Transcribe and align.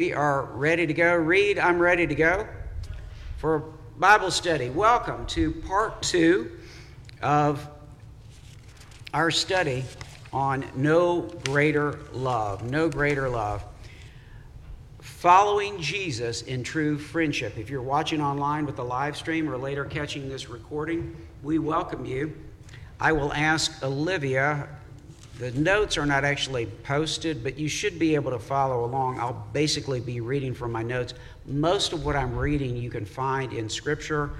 We 0.00 0.12
are 0.12 0.44
ready 0.44 0.86
to 0.86 0.94
go. 0.94 1.16
Read, 1.16 1.58
I'm 1.58 1.80
ready 1.80 2.06
to 2.06 2.14
go 2.14 2.46
for 3.38 3.74
Bible 3.96 4.30
study. 4.30 4.70
Welcome 4.70 5.26
to 5.26 5.50
part 5.50 6.02
two 6.02 6.52
of 7.20 7.68
our 9.12 9.32
study 9.32 9.82
on 10.32 10.64
no 10.76 11.22
greater 11.46 11.98
love. 12.12 12.62
No 12.62 12.88
greater 12.88 13.28
love. 13.28 13.64
Following 15.00 15.80
Jesus 15.80 16.42
in 16.42 16.62
true 16.62 16.96
friendship. 16.96 17.58
If 17.58 17.68
you're 17.68 17.82
watching 17.82 18.20
online 18.20 18.66
with 18.66 18.76
the 18.76 18.84
live 18.84 19.16
stream 19.16 19.50
or 19.50 19.56
later 19.58 19.84
catching 19.84 20.28
this 20.28 20.48
recording, 20.48 21.16
we 21.42 21.58
welcome 21.58 22.04
you. 22.04 22.36
I 23.00 23.10
will 23.10 23.32
ask 23.32 23.82
Olivia 23.82 24.68
the 25.38 25.52
notes 25.52 25.96
are 25.96 26.06
not 26.06 26.24
actually 26.24 26.66
posted, 26.66 27.44
but 27.44 27.56
you 27.56 27.68
should 27.68 27.96
be 27.96 28.16
able 28.16 28.32
to 28.32 28.40
follow 28.40 28.84
along. 28.84 29.20
I'll 29.20 29.46
basically 29.52 30.00
be 30.00 30.20
reading 30.20 30.52
from 30.52 30.72
my 30.72 30.82
notes. 30.82 31.14
Most 31.46 31.92
of 31.92 32.04
what 32.04 32.16
I'm 32.16 32.36
reading 32.36 32.76
you 32.76 32.90
can 32.90 33.04
find 33.04 33.52
in 33.52 33.68
Scripture. 33.68 34.30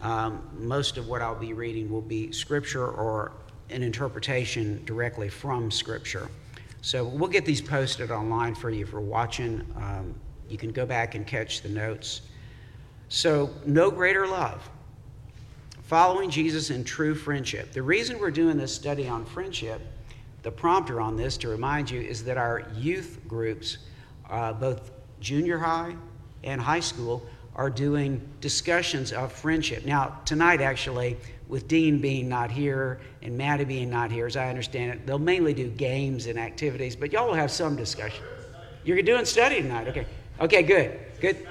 Um, 0.00 0.48
most 0.56 0.96
of 0.96 1.08
what 1.08 1.22
I'll 1.22 1.34
be 1.34 1.54
reading 1.54 1.90
will 1.90 2.02
be 2.02 2.30
Scripture 2.30 2.86
or 2.86 3.32
an 3.70 3.82
interpretation 3.82 4.84
directly 4.84 5.28
from 5.28 5.72
Scripture. 5.72 6.28
So 6.82 7.04
we'll 7.04 7.28
get 7.28 7.44
these 7.44 7.60
posted 7.60 8.12
online 8.12 8.54
for 8.54 8.70
you 8.70 8.86
for 8.86 9.00
watching. 9.00 9.66
Um, 9.76 10.14
you 10.48 10.56
can 10.56 10.70
go 10.70 10.86
back 10.86 11.16
and 11.16 11.26
catch 11.26 11.62
the 11.62 11.68
notes. 11.68 12.22
So, 13.08 13.50
no 13.66 13.90
greater 13.90 14.26
love. 14.26 14.68
Following 15.84 16.30
Jesus 16.30 16.70
in 16.70 16.84
true 16.84 17.14
friendship. 17.14 17.72
The 17.72 17.82
reason 17.82 18.20
we're 18.20 18.30
doing 18.30 18.56
this 18.56 18.72
study 18.72 19.08
on 19.08 19.24
friendship 19.24 19.80
the 20.48 20.52
prompter 20.52 20.98
on 20.98 21.14
this 21.14 21.36
to 21.36 21.46
remind 21.46 21.90
you 21.90 22.00
is 22.00 22.24
that 22.24 22.38
our 22.38 22.66
youth 22.74 23.20
groups, 23.28 23.76
uh, 24.30 24.50
both 24.54 24.92
junior 25.20 25.58
high 25.58 25.94
and 26.42 26.58
high 26.58 26.80
school, 26.80 27.22
are 27.54 27.68
doing 27.68 28.26
discussions 28.40 29.12
of 29.12 29.30
friendship. 29.30 29.84
Now, 29.84 30.18
tonight, 30.24 30.62
actually, 30.62 31.18
with 31.48 31.68
Dean 31.68 32.00
being 32.00 32.30
not 32.30 32.50
here 32.50 32.98
and 33.20 33.36
Maddie 33.36 33.66
being 33.66 33.90
not 33.90 34.10
here, 34.10 34.24
as 34.24 34.38
I 34.38 34.48
understand 34.48 34.90
it, 34.92 35.06
they'll 35.06 35.18
mainly 35.18 35.52
do 35.52 35.68
games 35.68 36.24
and 36.24 36.38
activities, 36.38 36.96
but 36.96 37.12
y'all 37.12 37.26
will 37.26 37.34
have 37.34 37.50
some 37.50 37.76
discussion. 37.76 38.24
You're 38.84 39.02
doing 39.02 39.26
study 39.26 39.60
tonight, 39.60 39.88
okay? 39.88 40.06
Okay, 40.40 40.62
good, 40.62 40.98
good. 41.20 41.46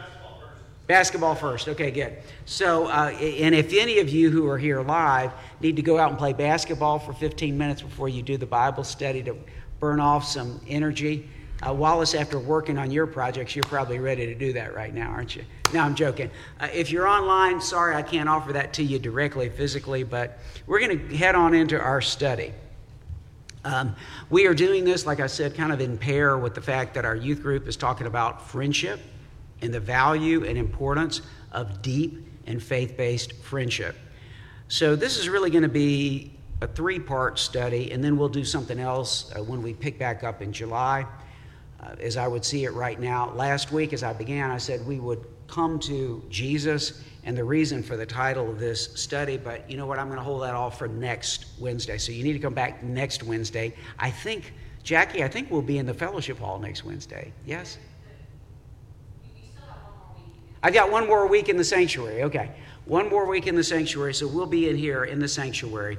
Basketball 0.88 1.36
first. 1.36 1.68
Okay, 1.68 1.92
good. 1.92 2.18
So, 2.46 2.88
uh, 2.88 3.10
and 3.10 3.54
if 3.54 3.74
any 3.74 4.00
of 4.00 4.08
you 4.08 4.32
who 4.32 4.50
are 4.50 4.58
here 4.58 4.82
live 4.82 5.34
need 5.60 5.76
to 5.76 5.82
go 5.82 6.00
out 6.00 6.10
and 6.10 6.18
play 6.18 6.32
basketball 6.32 6.98
for 6.98 7.12
15 7.12 7.58
minutes 7.58 7.82
before 7.82 8.08
you 8.08 8.22
do 8.22 8.38
the 8.38 8.46
Bible 8.46 8.86
study 8.86 9.22
to 9.24 9.36
burn 9.82 10.00
off 10.00 10.24
some 10.24 10.62
energy, 10.66 11.28
uh, 11.68 11.74
Wallace, 11.74 12.14
after 12.14 12.40
working 12.40 12.78
on 12.78 12.90
your 12.90 13.06
projects, 13.06 13.54
you're 13.54 13.64
probably 13.64 14.00
ready 14.00 14.28
to 14.28 14.36
do 14.36 14.54
that 14.54 14.76
right 14.76 14.94
now, 14.94 15.10
aren't 15.10 15.36
you? 15.36 15.44
No, 15.74 15.82
I'm 15.82 15.94
joking. 15.94 16.32
Uh, 16.60 16.70
if 16.74 16.90
you're 16.90 17.08
online, 17.08 17.60
sorry 17.60 17.94
I 17.94 18.02
can't 18.02 18.30
offer 18.30 18.54
that 18.54 18.72
to 18.74 18.84
you 18.84 18.98
directly, 18.98 19.50
physically, 19.50 20.04
but 20.04 20.40
we're 20.68 20.80
going 20.80 21.10
to 21.10 21.18
head 21.18 21.36
on 21.36 21.54
into 21.54 21.78
our 21.78 22.00
study. 22.00 22.54
Um, 23.66 23.94
we 24.30 24.48
are 24.48 24.54
doing 24.54 24.86
this, 24.86 25.06
like 25.06 25.20
I 25.20 25.28
said, 25.28 25.54
kind 25.54 25.74
of 25.74 25.82
in 25.82 25.98
pair 25.98 26.38
with 26.38 26.56
the 26.56 26.62
fact 26.62 26.94
that 26.94 27.04
our 27.04 27.16
youth 27.16 27.42
group 27.42 27.68
is 27.68 27.76
talking 27.76 28.08
about 28.08 28.48
friendship 28.48 29.02
and 29.62 29.74
the 29.74 29.80
value 29.80 30.46
and 30.46 30.58
importance 30.58 31.22
of 31.52 31.82
deep 31.82 32.26
and 32.46 32.62
faith 32.62 32.98
based 32.98 33.34
friendship. 33.34 33.96
So, 34.70 34.96
this 34.96 35.18
is 35.18 35.30
really 35.30 35.50
going 35.50 35.64
to 35.64 35.70
be 35.70 36.34
a 36.62 36.68
three 36.68 37.00
part 37.00 37.40
study, 37.40 37.92
and 37.92 38.04
then 38.04 38.18
we'll 38.18 38.30
do 38.30 38.44
something 38.44 38.80
else 38.80 39.32
uh, 39.36 39.44
when 39.44 39.62
we 39.62 39.74
pick 39.74 39.98
back 40.00 40.24
up 40.24 40.42
in 40.42 40.52
July. 40.52 41.06
Uh, 41.82 41.96
as 42.00 42.18
I 42.18 42.28
would 42.28 42.44
see 42.44 42.66
it 42.66 42.74
right 42.74 43.00
now, 43.00 43.32
last 43.32 43.72
week 43.72 43.94
as 43.94 44.04
I 44.04 44.12
began, 44.12 44.50
I 44.50 44.58
said 44.58 44.86
we 44.86 45.00
would 45.00 45.26
come 45.48 45.80
to 45.82 46.24
Jesus 46.30 47.04
and 47.24 47.38
the 47.38 47.44
reason 47.44 47.84
for 47.84 47.96
the 47.96 48.06
title 48.06 48.50
of 48.50 48.60
this 48.60 48.94
study, 48.96 49.38
but 49.38 49.70
you 49.70 49.78
know 49.78 49.86
what? 49.86 50.00
I'm 50.00 50.08
going 50.08 50.18
to 50.18 50.24
hold 50.24 50.44
that 50.44 50.56
off 50.56 50.78
for 50.78 50.88
next 50.88 51.46
Wednesday. 51.60 51.98
So, 51.98 52.12
you 52.12 52.24
need 52.24 52.34
to 52.34 52.40
come 52.40 52.54
back 52.54 52.84
next 52.84 53.24
Wednesday. 53.24 53.74
I 54.00 54.10
think, 54.10 54.54
Jackie, 54.84 55.24
I 55.24 55.28
think 55.28 55.50
we'll 55.52 55.62
be 55.62 55.78
in 55.78 55.86
the 55.86 55.94
fellowship 55.94 56.40
hall 56.40 56.60
next 56.60 56.84
Wednesday. 56.84 57.32
Yes? 57.46 57.78
I've 60.68 60.74
got 60.74 60.92
one 60.92 61.08
more 61.08 61.26
week 61.28 61.48
in 61.48 61.56
the 61.56 61.64
sanctuary. 61.64 62.24
Okay. 62.24 62.52
One 62.84 63.08
more 63.08 63.26
week 63.26 63.48
in 63.48 63.56
the 63.56 63.64
sanctuary, 63.64 64.14
so 64.14 64.28
we'll 64.28 64.46
be 64.46 64.68
in 64.68 64.76
here 64.76 65.06
in 65.06 65.18
the 65.18 65.28
sanctuary. 65.30 65.98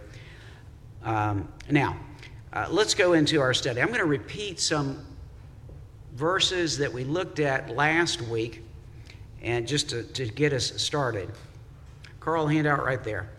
Um, 1.03 1.51
now, 1.71 1.97
uh, 2.53 2.67
let's 2.71 2.93
go 2.93 3.15
into 3.15 3.41
our 3.41 3.55
study. 3.55 3.81
I'm 3.81 3.87
going 3.87 4.01
to 4.01 4.05
repeat 4.05 4.61
some 4.61 5.07
verses 6.17 6.77
that 6.77 6.93
we 6.93 7.05
looked 7.05 7.41
at 7.41 7.75
last 7.75 8.21
week, 8.21 8.63
and 9.41 9.67
just 9.67 9.89
to, 9.89 10.03
to 10.03 10.27
get 10.27 10.53
us 10.53 10.79
started. 10.79 11.31
Carl, 12.21 12.47
handout 12.47 12.85
right 12.85 13.03
there. 13.03 13.31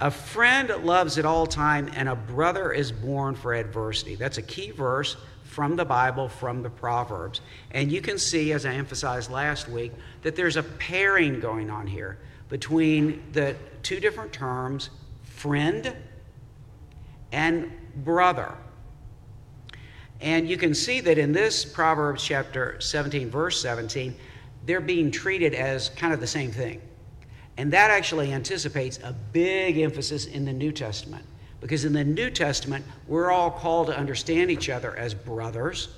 A 0.00 0.10
friend 0.10 0.70
loves 0.84 1.18
at 1.18 1.24
all 1.24 1.46
time, 1.46 1.88
and 1.94 2.08
a 2.08 2.16
brother 2.16 2.72
is 2.72 2.90
born 2.90 3.36
for 3.36 3.54
adversity. 3.54 4.16
That's 4.16 4.38
a 4.38 4.42
key 4.42 4.72
verse 4.72 5.16
from 5.54 5.76
the 5.76 5.84
Bible, 5.84 6.28
from 6.28 6.64
the 6.64 6.68
Proverbs. 6.68 7.40
And 7.70 7.92
you 7.92 8.00
can 8.00 8.18
see, 8.18 8.52
as 8.52 8.66
I 8.66 8.74
emphasized 8.74 9.30
last 9.30 9.68
week, 9.68 9.92
that 10.22 10.34
there's 10.34 10.56
a 10.56 10.64
pairing 10.64 11.38
going 11.38 11.70
on 11.70 11.86
here 11.86 12.18
between 12.48 13.22
the 13.32 13.54
two 13.84 14.00
different 14.00 14.32
terms, 14.32 14.90
friend 15.22 15.96
and 17.30 17.70
brother. 18.04 18.52
And 20.20 20.48
you 20.48 20.56
can 20.56 20.74
see 20.74 21.00
that 21.02 21.18
in 21.18 21.30
this 21.30 21.64
Proverbs 21.64 22.24
chapter 22.24 22.80
17, 22.80 23.30
verse 23.30 23.60
17, 23.60 24.12
they're 24.66 24.80
being 24.80 25.12
treated 25.12 25.54
as 25.54 25.90
kind 25.90 26.12
of 26.12 26.18
the 26.18 26.26
same 26.26 26.50
thing. 26.50 26.82
And 27.56 27.72
that 27.72 27.92
actually 27.92 28.32
anticipates 28.32 28.98
a 29.04 29.14
big 29.32 29.78
emphasis 29.78 30.26
in 30.26 30.44
the 30.46 30.52
New 30.52 30.72
Testament. 30.72 31.24
Because 31.64 31.86
in 31.86 31.94
the 31.94 32.04
New 32.04 32.28
Testament, 32.28 32.84
we're 33.08 33.30
all 33.30 33.50
called 33.50 33.86
to 33.86 33.96
understand 33.96 34.50
each 34.50 34.68
other 34.68 34.94
as 34.98 35.14
brothers. 35.14 35.88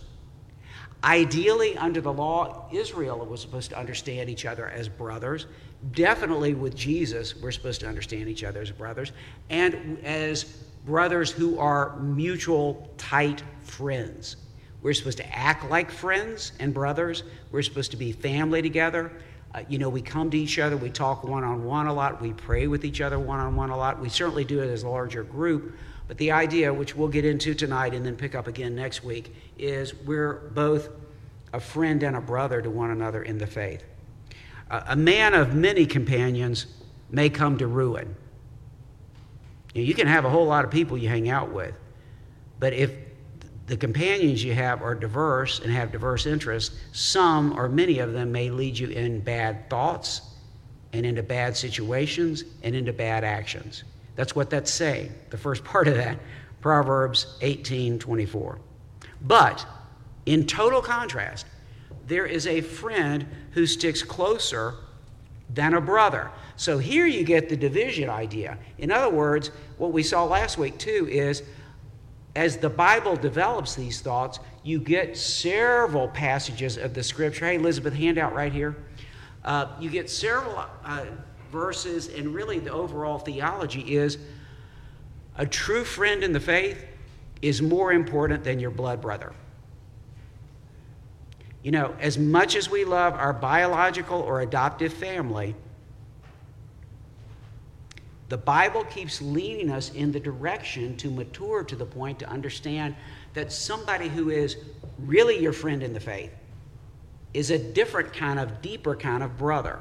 Ideally, 1.03 1.77
under 1.77 2.00
the 2.00 2.12
law, 2.12 2.69
Israel 2.72 3.19
was 3.27 3.41
supposed 3.41 3.71
to 3.71 3.76
understand 3.76 4.31
each 4.31 4.47
other 4.47 4.69
as 4.69 4.88
brothers. 4.88 5.47
Definitely 5.91 6.55
with 6.55 6.76
Jesus, 6.76 7.34
we're 7.34 7.50
supposed 7.50 7.81
to 7.81 7.88
understand 7.88 8.28
each 8.28 8.44
other 8.44 8.60
as 8.60 8.71
brothers. 8.71 9.10
And 9.50 9.99
as 10.05 10.44
brothers 10.84 11.32
who 11.32 11.59
are 11.59 11.97
mutual, 11.99 12.88
tight 12.97 13.43
friends. 13.65 14.37
We're 14.82 14.94
supposed 14.94 15.19
to 15.19 15.37
act 15.37 15.69
like 15.69 15.91
friends 15.91 16.53
and 16.60 16.72
brothers. 16.72 17.25
We're 17.50 17.62
supposed 17.62 17.91
to 17.91 17.97
be 17.97 18.12
family 18.12 18.62
together. 18.62 19.10
Uh, 19.56 19.61
you 19.71 19.78
know, 19.78 19.89
we 19.89 20.03
come 20.03 20.31
to 20.31 20.39
each 20.39 20.59
other, 20.59 20.77
we 20.77 20.91
talk 20.91 21.25
one 21.25 21.43
on 21.43 21.65
one 21.65 21.87
a 21.87 21.93
lot, 21.93 22.21
we 22.21 22.31
pray 22.34 22.67
with 22.67 22.84
each 22.84 23.00
other 23.00 23.19
one 23.19 23.41
on 23.41 23.56
one 23.56 23.71
a 23.71 23.77
lot. 23.77 23.99
We 23.99 24.11
certainly 24.11 24.44
do 24.44 24.61
it 24.61 24.69
as 24.69 24.83
a 24.83 24.89
larger 24.89 25.25
group. 25.25 25.75
But 26.09 26.19
the 26.19 26.31
idea, 26.33 26.72
which 26.72 26.94
we'll 26.94 27.09
get 27.09 27.25
into 27.25 27.55
tonight 27.55 27.94
and 27.94 28.05
then 28.05 28.17
pick 28.17 28.34
up 28.34 28.49
again 28.49 28.77
next 28.77 29.03
week, 29.03 29.34
is 29.59 29.94
we're 29.94 30.50
both 30.55 30.91
a 31.55 31.59
friend 31.59 32.03
and 32.03 32.17
a 32.17 32.21
brother 32.21 32.61
to 32.61 32.69
one 32.69 32.91
another 32.91 33.22
in 33.22 33.39
the 33.39 33.47
faith. 33.47 33.83
Uh, 34.71 34.83
a 34.89 34.97
man 34.97 35.33
of 35.33 35.55
many 35.55 35.87
companions 35.87 36.67
may 37.11 37.31
come 37.31 37.56
to 37.56 37.67
ruin. 37.67 38.15
You, 39.73 39.83
know, 39.83 39.88
you 39.88 39.94
can 39.94 40.06
have 40.06 40.27
a 40.27 40.31
whole 40.31 40.47
lot 40.47 40.67
of 40.67 40.71
people 40.71 40.99
you 40.99 41.09
hang 41.09 41.31
out 41.31 41.50
with, 41.50 41.75
but 42.61 42.75
if 42.75 42.93
the 43.66 43.77
companions 43.77 44.44
you 44.44 44.54
have 44.54 44.82
are 44.82 44.94
diverse 44.94 45.59
and 45.59 45.72
have 45.72 45.91
diverse 45.91 46.27
interests, 46.27 46.77
some 46.93 47.59
or 47.59 47.69
many 47.69 47.99
of 47.99 48.12
them 48.12 48.31
may 48.31 48.49
lead 48.49 48.78
you 48.78 48.88
in 48.88 49.21
bad 49.21 49.69
thoughts 49.69 50.22
and 50.93 51.04
into 51.04 51.22
bad 51.22 51.56
situations 51.56 52.44
and 52.62 52.75
into 52.76 52.93
bad 52.93 53.25
actions. 53.25 53.82
That's 54.15 54.34
what 54.37 54.50
that's 54.50 54.71
saying, 54.71 55.12
the 55.31 55.37
first 55.37 55.65
part 55.65 55.88
of 55.88 55.94
that, 55.97 56.19
Proverbs 56.60 57.37
18 57.43 57.99
24. 57.99 58.59
But 59.22 59.66
in 60.26 60.47
total 60.47 60.81
contrast, 60.81 61.47
there 62.06 62.26
is 62.26 62.47
a 62.47 62.60
friend 62.60 63.26
who 63.50 63.67
sticks 63.67 64.02
closer 64.02 64.75
than 65.52 65.75
a 65.75 65.81
brother. 65.81 66.31
So 66.56 66.79
here 66.79 67.06
you 67.06 67.25
get 67.25 67.49
the 67.49 67.56
division 67.56 68.08
idea. 68.08 68.58
In 68.79 68.91
other 68.91 69.11
words, 69.11 69.50
what 69.76 69.93
we 69.93 70.02
saw 70.02 70.25
last 70.25 70.56
week 70.56 70.79
too 70.79 71.08
is 71.11 71.43
as 72.37 72.59
the 72.59 72.69
Bible 72.69 73.17
develops 73.17 73.75
these 73.75 74.00
thoughts, 74.00 74.38
you 74.62 74.79
get 74.79 75.17
several 75.17 76.06
passages 76.09 76.77
of 76.77 76.93
the 76.93 77.03
scripture. 77.03 77.47
Hey, 77.47 77.56
Elizabeth, 77.56 77.94
handout 77.94 78.35
right 78.35 78.53
here. 78.53 78.77
Uh, 79.43 79.69
you 79.81 79.88
get 79.88 80.11
several 80.11 80.67
uh, 80.85 81.06
verses, 81.50 82.09
and 82.09 82.35
really 82.35 82.59
the 82.59 82.71
overall 82.71 83.19
theology 83.19 83.97
is 83.97 84.19
a 85.37 85.47
true 85.47 85.83
friend 85.83 86.23
in 86.23 86.33
the 86.33 86.41
faith 86.41 86.85
is 87.41 87.62
more 87.62 87.93
important 87.93 88.44
than 88.44 88.61
your 88.61 88.71
blood 88.71 89.00
brother. 89.00 89.32
You 91.62 91.71
know, 91.71 91.97
as 92.00 92.19
much 92.19 92.55
as 92.55 92.71
we 92.71 92.85
love 92.85 93.15
our 93.15 93.32
biological 93.32 94.21
or 94.21 94.43
adoptive 94.43 94.93
family, 94.93 95.55
the 98.28 98.37
Bible 98.37 98.84
keeps 98.84 99.23
leading 99.23 99.70
us 99.70 99.90
in 99.93 100.11
the 100.11 100.19
direction 100.19 100.96
to 100.96 101.11
mature 101.11 101.62
to 101.62 101.76
the 101.76 101.87
point 101.87 102.19
to 102.19 102.28
understand 102.28 102.96
that 103.34 103.52
somebody 103.52 104.08
who 104.08 104.31
is 104.31 104.56
really 104.99 105.38
your 105.38 105.52
friend 105.52 105.82
in 105.82 105.93
the 105.93 106.00
faith 106.00 106.32
is 107.34 107.50
a 107.50 107.58
different 107.58 108.12
kind 108.12 108.40
of, 108.40 108.62
deeper 108.62 108.96
kind 108.96 109.23
of 109.23 109.37
brother. 109.37 109.78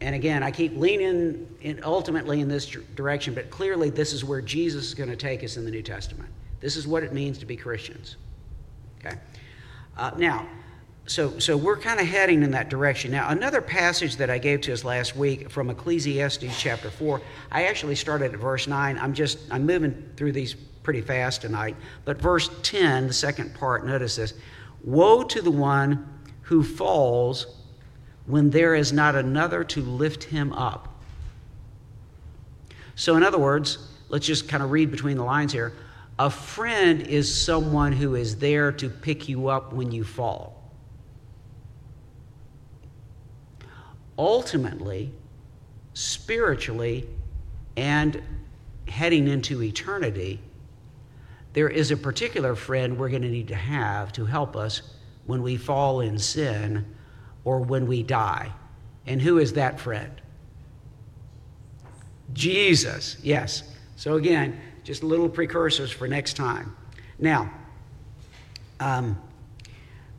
And 0.00 0.14
again, 0.14 0.42
I 0.42 0.50
keep 0.50 0.76
leaning 0.76 1.48
in 1.62 1.80
ultimately 1.82 2.40
in 2.40 2.48
this 2.48 2.66
direction, 2.66 3.32
but 3.32 3.48
clearly 3.48 3.88
this 3.88 4.12
is 4.12 4.24
where 4.24 4.42
Jesus 4.42 4.86
is 4.86 4.94
going 4.94 5.08
to 5.08 5.16
take 5.16 5.42
us 5.42 5.56
in 5.56 5.64
the 5.64 5.70
New 5.70 5.82
Testament. 5.82 6.28
This 6.60 6.76
is 6.76 6.86
what 6.86 7.02
it 7.02 7.12
means 7.12 7.38
to 7.38 7.46
be 7.46 7.56
Christians. 7.56 8.16
Okay? 8.98 9.16
Uh, 9.96 10.10
now, 10.18 10.46
so, 11.06 11.38
so 11.38 11.56
we're 11.56 11.76
kind 11.76 12.00
of 12.00 12.06
heading 12.06 12.42
in 12.42 12.52
that 12.52 12.70
direction. 12.70 13.10
Now, 13.10 13.28
another 13.28 13.60
passage 13.60 14.16
that 14.16 14.30
I 14.30 14.38
gave 14.38 14.62
to 14.62 14.72
us 14.72 14.84
last 14.84 15.14
week 15.14 15.50
from 15.50 15.68
Ecclesiastes 15.68 16.58
chapter 16.58 16.90
4, 16.90 17.20
I 17.52 17.64
actually 17.64 17.94
started 17.94 18.32
at 18.32 18.40
verse 18.40 18.66
9. 18.66 18.98
I'm 18.98 19.12
just, 19.12 19.38
I'm 19.50 19.66
moving 19.66 20.10
through 20.16 20.32
these 20.32 20.54
pretty 20.54 21.02
fast 21.02 21.42
tonight. 21.42 21.76
But 22.06 22.20
verse 22.20 22.48
10, 22.62 23.08
the 23.08 23.12
second 23.12 23.54
part, 23.54 23.84
notice 23.84 24.16
this 24.16 24.34
Woe 24.82 25.24
to 25.24 25.42
the 25.42 25.50
one 25.50 26.08
who 26.42 26.62
falls 26.62 27.46
when 28.26 28.48
there 28.48 28.74
is 28.74 28.92
not 28.92 29.14
another 29.14 29.62
to 29.64 29.82
lift 29.82 30.24
him 30.24 30.52
up. 30.54 30.88
So, 32.94 33.16
in 33.16 33.22
other 33.22 33.38
words, 33.38 33.78
let's 34.08 34.26
just 34.26 34.48
kind 34.48 34.62
of 34.62 34.70
read 34.70 34.90
between 34.90 35.18
the 35.18 35.24
lines 35.24 35.52
here. 35.52 35.74
A 36.18 36.30
friend 36.30 37.02
is 37.02 37.44
someone 37.44 37.92
who 37.92 38.14
is 38.14 38.36
there 38.36 38.72
to 38.72 38.88
pick 38.88 39.28
you 39.28 39.48
up 39.48 39.72
when 39.72 39.90
you 39.90 40.04
fall. 40.04 40.53
Ultimately, 44.18 45.12
spiritually, 45.94 47.08
and 47.76 48.22
heading 48.88 49.28
into 49.28 49.62
eternity, 49.62 50.40
there 51.52 51.68
is 51.68 51.90
a 51.90 51.96
particular 51.96 52.54
friend 52.54 52.98
we're 52.98 53.08
going 53.08 53.22
to 53.22 53.28
need 53.28 53.48
to 53.48 53.54
have 53.54 54.12
to 54.12 54.24
help 54.24 54.56
us 54.56 54.82
when 55.26 55.42
we 55.42 55.56
fall 55.56 56.00
in 56.00 56.18
sin 56.18 56.84
or 57.44 57.60
when 57.60 57.86
we 57.86 58.02
die. 58.02 58.52
And 59.06 59.20
who 59.20 59.38
is 59.38 59.52
that 59.54 59.80
friend? 59.80 60.20
Jesus, 62.32 63.16
yes. 63.22 63.62
So, 63.96 64.14
again, 64.16 64.60
just 64.82 65.02
little 65.02 65.28
precursors 65.28 65.90
for 65.90 66.08
next 66.08 66.34
time. 66.34 66.76
Now, 67.18 67.52
um, 68.80 69.20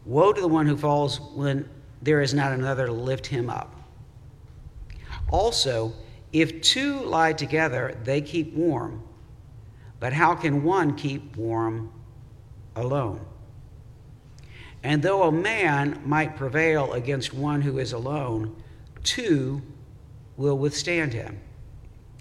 woe 0.05 0.31
to 0.31 0.39
the 0.39 0.47
one 0.47 0.65
who 0.65 0.77
falls 0.77 1.19
when 1.19 1.69
there 2.01 2.21
is 2.21 2.33
not 2.33 2.53
another 2.53 2.85
to 2.85 2.91
lift 2.91 3.25
him 3.25 3.49
up. 3.49 3.74
Also, 5.29 5.93
if 6.31 6.61
two 6.61 6.99
lie 7.01 7.33
together, 7.33 7.97
they 8.03 8.21
keep 8.21 8.53
warm. 8.53 9.03
But 9.99 10.13
how 10.13 10.35
can 10.35 10.63
one 10.63 10.95
keep 10.95 11.35
warm 11.35 11.91
alone? 12.75 13.25
And 14.83 15.01
though 15.01 15.23
a 15.23 15.31
man 15.31 16.01
might 16.05 16.35
prevail 16.35 16.93
against 16.93 17.33
one 17.33 17.61
who 17.61 17.79
is 17.79 17.93
alone, 17.93 18.55
two 19.03 19.61
will 20.37 20.57
withstand 20.57 21.13
him. 21.13 21.39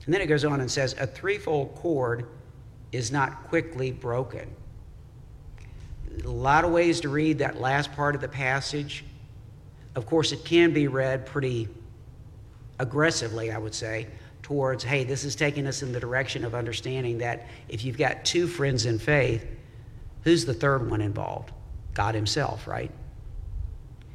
And 0.05 0.15
then 0.15 0.21
it 0.21 0.27
goes 0.27 0.45
on 0.45 0.61
and 0.61 0.71
says, 0.71 0.95
A 0.99 1.07
threefold 1.07 1.75
cord 1.75 2.27
is 2.93 3.11
not 3.11 3.45
quickly 3.49 3.91
broken. 3.91 4.49
A 6.25 6.29
lot 6.29 6.65
of 6.65 6.71
ways 6.71 7.00
to 7.00 7.09
read 7.09 7.39
that 7.39 7.61
last 7.61 7.93
part 7.93 8.15
of 8.15 8.21
the 8.21 8.29
passage. 8.29 9.05
Of 9.95 10.07
course, 10.07 10.33
it 10.33 10.45
can 10.45 10.73
be 10.73 10.89
read 10.89 11.27
pretty 11.27 11.69
aggressively, 12.79 13.50
I 13.50 13.59
would 13.59 13.75
say, 13.75 14.09
towards, 14.43 14.85
hey, 14.85 15.05
this 15.05 15.25
is 15.25 15.35
taking 15.35 15.67
us 15.67 15.82
in 15.82 15.93
the 15.93 16.00
direction 16.00 16.44
of 16.44 16.55
understanding 16.55 17.19
that 17.19 17.47
if 17.69 17.85
you've 17.85 17.97
got 17.97 18.25
two 18.25 18.47
friends 18.47 18.87
in 18.87 18.99
faith, 18.99 19.47
who's 20.23 20.44
the 20.44 20.55
third 20.55 20.91
one 20.91 21.00
involved? 21.00 21.53
God 21.94 22.15
Himself, 22.15 22.67
right? 22.67 22.91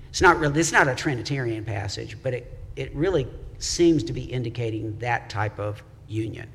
It's 0.10 0.22
not 0.22 0.40
really, 0.40 0.60
it's 0.60 0.72
not 0.72 0.88
a 0.88 0.96
Trinitarian 0.96 1.66
passage, 1.66 2.18
but 2.22 2.34
it, 2.34 2.60
it 2.76 2.94
really 2.96 3.28
seems 3.58 4.04
to 4.04 4.14
be 4.14 4.24
indicating 4.24 4.98
that 5.00 5.30
type 5.30 5.60
of 5.60 5.82
union. 6.08 6.48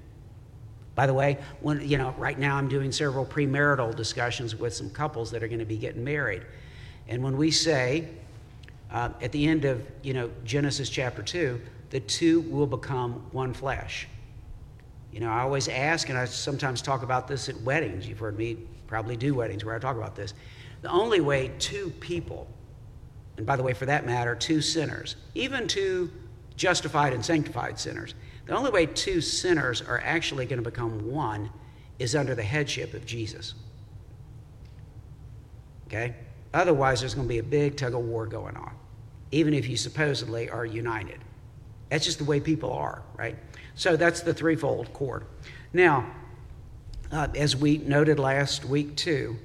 By 0.95 1.07
the 1.07 1.15
way, 1.15 1.39
when, 1.61 1.87
you 1.87 1.99
know, 1.99 2.15
right 2.17 2.39
now 2.39 2.57
I'm 2.57 2.69
doing 2.69 2.93
several 2.93 3.27
premarital 3.27 3.97
discussions 3.97 4.55
with 4.55 4.75
some 4.75 4.91
couples 4.91 5.31
that 5.33 5.43
are 5.43 5.49
going 5.49 5.59
to 5.59 5.65
be 5.65 5.77
getting 5.77 6.05
married. 6.05 6.43
And 7.09 7.23
when 7.23 7.37
we 7.37 7.51
say 7.51 8.09
uh, 8.91 9.11
at 9.21 9.33
the 9.33 9.47
end 9.47 9.65
of, 9.65 9.85
you 10.03 10.15
know, 10.15 10.31
Genesis 10.45 10.89
chapter 10.89 11.23
2, 11.23 11.61
the 11.95 12.01
two 12.01 12.41
will 12.41 12.67
become 12.67 13.25
one 13.31 13.55
flesh. 13.55 14.09
You 15.13 15.21
know, 15.21 15.31
I 15.31 15.43
always 15.43 15.69
ask, 15.69 16.09
and 16.09 16.19
I 16.19 16.25
sometimes 16.25 16.83
talk 16.83 17.05
about 17.05 17.29
this 17.29 17.49
at 17.49 17.57
weddings. 17.61 18.09
You've 18.09 18.19
heard 18.19 18.37
me 18.37 18.57
probably 18.89 19.17
do 19.17 19.33
weddings 19.33 19.65
where 19.65 19.77
I 19.77 19.79
talk 19.79 19.97
about 19.97 20.17
this. 20.17 20.35
The 20.83 20.91
only 20.91 21.21
way 21.21 21.53
two 21.61 21.91
people, 22.01 22.49
and 23.37 23.47
by 23.47 23.55
the 23.55 23.63
way, 23.63 23.75
for 23.75 23.87
that 23.87 24.07
matter, 24.07 24.35
two 24.35 24.61
sinners, 24.61 25.15
even 25.37 25.69
two 25.69 26.11
justified 26.57 27.13
and 27.13 27.25
sanctified 27.25 27.79
sinners, 27.79 28.17
the 28.47 28.57
only 28.57 28.73
way 28.73 28.87
two 28.87 29.21
sinners 29.21 29.81
are 29.81 30.01
actually 30.01 30.47
going 30.47 30.61
to 30.61 30.69
become 30.69 31.09
one 31.09 31.49
is 32.01 32.17
under 32.17 32.35
the 32.35 32.43
headship 32.43 32.93
of 32.95 33.07
Jesus. 33.07 33.55
Okay? 35.87 36.17
Otherwise, 36.53 36.99
there's 36.99 37.15
going 37.15 37.29
to 37.29 37.33
be 37.33 37.39
a 37.39 37.45
big 37.45 37.77
tug 37.77 37.95
of 37.95 38.01
war 38.01 38.27
going 38.27 38.57
on, 38.57 38.75
even 39.31 39.55
if 39.55 39.69
you 39.69 39.77
supposedly 39.77 40.51
are 40.51 40.67
united. 40.67 41.21
That's 41.95 42.07
just 42.07 42.19
the 42.19 42.25
way 42.25 42.41
people 42.41 42.73
are, 42.73 43.05
right? 43.15 43.37
So 43.77 43.97
that's 43.97 44.21
the 44.21 44.35
threefold 44.35 44.93
cord. 44.93 45.27
Now, 45.73 46.11
uh, 47.13 47.29
as 47.37 47.55
we 47.55 47.79
noted 47.79 48.19
last 48.19 48.65
week 48.65 48.97
too, 48.97 49.37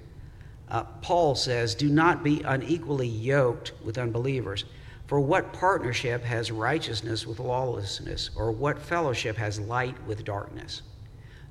uh, 0.68 0.82
Paul 1.04 1.36
says, 1.36 1.76
Do 1.76 1.88
not 1.88 2.24
be 2.24 2.42
unequally 2.42 3.08
yoked 3.08 3.74
with 3.86 4.00
unbelievers. 4.00 4.66
For 5.06 5.20
what 5.20 5.54
partnership 5.54 6.24
has 6.24 6.50
righteousness 6.50 7.28
with 7.28 7.38
lawlessness, 7.38 8.32
or 8.36 8.52
what 8.52 8.80
fellowship 8.80 9.38
has 9.38 9.60
light 9.60 10.04
with 10.08 10.24
darkness? 10.24 10.82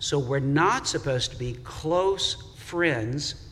So 0.01 0.19
we're 0.19 0.41
not 0.41 0.89
supposed 0.89 1.31
to 1.31 1.37
be 1.37 1.55
close 1.63 2.57
friends. 2.57 3.47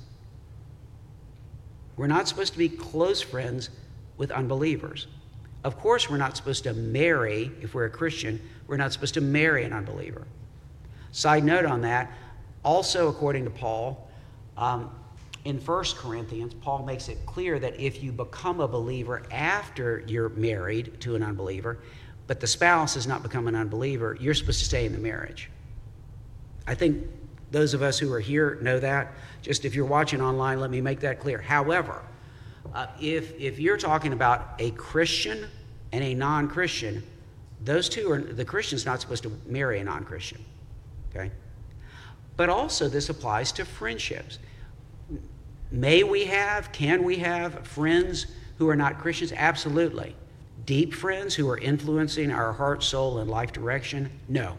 We're 1.97 2.09
not 2.09 2.27
supposed 2.27 2.55
to 2.55 2.59
be 2.59 2.71
close 2.71 3.23
friends 3.23 3.71
with 4.17 4.33
unbelievers. 4.33 5.07
Of 5.67 5.81
course, 5.81 6.09
we're 6.09 6.17
not 6.17 6.37
supposed 6.37 6.63
to 6.63 6.75
marry, 6.75 7.51
if 7.61 7.75
we're 7.75 7.87
a 7.87 7.91
Christian, 7.91 8.41
we're 8.69 8.77
not 8.77 8.93
supposed 8.93 9.15
to 9.15 9.21
marry 9.21 9.65
an 9.65 9.73
unbeliever. 9.73 10.25
Side 11.11 11.43
note 11.43 11.65
on 11.65 11.81
that, 11.81 12.13
also 12.65 13.09
according 13.09 13.43
to 13.47 13.51
Paul, 13.51 14.09
um, 14.57 14.95
in 15.45 15.59
1 15.59 15.85
Corinthians, 15.97 16.55
Paul 16.55 16.85
makes 16.85 17.09
it 17.09 17.19
clear 17.27 17.59
that 17.59 17.81
if 17.81 18.01
you 18.01 18.13
become 18.13 18.61
a 18.61 18.69
believer 18.69 19.25
after 19.33 20.05
you're 20.07 20.29
married 20.29 21.01
to 21.01 21.17
an 21.17 21.25
unbeliever, 21.25 21.79
but 22.29 22.39
the 22.39 22.47
spouse 22.47 22.95
has 22.95 23.09
not 23.09 23.25
become 23.25 23.49
an 23.49 23.57
unbeliever, 23.57 24.17
you're 24.21 24.35
supposed 24.35 24.61
to 24.61 24.65
stay 24.65 24.87
in 24.87 24.93
the 24.93 25.01
marriage. 25.01 25.51
I 26.69 26.77
think 26.77 27.09
those 27.51 27.75
of 27.75 27.83
us 27.83 27.99
who 27.99 28.13
are 28.13 28.21
here 28.21 28.57
know 28.63 28.79
that. 28.79 29.15
Just 29.43 29.65
if 29.65 29.75
you're 29.75 29.85
watching 29.85 30.21
online, 30.21 30.61
let 30.61 30.71
me 30.71 30.81
make 30.81 31.01
that 31.01 31.19
clear. 31.19 31.41
However, 31.41 32.05
uh, 32.73 32.87
if, 33.01 33.37
if 33.41 33.59
you're 33.59 33.77
talking 33.77 34.13
about 34.13 34.55
a 34.61 34.71
Christian 34.73 35.49
and 35.97 36.05
a 36.05 36.15
non 36.15 36.47
Christian, 36.47 37.03
those 37.65 37.89
two 37.89 38.13
are, 38.13 38.21
the 38.21 38.45
Christian's 38.45 38.85
not 38.85 39.01
supposed 39.01 39.23
to 39.23 39.33
marry 39.47 39.81
a 39.81 39.85
non 39.85 40.05
Christian. 40.05 40.45
Okay? 41.09 41.31
But 42.37 42.51
also, 42.51 42.87
this 42.87 43.09
applies 43.09 43.51
to 43.53 43.65
friendships. 43.65 44.39
May 45.71 46.03
we 46.03 46.27
have, 46.27 46.71
can 46.71 47.03
we 47.03 47.17
have 47.17 47.67
friends 47.67 48.27
who 48.59 48.69
are 48.69 48.77
not 48.77 48.99
Christians? 48.99 49.33
Absolutely. 49.35 50.15
Deep 50.67 50.93
friends 50.93 51.35
who 51.35 51.49
are 51.49 51.57
influencing 51.57 52.31
our 52.31 52.53
heart, 52.53 52.83
soul, 52.83 53.19
and 53.19 53.31
life 53.31 53.53
direction? 53.55 54.11
No. 54.29 54.59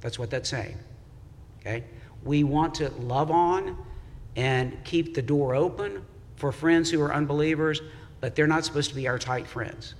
That's 0.00 0.18
what 0.18 0.30
that's 0.30 0.48
saying. 0.48 0.76
Okay? 1.60 1.84
We 2.24 2.42
want 2.42 2.74
to 2.76 2.88
love 2.90 3.30
on 3.30 3.78
and 4.34 4.76
keep 4.82 5.14
the 5.14 5.22
door 5.22 5.54
open 5.54 6.04
for 6.34 6.50
friends 6.50 6.90
who 6.90 7.00
are 7.00 7.14
unbelievers, 7.14 7.80
but 8.20 8.34
they're 8.34 8.46
not 8.46 8.64
supposed 8.64 8.90
to 8.90 8.96
be 8.96 9.08
our 9.08 9.18
tight 9.18 9.46
friends. 9.46 9.94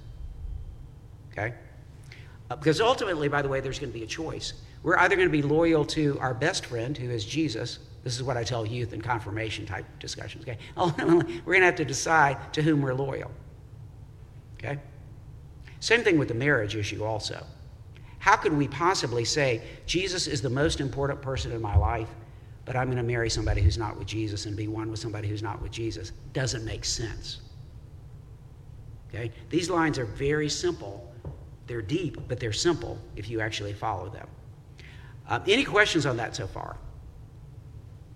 Okay? 1.33 1.55
Uh, 2.51 2.57
because 2.57 2.81
ultimately, 2.81 3.29
by 3.29 3.43
the 3.43 3.49
way, 3.49 3.61
there's 3.61 3.79
going 3.79 3.93
to 3.93 3.99
be 3.99 4.05
a 4.05 4.09
choice. 4.09 4.55
We're 4.83 4.99
either 4.99 5.17
going 5.17 5.29
to 5.29 5.33
be 5.33 5.43
loyal 5.43 5.85
to 5.87 6.19
our 6.21 6.35
best 6.35 6.67
friend, 6.67 6.97
who 6.97 7.11
is 7.11 7.25
Jesus, 7.25 7.81
this 8.07 8.15
is 8.15 8.23
what 8.23 8.37
I 8.37 8.45
tell 8.45 8.65
youth 8.65 8.93
in 8.93 9.03
confirmation 9.03 9.67
type 9.67 9.85
discussions. 9.99 10.45
Okay, 10.45 10.59
ultimately, 10.77 11.43
we're 11.45 11.55
going 11.55 11.63
to 11.63 11.67
have 11.67 11.75
to 11.75 11.85
decide 11.85 12.53
to 12.53 12.63
whom 12.63 12.81
we're 12.81 12.95
loyal. 12.95 13.33
Okay, 14.55 14.79
same 15.81 16.05
thing 16.05 16.17
with 16.17 16.29
the 16.29 16.35
marriage 16.35 16.77
issue. 16.77 17.03
Also, 17.03 17.45
how 18.21 18.37
could 18.37 18.53
we 18.53 18.69
possibly 18.69 19.25
say 19.25 19.61
Jesus 19.87 20.29
is 20.29 20.41
the 20.41 20.49
most 20.49 20.81
important 20.81 21.21
person 21.21 21.51
in 21.51 21.61
my 21.61 21.77
life, 21.77 22.09
but 22.65 22.77
I'm 22.77 22.87
going 22.87 22.97
to 22.97 23.03
marry 23.03 23.29
somebody 23.29 23.61
who's 23.61 23.77
not 23.77 23.99
with 23.99 24.07
Jesus 24.07 24.47
and 24.47 24.57
be 24.57 24.69
one 24.69 24.89
with 24.89 25.01
somebody 25.01 25.27
who's 25.27 25.43
not 25.43 25.61
with 25.61 25.73
Jesus? 25.73 26.13
Doesn't 26.33 26.65
make 26.65 26.85
sense. 26.85 27.41
Okay, 29.17 29.33
these 29.49 29.71
lines 29.71 29.99
are 29.99 30.05
very 30.05 30.49
simple. 30.49 31.11
They're 31.67 31.81
deep, 31.81 32.19
but 32.29 32.39
they're 32.39 32.53
simple 32.53 32.99
if 33.17 33.31
you 33.31 33.41
actually 33.41 33.73
follow 33.73 34.11
them. 34.11 34.29
Uh, 35.27 35.41
any 35.49 35.65
questions 35.65 36.05
on 36.05 36.19
that 36.19 36.37
so 36.37 36.47
far? 36.47 36.77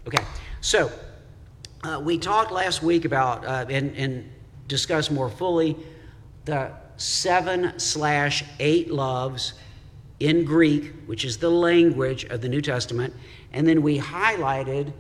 Okay, 0.07 0.23
so 0.61 0.91
Uh, 1.83 1.99
we 2.05 2.19
talked 2.19 2.53
last 2.53 2.83
week 2.83 3.07
about 3.07 3.43
uh, 3.47 3.65
and, 3.71 3.97
and 3.97 4.31
discussed 4.69 5.11
more 5.11 5.31
fully 5.31 5.75
the 6.45 6.71
seven 6.99 7.73
slash 7.79 8.45
eight 8.59 8.91
loves 8.93 9.55
in 10.19 10.45
Greek, 10.45 10.93
which 11.07 11.25
is 11.25 11.39
the 11.39 11.49
language 11.49 12.25
of 12.27 12.43
the 12.43 12.49
New 12.51 12.61
Testament. 12.61 13.15
And 13.55 13.67
then 13.67 13.81
we 13.81 13.99
highlighted, 13.99 14.93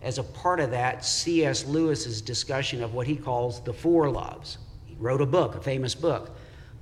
as 0.00 0.18
a 0.18 0.22
part 0.22 0.60
of 0.60 0.70
that, 0.70 1.04
C.S. 1.04 1.64
Lewis's 1.66 2.22
discussion 2.22 2.84
of 2.84 2.94
what 2.94 3.08
he 3.08 3.16
calls 3.16 3.60
the 3.62 3.72
four 3.72 4.08
loves. 4.08 4.58
Wrote 4.98 5.20
a 5.20 5.26
book, 5.26 5.54
a 5.54 5.60
famous 5.60 5.94
book, 5.94 6.30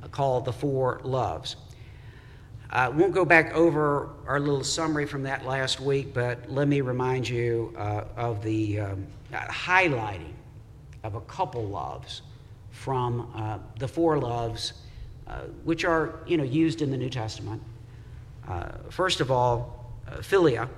uh, 0.03 0.09
called 0.09 0.45
The 0.45 0.53
Four 0.53 1.01
Loves. 1.05 1.57
I 2.71 2.87
uh, 2.87 2.91
won't 2.91 3.15
go 3.15 3.25
back 3.25 3.55
over 3.55 4.11
our 4.27 4.41
little 4.41 4.65
summary 4.65 5.07
from 5.07 5.23
that 5.23 5.45
last 5.45 5.81
week, 5.81 6.13
but 6.13 6.51
let 6.51 6.67
me 6.67 6.81
remind 6.81 7.29
you 7.29 7.73
uh, 7.79 8.05
of 8.17 8.43
the 8.43 8.81
um, 8.81 9.07
highlighting 9.33 10.33
of 11.05 11.15
a 11.15 11.21
couple 11.23 11.65
loves 11.65 12.23
from 12.71 13.33
uh, 13.35 13.59
the 13.79 13.87
four 13.87 14.19
loves, 14.19 14.73
uh, 15.29 15.43
which 15.65 15.85
are 15.85 16.21
you 16.27 16.37
know 16.37 16.45
used 16.45 16.83
in 16.83 16.91
the 16.91 16.97
New 16.97 17.11
Testament. 17.11 17.63
Uh, 18.49 18.73
first 18.91 19.21
of 19.21 19.31
all, 19.31 19.93
uh, 20.09 20.17
philia, 20.17 20.69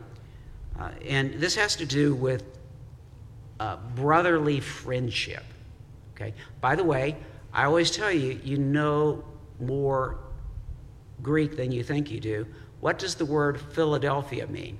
uh, 0.78 0.90
and 1.07 1.35
this 1.35 1.54
has 1.54 1.76
to 1.76 1.87
do 1.87 2.14
with 2.14 2.45
uh, 3.61 3.76
brotherly 3.95 4.61
friendship. 4.61 5.45
Okay. 6.14 6.35
By 6.61 6.75
the 6.76 6.85
way, 6.85 7.16
I 7.52 7.64
always 7.64 7.90
tell 7.90 8.12
you, 8.12 8.40
you 8.45 8.59
know 8.59 9.25
more 9.61 10.19
Greek 11.23 11.57
than 11.57 11.73
you 11.73 11.83
think 11.83 12.11
you 12.11 12.21
do. 12.21 12.47
What 12.81 12.99
does 12.99 13.14
the 13.14 13.25
word 13.25 13.61
Philadelphia 13.61 14.47
mean? 14.47 14.78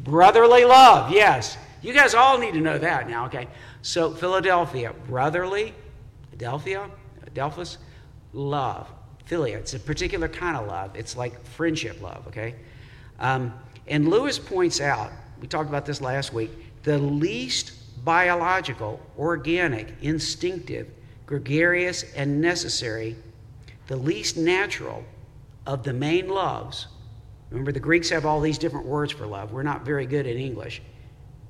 Brotherly 0.00 0.64
love, 0.64 1.12
yes. 1.12 1.56
You 1.82 1.92
guys 1.92 2.14
all 2.14 2.38
need 2.38 2.54
to 2.54 2.60
know 2.60 2.78
that 2.78 3.08
now, 3.08 3.26
okay? 3.26 3.48
So, 3.82 4.12
Philadelphia, 4.12 4.92
brotherly, 5.06 5.74
Adelphia, 6.36 6.90
Adelphus, 7.24 7.76
love. 8.32 8.88
Philia, 9.28 9.56
it's 9.56 9.74
a 9.74 9.80
particular 9.80 10.28
kind 10.28 10.56
of 10.56 10.66
love. 10.68 10.96
It's 10.96 11.16
like 11.16 11.44
friendship 11.44 12.00
love, 12.00 12.26
okay? 12.28 12.54
Um, 13.18 13.52
and 13.88 14.08
Lewis 14.08 14.38
points 14.38 14.80
out, 14.80 15.12
we 15.40 15.46
talked 15.48 15.68
about 15.68 15.86
this 15.86 16.00
last 16.00 16.32
week, 16.32 16.50
the 16.82 16.98
least 16.98 17.72
biological, 18.06 19.00
organic, 19.18 19.92
instinctive, 20.00 20.88
gregarious, 21.26 22.04
and 22.14 22.40
necessary, 22.40 23.16
the 23.88 23.96
least 23.96 24.36
natural 24.36 25.04
of 25.66 25.82
the 25.82 25.92
main 25.92 26.28
loves. 26.28 26.86
Remember, 27.50 27.72
the 27.72 27.80
Greeks 27.80 28.08
have 28.10 28.24
all 28.24 28.40
these 28.40 28.58
different 28.58 28.86
words 28.86 29.12
for 29.12 29.26
love. 29.26 29.52
We're 29.52 29.64
not 29.64 29.84
very 29.84 30.06
good 30.06 30.24
in 30.24 30.38
English. 30.38 30.82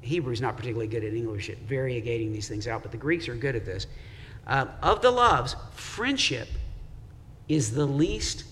Hebrew's 0.01 0.41
not 0.41 0.57
particularly 0.57 0.89
good 0.89 1.05
at 1.05 1.13
English 1.13 1.51
at 1.51 1.59
variegating 1.59 2.33
these 2.33 2.49
things 2.49 2.67
out, 2.67 2.81
but 2.83 2.91
the 2.91 2.97
Greeks 2.97 3.29
are 3.29 3.35
good 3.35 3.55
at 3.55 3.67
this. 3.67 3.87
Uh, 4.47 4.67
of 4.83 5.03
the 5.03 5.11
loves, 5.11 5.57
friendship 5.75 6.49
is 7.49 7.75
the 7.75 7.85
least 7.85 8.45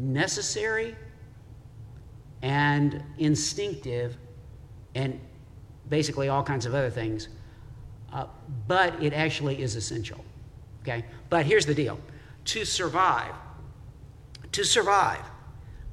necessary 0.00 0.96
and 2.42 3.04
instinctive 3.18 4.16
and 4.96 5.20
basically 5.88 6.28
all 6.28 6.42
kinds 6.42 6.66
of 6.66 6.74
other 6.74 6.90
things, 6.90 7.28
uh, 8.12 8.26
but 8.66 9.02
it 9.02 9.12
actually 9.12 9.62
is 9.62 9.76
essential. 9.76 10.24
Okay? 10.82 11.04
But 11.30 11.46
here's 11.46 11.66
the 11.66 11.74
deal 11.74 11.98
to 12.44 12.64
survive, 12.64 13.34
to 14.50 14.64
survive, 14.64 15.24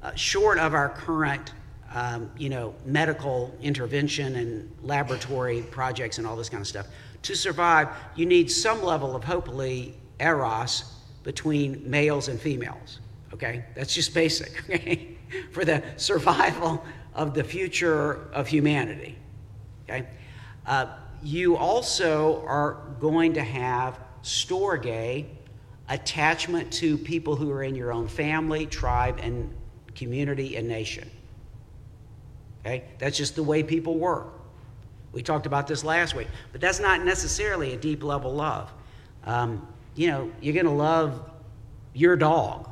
uh, 0.02 0.14
short 0.14 0.58
of 0.58 0.74
our 0.74 0.88
current 0.88 1.52
um, 1.94 2.30
you 2.36 2.48
know, 2.48 2.74
medical 2.84 3.54
intervention 3.60 4.36
and 4.36 4.70
laboratory 4.82 5.62
projects 5.62 6.18
and 6.18 6.26
all 6.26 6.36
this 6.36 6.48
kind 6.48 6.60
of 6.60 6.66
stuff. 6.66 6.86
To 7.22 7.34
survive, 7.34 7.88
you 8.14 8.26
need 8.26 8.50
some 8.50 8.82
level 8.82 9.16
of 9.16 9.24
hopefully 9.24 9.94
eros 10.20 10.94
between 11.22 11.88
males 11.88 12.28
and 12.28 12.40
females. 12.40 13.00
Okay, 13.32 13.64
that's 13.74 13.94
just 13.94 14.14
basic. 14.14 14.62
Okay, 14.70 15.16
for 15.52 15.64
the 15.64 15.82
survival 15.96 16.84
of 17.14 17.34
the 17.34 17.44
future 17.44 18.28
of 18.32 18.48
humanity. 18.48 19.16
Okay, 19.88 20.06
uh, 20.66 20.86
you 21.22 21.56
also 21.56 22.44
are 22.46 22.78
going 23.00 23.34
to 23.34 23.42
have 23.42 23.98
storge 24.22 25.26
attachment 25.88 26.72
to 26.72 26.96
people 26.96 27.36
who 27.36 27.50
are 27.50 27.62
in 27.62 27.74
your 27.74 27.92
own 27.92 28.06
family, 28.06 28.66
tribe, 28.66 29.18
and 29.20 29.52
community 29.94 30.56
and 30.56 30.68
nation. 30.68 31.10
Okay? 32.60 32.84
That's 32.98 33.16
just 33.16 33.34
the 33.34 33.42
way 33.42 33.62
people 33.62 33.96
work. 33.96 34.28
We 35.12 35.22
talked 35.22 35.46
about 35.46 35.66
this 35.66 35.82
last 35.82 36.14
week, 36.14 36.28
but 36.52 36.60
that's 36.60 36.78
not 36.78 37.04
necessarily 37.04 37.74
a 37.74 37.76
deep 37.76 38.04
level 38.04 38.32
love. 38.32 38.70
Um, 39.24 39.66
you 39.96 40.08
know, 40.08 40.30
you're 40.40 40.54
going 40.54 40.66
to 40.66 40.72
love 40.72 41.28
your 41.92 42.16
dog. 42.16 42.70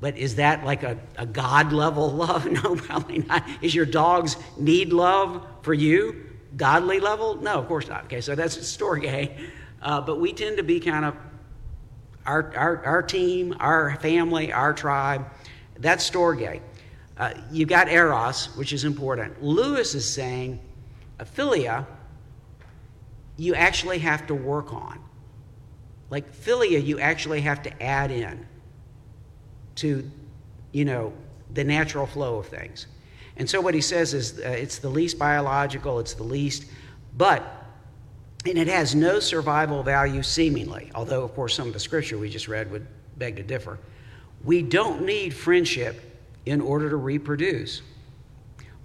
But 0.00 0.16
is 0.16 0.36
that 0.36 0.64
like 0.64 0.84
a, 0.84 0.98
a 1.16 1.26
God 1.26 1.72
level 1.72 2.10
love? 2.12 2.46
No, 2.46 2.76
probably 2.76 3.18
not. 3.18 3.44
Is 3.60 3.74
your 3.74 3.86
dog's 3.86 4.36
need 4.56 4.92
love 4.92 5.44
for 5.62 5.74
you 5.74 6.33
godly 6.56 7.00
level? 7.00 7.36
No, 7.36 7.54
of 7.54 7.66
course 7.68 7.88
not. 7.88 8.04
Okay, 8.04 8.20
so 8.20 8.34
that's 8.34 8.56
storge. 8.56 9.30
Uh, 9.82 10.00
but 10.00 10.18
we 10.18 10.32
tend 10.32 10.56
to 10.56 10.62
be 10.62 10.80
kind 10.80 11.04
of 11.04 11.14
our, 12.24 12.56
our, 12.56 12.84
our 12.86 13.02
team, 13.02 13.54
our 13.60 13.96
family, 13.96 14.50
our 14.50 14.72
tribe. 14.72 15.26
That's 15.78 16.08
storge. 16.08 16.62
Uh, 17.18 17.34
you 17.52 17.66
got 17.66 17.88
eros, 17.90 18.46
which 18.56 18.72
is 18.72 18.84
important. 18.84 19.42
Lewis 19.42 19.94
is 19.94 20.10
saying, 20.10 20.58
philia, 21.20 21.86
you 23.36 23.54
actually 23.54 23.98
have 23.98 24.26
to 24.26 24.34
work 24.34 24.72
on. 24.72 24.98
Like 26.10 26.32
philia, 26.32 26.84
you 26.84 26.98
actually 26.98 27.40
have 27.42 27.62
to 27.64 27.82
add 27.82 28.10
in 28.10 28.46
to, 29.76 30.10
you 30.72 30.84
know, 30.84 31.12
the 31.52 31.64
natural 31.64 32.06
flow 32.06 32.38
of 32.38 32.46
things. 32.46 32.86
And 33.36 33.48
so 33.48 33.60
what 33.60 33.74
he 33.74 33.80
says 33.80 34.14
is 34.14 34.38
uh, 34.38 34.48
it's 34.48 34.78
the 34.78 34.88
least 34.88 35.18
biological, 35.18 35.98
it's 35.98 36.14
the 36.14 36.22
least, 36.22 36.66
but, 37.16 37.42
and 38.46 38.58
it 38.58 38.68
has 38.68 38.94
no 38.94 39.20
survival 39.20 39.82
value 39.82 40.22
seemingly, 40.22 40.90
although, 40.94 41.24
of 41.24 41.34
course, 41.34 41.54
some 41.54 41.66
of 41.66 41.72
the 41.72 41.80
scripture 41.80 42.18
we 42.18 42.28
just 42.28 42.48
read 42.48 42.70
would 42.70 42.86
beg 43.16 43.36
to 43.36 43.42
differ. 43.42 43.78
We 44.44 44.62
don't 44.62 45.04
need 45.04 45.34
friendship 45.34 46.00
in 46.46 46.60
order 46.60 46.90
to 46.90 46.96
reproduce. 46.96 47.82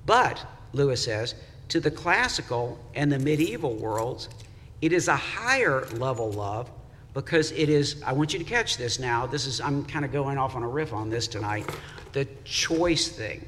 But, 0.06 0.44
Lewis 0.74 1.04
says, 1.04 1.36
to 1.68 1.80
the 1.80 1.92
classical 1.92 2.80
and 2.96 3.12
the 3.12 3.20
medieval 3.20 3.76
worlds, 3.76 4.30
it 4.82 4.94
is 4.94 5.08
a 5.08 5.16
higher 5.16 5.86
level 5.88 6.32
love 6.32 6.72
because 7.14 7.52
it 7.52 7.70
is, 7.70 8.02
I 8.06 8.14
want 8.14 8.34
you 8.34 8.40
to 8.40 8.46
catch 8.46 8.78
this 8.78 9.00
now. 9.00 9.26
This 9.26 9.46
is, 9.46 9.60
I'm 9.60 9.84
kind 9.86 10.06
of 10.06 10.12
going 10.12 10.38
off 10.38 10.56
on 10.56 10.64
a 10.64 10.68
riff 10.68 10.94
on 10.94 11.10
this 11.10 11.28
tonight. 11.28 11.70
The 12.14 12.26
choice 12.44 13.10
thing, 13.10 13.48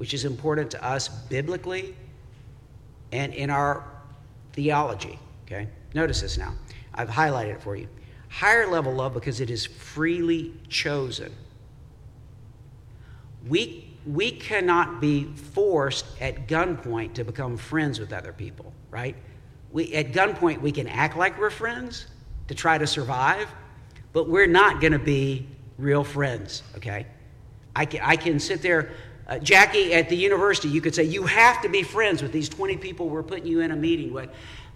which 0.00 0.14
is 0.14 0.24
important 0.24 0.70
to 0.70 0.82
us 0.82 1.08
biblically 1.08 1.94
and 3.12 3.34
in 3.34 3.50
our 3.50 3.84
theology. 4.54 5.18
Okay? 5.44 5.68
Notice 5.92 6.22
this 6.22 6.38
now. 6.38 6.54
I've 6.94 7.10
highlighted 7.10 7.56
it 7.56 7.60
for 7.60 7.76
you. 7.76 7.86
Higher 8.30 8.66
level 8.66 8.94
love 8.94 9.12
because 9.12 9.42
it 9.42 9.50
is 9.50 9.66
freely 9.66 10.54
chosen. 10.70 11.30
We, 13.46 13.94
we 14.06 14.30
cannot 14.30 15.02
be 15.02 15.24
forced 15.24 16.06
at 16.18 16.48
gunpoint 16.48 17.12
to 17.12 17.22
become 17.22 17.58
friends 17.58 18.00
with 18.00 18.14
other 18.14 18.32
people, 18.32 18.72
right? 18.90 19.16
We, 19.70 19.92
at 19.92 20.12
gunpoint, 20.12 20.62
we 20.62 20.72
can 20.72 20.88
act 20.88 21.18
like 21.18 21.38
we're 21.38 21.50
friends 21.50 22.06
to 22.48 22.54
try 22.54 22.78
to 22.78 22.86
survive, 22.86 23.48
but 24.14 24.30
we're 24.30 24.46
not 24.46 24.80
going 24.80 24.94
to 24.94 24.98
be 24.98 25.46
real 25.76 26.04
friends, 26.04 26.62
okay? 26.78 27.06
I 27.76 27.84
can, 27.84 28.00
I 28.02 28.16
can 28.16 28.40
sit 28.40 28.62
there. 28.62 28.92
Uh, 29.30 29.38
Jackie, 29.38 29.94
at 29.94 30.08
the 30.08 30.16
university, 30.16 30.68
you 30.68 30.80
could 30.80 30.94
say, 30.94 31.04
You 31.04 31.22
have 31.22 31.62
to 31.62 31.68
be 31.68 31.84
friends 31.84 32.20
with 32.20 32.32
these 32.32 32.48
20 32.48 32.76
people 32.76 33.08
we're 33.08 33.22
putting 33.22 33.46
you 33.46 33.60
in 33.60 33.70
a 33.70 33.76
meeting 33.76 34.12
with. 34.12 34.28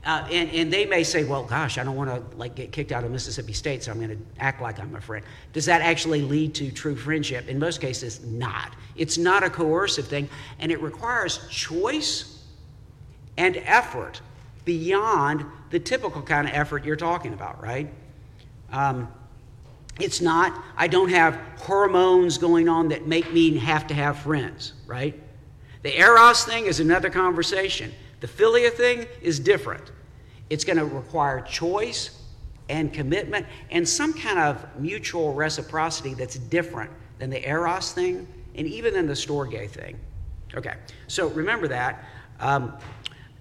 Uh, 0.06 0.26
and, 0.30 0.50
and 0.50 0.73
they 0.73 0.84
may 0.84 1.02
say, 1.02 1.25
well, 1.25 1.44
gosh, 1.44 1.78
I 1.78 1.84
don't 1.84 1.96
want 1.96 2.11
to 2.11 2.37
like 2.37 2.54
get 2.54 2.73
kicked 2.73 2.92
out 2.92 3.04
of 3.04 3.11
Mississippi 3.11 3.54
State, 3.54 3.82
so 3.82 3.90
I'm 3.90 3.99
going 3.99 4.11
to 4.11 4.18
act 4.38 4.61
like 4.61 4.78
I'm 4.78 4.94
a 4.94 5.00
friend. 5.00 5.25
Does 5.54 5.64
that 5.64 5.80
actually 5.80 6.20
lead 6.20 6.54
to 6.56 6.70
true 6.70 6.94
friendship? 6.94 7.49
In 7.49 7.58
most 7.58 7.80
cases, 7.80 8.23
not. 8.23 8.75
It's 8.96 9.16
not 9.16 9.42
a 9.42 9.49
coercive 9.49 10.06
thing, 10.06 10.28
and 10.58 10.70
it 10.70 10.80
requires 10.82 11.49
choice 11.49 12.44
and 13.38 13.56
effort 13.64 14.20
beyond 14.66 15.46
the 15.70 15.80
typical 15.80 16.20
kind 16.20 16.46
of 16.46 16.54
effort 16.54 16.84
you're 16.84 16.96
talking 16.96 17.32
about, 17.32 17.62
right? 17.62 17.88
Um, 18.73 19.08
it's 20.01 20.21
not, 20.21 20.63
I 20.77 20.89
don't 20.89 21.11
have 21.11 21.39
hormones 21.59 22.39
going 22.39 22.69
on 22.69 22.89
that 22.89 23.07
make 23.07 23.33
me 23.33 23.57
have 23.59 23.87
to 23.89 23.95
have 23.95 24.19
friends, 24.19 24.73
right? 24.87 25.21
The 25.83 25.99
Eros 25.99 26.45
thing 26.45 26.67
is 26.67 26.81
another 26.81 27.11
conversation. 27.11 27.93
The 28.21 28.27
philia 28.27 28.73
thing 28.73 29.07
is 29.23 29.39
different. 29.39 29.93
It's 30.51 30.65
going 30.65 30.79
to 30.79 30.85
require 30.85 31.41
choice 31.43 32.23
and 32.69 32.93
commitment 32.93 33.47
and 33.71 33.89
some 33.89 34.13
kind 34.13 34.39
of 34.39 34.67
mutual 34.79 35.35
reciprocity 35.35 36.15
that's 36.15 36.37
different 36.37 36.91
than 37.19 37.31
the 37.31 37.47
eros 37.47 37.93
thing 37.93 38.27
and 38.55 38.67
even 38.67 38.95
than 38.95 39.07
the 39.07 39.15
storge 39.15 39.71
thing. 39.71 39.99
Okay, 40.55 40.75
so 41.09 41.29
remember 41.29 41.69
that. 41.69 42.05
Um, 42.41 42.77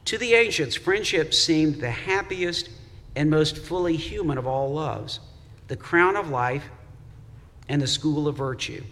to 0.05 0.17
the 0.17 0.33
ancients, 0.33 0.75
friendship 0.75 1.33
seemed 1.33 1.75
the 1.75 1.91
happiest 1.91 2.69
and 3.15 3.29
most 3.29 3.57
fully 3.57 3.95
human 3.95 4.37
of 4.37 4.47
all 4.47 4.73
loves, 4.73 5.19
the 5.67 5.75
crown 5.75 6.15
of 6.15 6.29
life 6.29 6.65
and 7.69 7.81
the 7.81 7.87
school 7.87 8.27
of 8.27 8.35
virtue. 8.37 8.83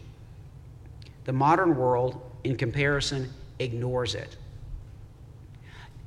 The 1.25 1.33
modern 1.33 1.75
world, 1.75 2.21
in 2.43 2.55
comparison, 2.57 3.31
ignores 3.59 4.15
it. 4.15 4.37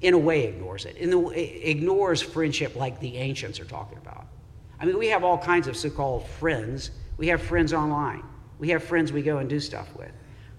In 0.00 0.14
a 0.14 0.18
way, 0.18 0.44
ignores 0.44 0.85
it. 0.85 0.97
In 0.97 1.11
the, 1.11 1.71
ignores 1.71 2.21
friendship 2.21 2.76
like 2.76 3.00
the 3.00 3.16
ancients 3.16 3.61
are 3.61 3.64
talking 3.64 3.99
about. 3.99 4.26
I 4.80 4.87
mean, 4.87 4.99
we 4.99 5.09
have 5.09 5.25
all 5.25 5.38
kinds 5.38 5.68
of 5.68 5.76
so 5.76 5.88
called 5.88 6.26
friends. 6.26 6.90
We 7.16 7.28
have 7.28 7.40
friends 7.40 7.73
online, 7.73 8.25
we 8.59 8.71
have 8.71 8.83
friends 8.83 9.12
we 9.12 9.23
go 9.23 9.38
and 9.38 9.49
do 9.49 9.61
stuff 9.61 9.94
with. 9.97 10.11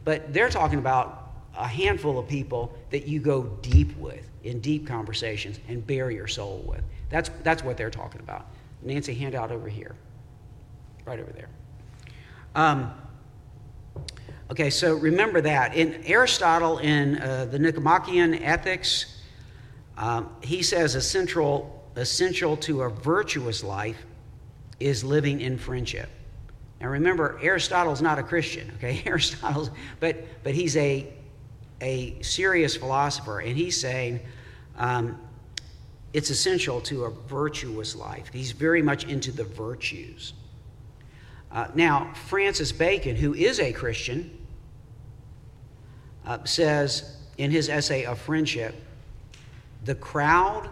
But 0.03 0.33
they're 0.33 0.49
talking 0.49 0.79
about 0.79 1.33
a 1.57 1.67
handful 1.67 2.19
of 2.19 2.27
people 2.27 2.77
that 2.91 3.07
you 3.07 3.19
go 3.19 3.43
deep 3.61 3.95
with 3.97 4.29
in 4.43 4.59
deep 4.59 4.87
conversations 4.87 5.59
and 5.67 5.85
bare 5.85 6.11
your 6.11 6.27
soul 6.27 6.63
with. 6.67 6.81
That's, 7.09 7.29
that's 7.43 7.63
what 7.63 7.77
they're 7.77 7.89
talking 7.89 8.21
about. 8.21 8.47
Nancy, 8.85 9.15
handout 9.15 9.51
over 9.51 9.67
here, 9.67 9.95
right 11.05 11.19
over 11.19 11.31
there. 11.31 11.49
Um, 12.53 12.93
okay, 14.51 14.69
so 14.69 14.93
remember 14.95 15.41
that. 15.41 15.75
In 15.75 16.03
Aristotle, 16.05 16.77
in 16.77 17.17
uh, 17.17 17.45
the 17.45 17.57
Nicomachean 17.57 18.35
Ethics, 18.35 19.21
um, 19.97 20.29
he 20.41 20.61
says 20.61 20.93
essential, 20.93 21.83
essential 21.95 22.55
to 22.57 22.83
a 22.83 22.89
virtuous 22.89 23.63
life 23.63 24.05
is 24.79 25.03
living 25.03 25.41
in 25.41 25.57
friendship. 25.57 26.09
Now 26.79 26.87
remember, 26.87 27.39
Aristotle's 27.41 28.01
not 28.01 28.19
a 28.19 28.23
Christian, 28.23 28.71
okay? 28.77 29.01
Aristotle's, 29.07 29.71
but, 29.99 30.43
but 30.43 30.53
he's 30.53 30.77
a, 30.77 31.11
a 31.81 32.21
serious 32.21 32.75
philosopher, 32.75 33.39
and 33.39 33.57
he's 33.57 33.79
saying 33.79 34.19
um, 34.77 35.19
it's 36.15 36.29
essential 36.29 36.79
to 36.79 37.03
a 37.03 37.09
virtuous 37.09 37.93
life. 37.93 38.29
He's 38.31 38.53
very 38.53 38.81
much 38.81 39.03
into 39.03 39.33
the 39.33 39.43
virtues. 39.43 40.31
Uh, 41.51 41.67
now, 41.75 42.13
Francis 42.13 42.71
Bacon, 42.71 43.17
who 43.17 43.33
is 43.33 43.59
a 43.59 43.73
Christian, 43.73 44.31
uh, 46.25 46.41
says 46.45 47.17
in 47.37 47.51
his 47.51 47.67
essay 47.67 48.05
of 48.05 48.17
friendship, 48.17 48.75
the 49.83 49.95
crowd 49.95 50.69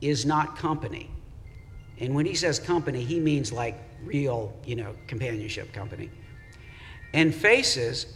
is 0.00 0.26
not 0.26 0.58
company. 0.58 1.08
And 2.00 2.12
when 2.12 2.26
he 2.26 2.34
says 2.34 2.58
company, 2.58 3.04
he 3.04 3.20
means 3.20 3.52
like 3.52 3.80
real, 4.04 4.52
you 4.66 4.74
know, 4.74 4.96
companionship 5.06 5.72
company. 5.72 6.10
And 7.14 7.32
faces 7.32 8.14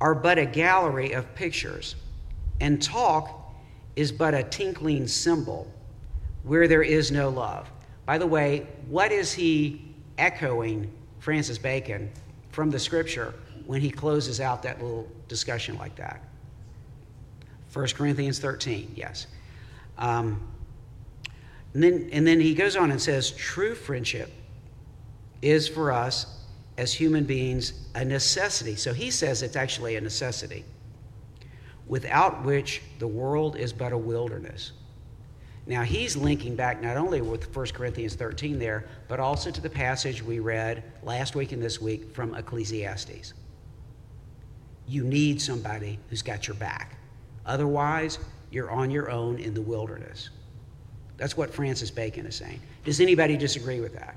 are 0.00 0.14
but 0.14 0.38
a 0.38 0.46
gallery 0.46 1.10
of 1.10 1.34
pictures, 1.34 1.96
and 2.60 2.80
talk 2.80 3.52
is 3.96 4.12
but 4.12 4.32
a 4.32 4.44
tinkling 4.44 5.08
cymbal 5.08 5.68
where 6.44 6.68
there 6.68 6.82
is 6.82 7.10
no 7.10 7.28
love. 7.28 7.68
By 8.06 8.18
the 8.18 8.26
way, 8.26 8.66
what 8.88 9.10
is 9.10 9.32
he 9.32 9.82
echoing 10.18 10.90
Francis 11.18 11.58
Bacon 11.58 12.10
from 12.50 12.70
the 12.70 12.78
scripture 12.78 13.34
when 13.66 13.80
he 13.80 13.90
closes 13.90 14.40
out 14.40 14.62
that 14.62 14.80
little 14.80 15.08
discussion 15.26 15.76
like 15.76 15.96
that? 15.96 16.22
1 17.72 17.88
Corinthians 17.88 18.38
13, 18.38 18.92
yes. 18.94 19.26
Um, 19.98 20.40
and, 21.72 21.82
then, 21.82 22.08
and 22.12 22.26
then 22.26 22.40
he 22.40 22.54
goes 22.54 22.76
on 22.76 22.90
and 22.90 23.00
says, 23.00 23.32
true 23.32 23.74
friendship 23.74 24.30
is 25.42 25.66
for 25.66 25.90
us 25.90 26.44
as 26.76 26.92
human 26.92 27.24
beings 27.24 27.72
a 27.94 28.04
necessity. 28.04 28.76
So 28.76 28.92
he 28.92 29.10
says 29.10 29.42
it's 29.42 29.56
actually 29.56 29.96
a 29.96 30.00
necessity, 30.00 30.64
without 31.86 32.44
which 32.44 32.82
the 32.98 33.08
world 33.08 33.56
is 33.56 33.72
but 33.72 33.92
a 33.92 33.98
wilderness. 33.98 34.72
Now, 35.66 35.82
he's 35.82 36.16
linking 36.16 36.56
back 36.56 36.82
not 36.82 36.96
only 36.96 37.22
with 37.22 37.54
1 37.54 37.66
Corinthians 37.68 38.14
13 38.14 38.58
there, 38.58 38.86
but 39.08 39.18
also 39.18 39.50
to 39.50 39.60
the 39.60 39.70
passage 39.70 40.22
we 40.22 40.38
read 40.38 40.82
last 41.02 41.34
week 41.34 41.52
and 41.52 41.62
this 41.62 41.80
week 41.80 42.14
from 42.14 42.34
Ecclesiastes. 42.34 43.32
You 44.86 45.04
need 45.04 45.40
somebody 45.40 45.98
who's 46.10 46.20
got 46.20 46.46
your 46.46 46.56
back. 46.56 46.98
Otherwise, 47.46 48.18
you're 48.50 48.70
on 48.70 48.90
your 48.90 49.10
own 49.10 49.38
in 49.38 49.54
the 49.54 49.62
wilderness. 49.62 50.28
That's 51.16 51.36
what 51.36 51.54
Francis 51.54 51.90
Bacon 51.90 52.26
is 52.26 52.36
saying. 52.36 52.60
Does 52.84 53.00
anybody 53.00 53.36
disagree 53.36 53.80
with 53.80 53.94
that? 53.94 54.16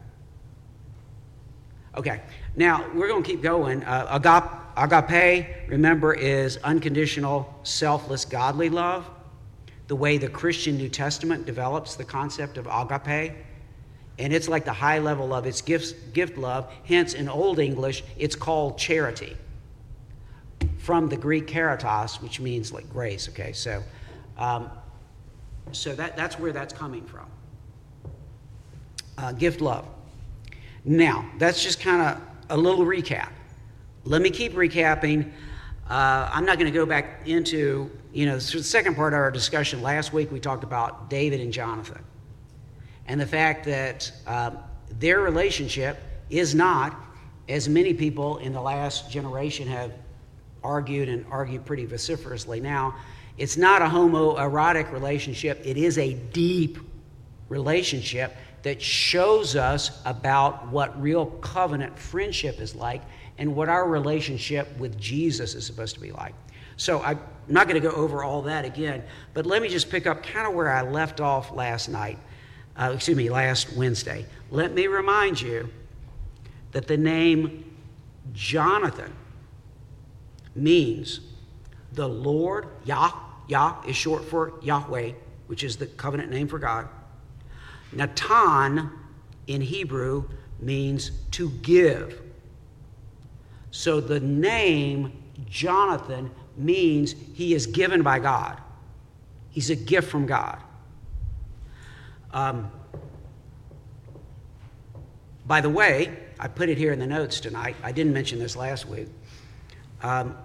Okay, 1.96 2.22
now 2.58 2.86
we're 2.94 3.08
going 3.08 3.24
to 3.24 3.30
keep 3.30 3.42
going. 3.42 3.84
Uh, 3.86 4.06
agape, 4.12 4.52
agape, 4.76 5.70
remember, 5.70 6.14
is 6.14 6.58
unconditional, 6.58 7.58
selfless, 7.64 8.26
godly 8.26 8.70
love 8.70 9.10
the 9.88 9.96
way 9.96 10.18
the 10.18 10.30
Christian 10.30 10.78
New 10.78 10.90
Testament 10.90 11.46
develops 11.46 11.96
the 11.96 12.04
concept 12.04 12.58
of 12.58 12.68
agape. 12.68 13.34
And 14.20 14.34
it's 14.34 14.50
like 14.50 14.66
the 14.66 14.74
high 14.74 15.00
level 15.00 15.34
of 15.34 15.46
its 15.46 15.62
gift, 15.62 16.14
gift 16.14 16.38
love. 16.38 16.72
Hence, 16.86 17.14
in 17.14 17.30
Old 17.30 17.60
English, 17.60 18.04
it's 18.18 18.36
called 18.36 18.78
charity 18.78 19.38
from 20.80 21.08
the 21.08 21.18
Greek 21.18 21.48
caritas, 21.48 22.22
which 22.22 22.40
means 22.40 22.74
like 22.74 22.90
grace. 22.90 23.30
Okay, 23.30 23.54
so, 23.54 23.84
um, 24.38 24.70
so 25.72 25.94
that, 25.96 26.18
that's 26.18 26.40
where 26.40 26.52
that's 26.52 26.74
coming 26.74 27.06
from. 27.06 27.28
Uh, 29.18 29.32
gift 29.34 29.62
love. 29.62 29.86
Now, 30.84 31.30
that's 31.38 31.62
just 31.62 31.80
kind 31.80 32.02
of 32.02 32.22
a 32.50 32.58
little 32.58 32.86
recap. 32.86 33.30
Let 34.06 34.22
me 34.22 34.30
keep 34.30 34.54
recapping. 34.54 35.32
Uh, 35.90 36.30
I'm 36.34 36.46
not 36.46 36.58
going 36.58 36.72
to 36.72 36.78
go 36.78 36.86
back 36.86 37.28
into, 37.28 37.92
you 38.18 38.26
know, 38.26 38.40
the 38.40 38.64
second 38.64 38.96
part 38.96 39.14
of 39.14 39.20
our 39.20 39.30
discussion 39.30 39.84
last 39.84 40.12
week, 40.12 40.32
we 40.32 40.40
talked 40.40 40.64
about 40.64 41.08
David 41.08 41.40
and 41.40 41.54
Jonathan 41.54 42.04
and 43.06 43.22
the 43.22 43.28
fact 43.28 43.64
that 43.66 44.12
uh, 44.26 44.50
their 44.90 45.20
relationship 45.20 46.00
is 46.32 46.56
not, 46.56 47.00
as 47.48 47.70
many 47.70 47.94
people 47.94 48.38
in 48.40 48.54
the 48.54 48.60
last 48.60 49.12
generation 49.12 49.68
have 49.68 49.94
argued 50.64 51.10
and 51.10 51.28
argued 51.30 51.64
pretty 51.64 51.86
vociferously 51.86 52.60
now, 52.60 52.96
it's 53.38 53.56
not 53.56 53.84
a 53.84 53.86
homoerotic 53.86 54.92
relationship, 54.92 55.62
it 55.64 55.78
is 55.78 56.00
a 56.00 56.16
deep 56.16 56.80
relationship 57.50 58.36
that 58.64 58.82
shows 58.82 59.56
us 59.56 60.02
about 60.06 60.68
what 60.70 61.00
real 61.00 61.28
covenant 61.28 62.00
friendship 62.00 62.60
is 62.62 62.74
like 62.74 63.04
and 63.38 63.56
what 63.56 63.70
our 63.70 63.88
relationship 63.88 64.76
with 64.80 65.00
Jesus 65.00 65.54
is 65.54 65.68
supposed 65.68 65.94
to 65.94 66.02
be 66.02 66.12
like. 66.12 66.34
So 66.78 67.02
I'm 67.02 67.20
not 67.48 67.68
going 67.68 67.82
to 67.82 67.88
go 67.88 67.94
over 67.96 68.24
all 68.24 68.44
that 68.44 68.66
again, 68.66 69.04
but 69.34 69.46
let 69.46 69.62
me 69.62 69.68
just 69.68 69.90
pick 69.90 70.08
up 70.08 70.24
kind 70.24 70.48
of 70.48 70.54
where 70.54 70.72
I 70.72 70.84
left 70.84 71.20
off 71.20 71.52
last 71.52 71.90
night, 71.90 72.20
uh, 72.76 72.92
excuse 72.96 73.18
me, 73.18 73.30
last 73.30 73.76
Wednesday. 73.76 74.26
Let 74.52 74.74
me 74.74 74.88
remind 74.88 75.42
you 75.42 75.70
that 76.72 76.88
the 76.88 76.98
name 76.98 77.76
Jonathan 78.34 79.14
means 80.56 81.22
the 81.94 82.08
Lord, 82.08 82.68
Yah, 82.86 83.12
Yah 83.48 83.82
is 83.88 83.96
short 83.96 84.24
for 84.26 84.54
Yahweh, 84.62 85.14
which 85.48 85.64
is 85.64 85.78
the 85.78 85.88
covenant 85.88 86.32
name 86.32 86.48
for 86.48 86.60
God. 86.60 86.88
Natan 87.92 88.92
in 89.48 89.62
Hebrew 89.62 90.26
means 90.60 91.12
to 91.32 91.50
give. 91.50 92.22
So 93.72 94.02
the 94.02 94.20
name 94.20 95.14
Jonathan 95.48 96.32
means 96.58 97.16
he 97.34 97.54
is 97.54 97.68
given 97.68 98.02
by 98.02 98.20
God, 98.20 98.60
he's 99.50 99.70
a 99.70 99.76
gift 99.76 100.10
from 100.10 100.26
God. 100.26 100.62
Um, 102.32 102.72
by 105.46 105.62
the 105.62 105.70
way, 105.70 106.18
I 106.40 106.48
put 106.48 106.70
it 106.70 106.78
here 106.78 106.92
in 106.92 107.00
the 107.00 107.08
notes 107.08 107.40
tonight. 107.40 107.76
I 107.82 107.92
didn't 107.92 108.14
mention 108.14 108.38
this 108.38 108.56
last 108.56 108.86
week. 108.86 109.08
Um, 110.04 110.38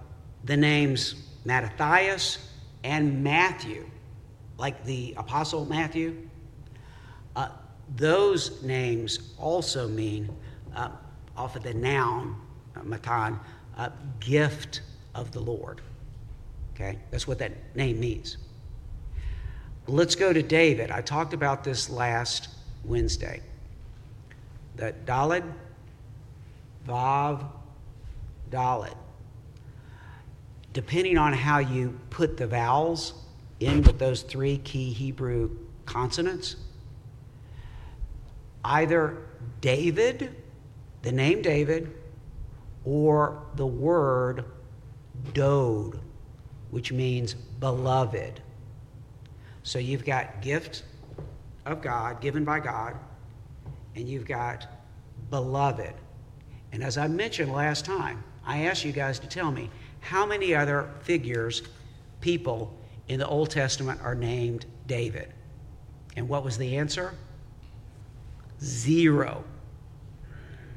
the 0.45 0.57
names 0.57 1.17
Mattathias 1.45 2.51
and 2.85 3.23
Matthew, 3.23 3.89
like 4.59 4.85
the 4.85 5.15
Apostle 5.17 5.67
Matthew, 5.67 6.29
uh, 7.35 7.49
those 7.97 8.63
names 8.63 9.35
also 9.39 9.89
mean, 9.89 10.35
uh, 10.75 10.91
off 11.37 11.57
of 11.57 11.63
the 11.63 11.75
noun, 11.75 12.37
uh, 12.77 12.83
matan, 12.85 13.39
uh, 13.77 13.91
gift 14.21 14.83
of 15.15 15.33
the 15.33 15.41
Lord. 15.41 15.81
Okay, 16.83 16.99
that's 17.13 17.29
what 17.29 17.39
that 17.39 17.53
name 17.77 18.01
means. 18.01 18.39
Let's 19.87 20.17
go 20.17 20.33
to 20.33 20.43
David. 20.43 20.91
I 20.91 21.01
talked 21.01 21.33
about 21.33 21.63
this 21.63 21.89
last 21.89 22.49
Wednesday. 22.85 23.41
The 24.75 24.93
Dalid, 25.05 25.45
Vav, 26.87 27.45
Dalid. 28.51 28.97
Depending 30.73 31.19
on 31.19 31.33
how 31.33 31.59
you 31.59 32.01
put 32.11 32.37
the 32.37 32.49
vowels 32.49 33.15
in 33.61 33.83
with 33.83 34.01
those 34.01 34.23
three 34.23 34.59
key 34.59 34.93
Hebrew 34.93 35.57
consonants, 35.87 36.57
either 38.65 39.19
David, 39.61 40.35
the 41.03 41.13
name 41.13 41.43
David, 41.43 41.95
or 42.85 43.41
the 43.55 43.67
word 43.67 44.47
dode, 45.33 46.01
which 46.73 46.91
means 46.91 47.35
beloved. 47.35 48.41
So 49.63 49.79
you've 49.79 50.07
got 50.07 50.41
gift 50.41 50.85
of 51.67 51.83
God, 51.83 52.21
given 52.23 52.45
by 52.45 52.61
God, 52.61 52.97
and 53.95 54.09
you've 54.09 54.27
got 54.27 54.67
beloved. 55.29 55.93
And 56.73 56.83
as 56.83 56.97
I 56.97 57.09
mentioned 57.09 57.53
last 57.53 57.85
time, 57.85 58.25
I 58.45 58.65
asked 58.65 58.87
you 58.87 58.93
guys 58.93 59.19
to 59.21 59.29
tell 59.29 59.53
me 59.53 59.71
how 60.01 60.25
many 60.25 60.55
other 60.55 60.89
figures, 61.03 61.63
people 62.23 62.75
in 63.07 63.19
the 63.19 63.29
Old 63.29 63.51
Testament 63.51 64.01
are 64.03 64.15
named 64.15 64.65
David. 64.87 65.31
And 66.17 66.27
what 66.27 66.43
was 66.43 66.57
the 66.57 66.79
answer? 66.79 67.13
Zero. 68.63 69.45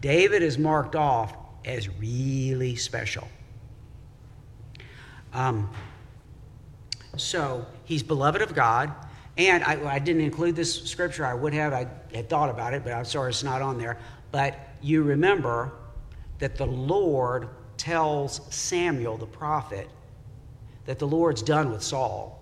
David 0.02 0.44
is 0.44 0.58
marked 0.58 0.98
off 0.98 1.34
as 1.64 1.88
really 1.98 2.76
special. 2.76 3.30
Um, 5.36 5.70
so 7.18 7.66
he's 7.84 8.02
beloved 8.02 8.42
of 8.42 8.56
God. 8.56 8.92
And 9.38 9.66
I, 9.66 9.96
I, 9.96 10.00
didn't 10.00 10.22
include 10.22 10.56
this 10.56 10.84
scripture. 10.84 11.26
I 11.26 11.34
would 11.34 11.54
have. 11.54 11.74
I 11.74 11.88
had 12.14 12.30
thought 12.30 12.50
about 12.50 12.74
it, 12.74 12.86
but 12.86 12.94
I'm 12.94 13.04
sorry 13.04 13.32
it's 13.32 13.44
not 13.44 13.62
on 13.62 13.78
there. 13.78 13.98
But 14.32 14.58
you 14.82 15.04
remember 15.04 15.74
that 16.40 16.56
the 16.56 16.66
Lord 16.66 17.50
tells 17.76 18.42
Samuel, 18.50 19.18
the 19.18 19.26
prophet, 19.26 19.90
that 20.86 21.00
the 21.00 21.08
Lord's 21.08 21.42
done 21.42 21.70
with 21.70 21.84
Saul. 21.84 22.42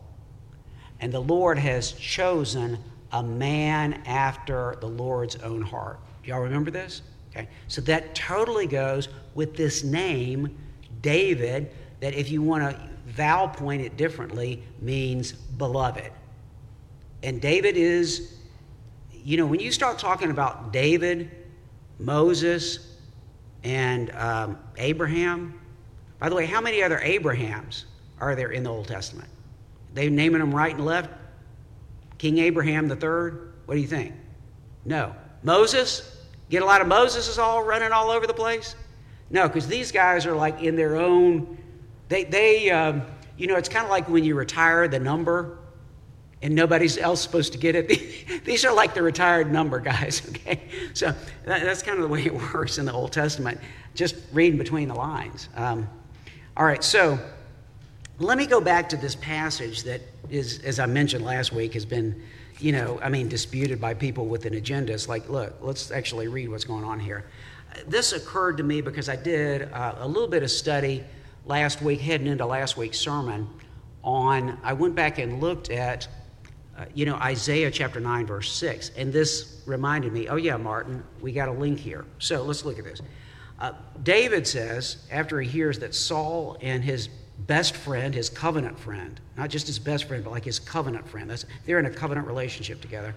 And 0.99 1.11
the 1.11 1.19
Lord 1.19 1.57
has 1.57 1.93
chosen 1.93 2.77
a 3.11 3.23
man 3.23 4.03
after 4.05 4.77
the 4.81 4.87
Lord's 4.87 5.35
own 5.37 5.63
heart. 5.63 5.99
Y'all 6.23 6.41
remember 6.41 6.69
this? 6.69 7.01
Okay. 7.31 7.47
So 7.67 7.81
that 7.81 8.13
totally 8.13 8.67
goes 8.67 9.09
with 9.33 9.55
this 9.55 9.83
name, 9.83 10.55
David, 11.01 11.71
that 12.03 12.13
if 12.15 12.29
you 12.29 12.41
want 12.41 12.69
to 12.69 12.77
vowel 13.05 13.47
point 13.47 13.81
it 13.81 13.95
differently, 13.95 14.61
means 14.81 15.31
beloved. 15.31 16.11
And 17.23 17.39
David 17.39 17.77
is, 17.77 18.39
you 19.13 19.37
know, 19.37 19.45
when 19.45 19.61
you 19.61 19.71
start 19.71 19.99
talking 19.99 20.29
about 20.29 20.73
David, 20.73 21.31
Moses, 21.99 22.97
and 23.63 24.11
um, 24.17 24.59
Abraham, 24.75 25.57
by 26.19 26.27
the 26.27 26.35
way, 26.35 26.45
how 26.45 26.59
many 26.59 26.83
other 26.83 26.99
Abrahams 26.99 27.85
are 28.19 28.35
there 28.35 28.51
in 28.51 28.63
the 28.63 28.69
Old 28.69 28.89
Testament? 28.89 29.29
They 29.93 30.09
naming 30.09 30.41
them 30.41 30.53
right 30.53 30.75
and 30.75 30.83
left. 30.83 31.09
King 32.17 32.39
Abraham 32.39 32.89
the 32.89 32.97
third. 32.97 33.53
What 33.65 33.75
do 33.75 33.79
you 33.79 33.87
think? 33.87 34.11
No. 34.83 35.15
Moses? 35.41 36.17
Get 36.49 36.63
a 36.63 36.65
lot 36.65 36.81
of 36.81 36.87
Moseses 36.87 37.37
all 37.37 37.63
running 37.63 37.93
all 37.93 38.11
over 38.11 38.27
the 38.27 38.33
place? 38.33 38.75
No, 39.29 39.47
because 39.47 39.67
these 39.67 39.89
guys 39.93 40.25
are 40.25 40.35
like 40.35 40.61
in 40.61 40.75
their 40.75 40.97
own. 40.97 41.59
They, 42.13 42.25
they 42.25 42.69
um, 42.69 43.01
you 43.37 43.47
know, 43.47 43.55
it's 43.55 43.69
kind 43.69 43.83
of 43.83 43.89
like 43.89 44.07
when 44.07 44.23
you 44.23 44.35
retire 44.35 44.87
the 44.87 44.99
number 44.99 45.57
and 46.43 46.53
nobody's 46.53 46.99
else 46.99 47.21
supposed 47.21 47.53
to 47.53 47.57
get 47.57 47.73
it. 47.75 47.87
These 48.45 48.65
are 48.65 48.71
like 48.71 48.93
the 48.93 49.01
retired 49.01 49.51
number 49.51 49.79
guys, 49.79 50.21
okay? 50.29 50.61
So 50.93 51.07
that, 51.45 51.63
that's 51.63 51.81
kind 51.81 51.97
of 51.97 52.03
the 52.03 52.07
way 52.07 52.23
it 52.23 52.33
works 52.53 52.77
in 52.77 52.85
the 52.85 52.93
Old 52.93 53.13
Testament, 53.13 53.59
just 53.95 54.15
reading 54.31 54.59
between 54.59 54.89
the 54.89 54.93
lines. 54.93 55.49
Um, 55.55 55.89
all 56.55 56.67
right, 56.67 56.83
so 56.83 57.17
let 58.19 58.37
me 58.37 58.45
go 58.45 58.61
back 58.61 58.89
to 58.89 58.97
this 58.97 59.15
passage 59.15 59.81
that 59.81 60.01
is, 60.29 60.59
as 60.59 60.79
I 60.79 60.85
mentioned 60.85 61.25
last 61.25 61.51
week, 61.51 61.73
has 61.73 61.83
been, 61.83 62.21
you 62.59 62.73
know, 62.73 62.99
I 63.01 63.09
mean, 63.09 63.27
disputed 63.27 63.81
by 63.81 63.95
people 63.95 64.27
with 64.27 64.45
an 64.45 64.53
agenda. 64.53 64.93
It's 64.93 65.09
like, 65.09 65.29
look, 65.29 65.55
let's 65.61 65.89
actually 65.89 66.27
read 66.27 66.47
what's 66.49 66.63
going 66.63 66.83
on 66.83 66.99
here. 66.99 67.25
This 67.87 68.13
occurred 68.13 68.57
to 68.57 68.63
me 68.63 68.81
because 68.81 69.09
I 69.09 69.15
did 69.15 69.63
uh, 69.71 69.95
a 69.97 70.07
little 70.07 70.29
bit 70.29 70.43
of 70.43 70.51
study 70.51 71.03
last 71.45 71.81
week, 71.81 71.99
heading 71.99 72.27
into 72.27 72.45
last 72.45 72.77
week's 72.77 72.99
sermon, 72.99 73.47
on, 74.03 74.59
I 74.63 74.73
went 74.73 74.95
back 74.95 75.17
and 75.17 75.41
looked 75.41 75.69
at 75.69 76.07
uh, 76.77 76.85
you 76.95 77.05
know, 77.05 77.15
Isaiah 77.15 77.69
chapter 77.69 77.99
9, 77.99 78.25
verse 78.25 78.51
6. 78.51 78.91
And 78.97 79.13
this 79.13 79.61
reminded 79.65 80.11
me, 80.11 80.27
oh, 80.27 80.37
yeah, 80.37 80.57
Martin, 80.57 81.03
we 81.21 81.31
got 81.31 81.47
a 81.47 81.51
link 81.51 81.79
here. 81.79 82.05
So 82.17 82.41
let's 82.43 82.65
look 82.65 82.79
at 82.79 82.85
this. 82.85 83.01
Uh, 83.59 83.73
David 84.01 84.47
says, 84.47 85.05
after 85.11 85.39
he 85.39 85.47
hears 85.47 85.77
that 85.79 85.93
Saul 85.93 86.57
and 86.61 86.83
his 86.83 87.09
best 87.39 87.75
friend, 87.75 88.13
his 88.13 88.29
covenant 88.29 88.79
friend, 88.79 89.19
not 89.37 89.51
just 89.51 89.67
his 89.67 89.77
best 89.77 90.05
friend, 90.05 90.23
but 90.23 90.31
like 90.31 90.45
his 90.45 90.57
covenant 90.57 91.07
friend, 91.07 91.29
that's, 91.29 91.45
they're 91.65 91.79
in 91.79 91.85
a 91.85 91.91
covenant 91.91 92.25
relationship 92.25 92.81
together. 92.81 93.13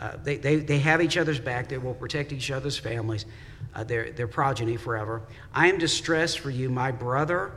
Uh, 0.00 0.16
they, 0.22 0.36
they, 0.36 0.56
they 0.56 0.78
have 0.78 1.02
each 1.02 1.16
other's 1.16 1.40
back. 1.40 1.68
They 1.68 1.78
will 1.78 1.94
protect 1.94 2.32
each 2.32 2.52
other's 2.52 2.78
families, 2.78 3.26
uh, 3.74 3.82
their, 3.82 4.12
their 4.12 4.28
progeny 4.28 4.76
forever. 4.76 5.22
I 5.52 5.68
am 5.68 5.78
distressed 5.78 6.38
for 6.38 6.50
you, 6.50 6.70
my 6.70 6.92
brother 6.92 7.52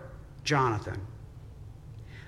Jonathan. 0.45 1.01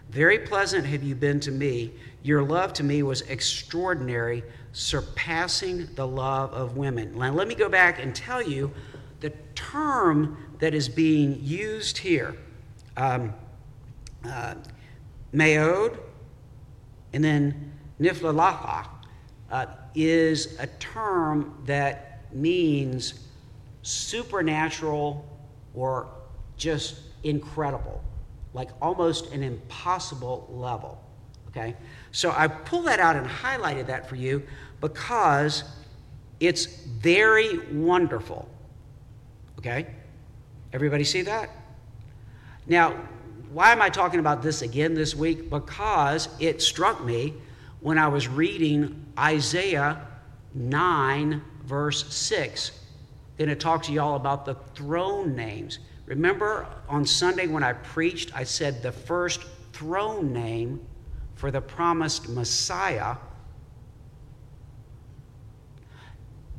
Very 0.10 0.40
pleasant 0.40 0.86
have 0.86 1.04
you 1.04 1.16
been 1.16 1.40
to 1.42 1.52
me. 1.52 1.92
Your 2.24 2.44
love 2.44 2.74
to 2.74 2.84
me 2.84 3.04
was 3.04 3.22
extraordinary, 3.22 4.44
surpassing 4.74 5.88
the 5.96 6.08
love 6.08 6.54
of 6.54 6.76
women. 6.78 7.18
Now, 7.18 7.32
let 7.32 7.48
me 7.48 7.56
go 7.56 7.70
back 7.70 8.00
and 8.00 8.16
tell 8.16 8.42
you 8.42 8.72
the 9.20 9.30
term 9.56 10.38
that 10.60 10.74
is 10.74 10.90
being 10.90 11.40
used 11.42 11.98
here 11.98 12.36
um, 12.96 13.34
uh, 14.28 14.56
and 15.34 17.24
then 17.24 17.72
Niflalaha 18.00 18.88
uh, 19.52 19.66
is 19.96 20.60
a 20.60 20.68
term 20.68 21.62
that 21.66 22.24
means 22.34 23.14
supernatural 23.84 25.26
or 25.74 26.08
just 26.58 27.02
incredible 27.24 28.04
like 28.58 28.72
almost 28.82 29.32
an 29.34 29.44
impossible 29.44 30.50
level. 30.50 31.00
Okay? 31.50 31.76
So 32.12 32.34
I 32.36 32.48
pulled 32.48 32.88
that 32.88 33.00
out 33.00 33.16
and 33.16 33.28
highlighted 33.28 33.86
that 33.86 34.10
for 34.10 34.16
you 34.16 34.42
because 34.82 35.64
it's 36.40 36.66
very 36.66 37.60
wonderful. 37.72 38.50
Okay? 39.60 39.86
Everybody 40.74 41.04
see 41.04 41.22
that? 41.22 41.52
Now, 42.66 42.96
why 43.54 43.72
am 43.72 43.80
I 43.80 43.90
talking 43.90 44.20
about 44.20 44.42
this 44.42 44.64
again 44.64 44.96
this 44.96 45.16
week? 45.16 45.52
Because 45.52 46.28
it 46.40 46.60
struck 46.60 47.06
me 47.06 47.36
when 47.82 48.00
I 48.00 48.08
was 48.08 48.28
reading 48.28 49.06
Isaiah 49.20 50.02
9, 50.56 51.44
verse 51.64 52.12
6. 52.12 52.72
Then 53.38 53.50
it 53.50 53.60
talks 53.60 53.86
to 53.86 53.94
y'all 53.94 54.16
about 54.16 54.46
the 54.46 54.56
throne 54.74 55.36
names. 55.36 55.78
Remember 56.08 56.66
on 56.88 57.06
Sunday 57.06 57.48
when 57.48 57.64
I 57.64 57.74
preached, 57.74 58.32
I 58.34 58.46
said 58.46 58.82
the 58.82 58.94
first 58.94 59.44
throne 59.74 60.34
name 60.34 60.80
for 61.36 61.52
the 61.52 61.62
promised 61.62 62.30
Messiah, 62.30 63.18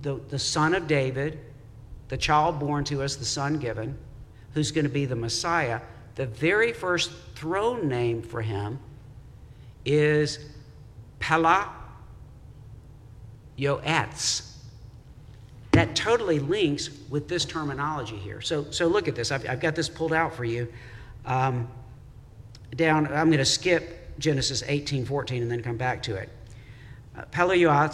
the, 0.02 0.20
the 0.28 0.38
son 0.38 0.74
of 0.74 0.86
David, 0.86 1.40
the 2.08 2.16
child 2.16 2.60
born 2.60 2.84
to 2.84 3.02
us, 3.02 3.16
the 3.16 3.24
son 3.24 3.58
given, 3.58 3.98
who's 4.52 4.70
going 4.70 4.84
to 4.84 4.90
be 4.90 5.06
the 5.06 5.16
Messiah, 5.16 5.80
the 6.14 6.26
very 6.26 6.72
first 6.72 7.10
throne 7.34 7.88
name 7.88 8.22
for 8.22 8.42
him 8.42 8.78
is 9.84 10.38
Pele 11.20 11.64
Yoetz 13.58 14.47
that 15.78 15.94
totally 15.94 16.40
links 16.40 16.90
with 17.08 17.28
this 17.28 17.44
terminology 17.44 18.16
here. 18.16 18.40
So, 18.40 18.68
so 18.72 18.88
look 18.88 19.06
at 19.06 19.14
this. 19.14 19.30
I've, 19.30 19.48
I've 19.48 19.60
got 19.60 19.76
this 19.76 19.88
pulled 19.88 20.12
out 20.12 20.34
for 20.34 20.44
you. 20.44 20.66
Um, 21.24 21.68
down, 22.74 23.06
I'm 23.06 23.28
going 23.28 23.38
to 23.38 23.44
skip 23.44 24.18
Genesis 24.18 24.64
18, 24.66 25.04
14, 25.04 25.40
and 25.40 25.48
then 25.48 25.62
come 25.62 25.76
back 25.76 26.02
to 26.02 26.16
it. 26.16 26.30
Uh, 27.16 27.88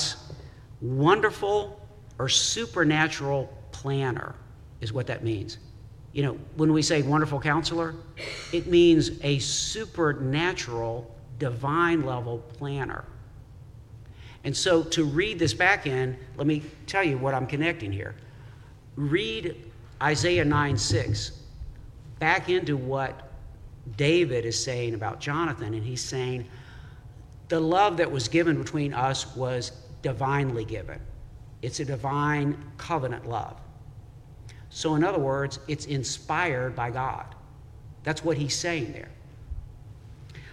wonderful 0.80 1.86
or 2.18 2.26
supernatural 2.26 3.52
planner 3.70 4.34
is 4.80 4.94
what 4.94 5.06
that 5.08 5.22
means. 5.22 5.58
You 6.14 6.22
know, 6.22 6.38
when 6.56 6.72
we 6.72 6.80
say 6.80 7.02
wonderful 7.02 7.38
counselor, 7.38 7.94
it 8.50 8.66
means 8.66 9.10
a 9.22 9.38
supernatural, 9.40 11.14
divine 11.38 12.06
level 12.06 12.38
planner. 12.38 13.04
And 14.44 14.56
so 14.56 14.82
to 14.82 15.04
read 15.04 15.38
this 15.38 15.54
back 15.54 15.86
in, 15.86 16.16
let 16.36 16.46
me 16.46 16.62
tell 16.86 17.02
you 17.02 17.18
what 17.18 17.34
I'm 17.34 17.46
connecting 17.46 17.90
here. 17.90 18.14
Read 18.96 19.56
Isaiah 20.02 20.44
9 20.44 20.76
6 20.76 21.40
back 22.18 22.48
into 22.48 22.76
what 22.76 23.32
David 23.96 24.44
is 24.44 24.62
saying 24.62 24.94
about 24.94 25.20
Jonathan, 25.20 25.74
and 25.74 25.84
he's 25.84 26.00
saying, 26.02 26.46
the 27.48 27.60
love 27.60 27.98
that 27.98 28.10
was 28.10 28.28
given 28.28 28.56
between 28.56 28.94
us 28.94 29.34
was 29.36 29.72
divinely 30.02 30.64
given. 30.64 31.00
It's 31.62 31.80
a 31.80 31.84
divine 31.84 32.56
covenant 32.76 33.28
love. 33.28 33.60
So, 34.70 34.94
in 34.96 35.04
other 35.04 35.18
words, 35.18 35.58
it's 35.68 35.86
inspired 35.86 36.74
by 36.74 36.90
God. 36.90 37.26
That's 38.02 38.24
what 38.24 38.36
he's 38.36 38.56
saying 38.56 38.92
there. 38.92 39.08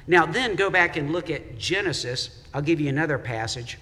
Now, 0.08 0.25
then 0.25 0.56
go 0.56 0.69
back 0.69 0.95
and 0.95 1.12
look 1.12 1.30
at 1.30 1.58
Genesis. 1.58 2.40
I'll 2.54 2.62
give 2.62 2.80
you 2.82 2.90
another 2.90 3.18
passage 3.18 3.78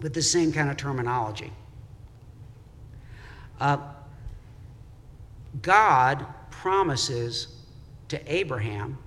with 0.00 0.14
the 0.14 0.22
same 0.22 0.52
kind 0.52 0.70
of 0.70 0.76
terminology. 0.76 1.52
Uh, 3.60 3.78
God 5.62 6.26
promises 6.50 7.48
to 8.08 8.32
Abraham 8.32 8.98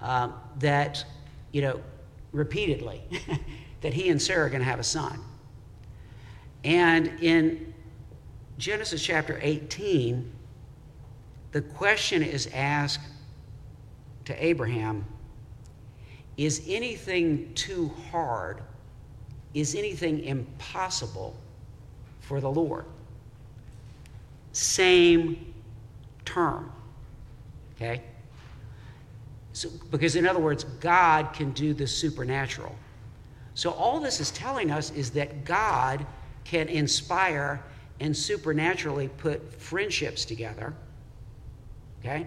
uh, 0.00 0.30
that, 0.58 1.04
you 1.52 1.62
know, 1.62 1.80
repeatedly 2.32 3.02
that 3.80 3.92
he 3.94 4.08
and 4.08 4.20
Sarah 4.20 4.46
are 4.46 4.48
going 4.48 4.60
to 4.60 4.68
have 4.68 4.80
a 4.80 4.84
son. 4.84 5.20
And 6.64 7.08
in 7.20 7.74
Genesis 8.58 9.02
chapter 9.02 9.38
18, 9.42 10.30
the 11.52 11.60
question 11.60 12.22
is 12.22 12.48
asked 12.54 13.08
to 14.24 14.44
Abraham 14.44 15.04
Is 16.36 16.62
anything 16.66 17.52
too 17.54 17.92
hard? 18.10 18.62
Is 19.54 19.74
anything 19.74 20.24
impossible 20.24 21.36
for 22.20 22.40
the 22.40 22.50
Lord? 22.50 22.86
Same 24.52 25.54
term. 26.24 26.72
Okay? 27.76 28.02
So, 29.52 29.68
because, 29.90 30.16
in 30.16 30.26
other 30.26 30.38
words, 30.40 30.64
God 30.64 31.32
can 31.34 31.52
do 31.52 31.74
the 31.74 31.86
supernatural. 31.86 32.74
So, 33.54 33.70
all 33.72 34.00
this 34.00 34.20
is 34.20 34.30
telling 34.30 34.70
us 34.70 34.90
is 34.92 35.10
that 35.10 35.44
God 35.44 36.06
can 36.44 36.68
inspire 36.68 37.62
and 38.00 38.16
supernaturally 38.16 39.08
put 39.08 39.60
friendships 39.60 40.24
together. 40.24 40.72
Okay? 42.00 42.26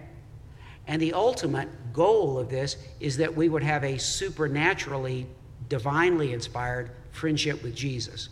And 0.86 1.02
the 1.02 1.12
ultimate 1.12 1.68
goal 1.92 2.38
of 2.38 2.48
this 2.48 2.76
is 3.00 3.16
that 3.16 3.34
we 3.34 3.48
would 3.48 3.62
have 3.62 3.82
a 3.82 3.98
supernaturally, 3.98 5.26
divinely 5.68 6.32
inspired 6.32 6.90
friendship 7.10 7.62
with 7.62 7.74
Jesus, 7.74 8.28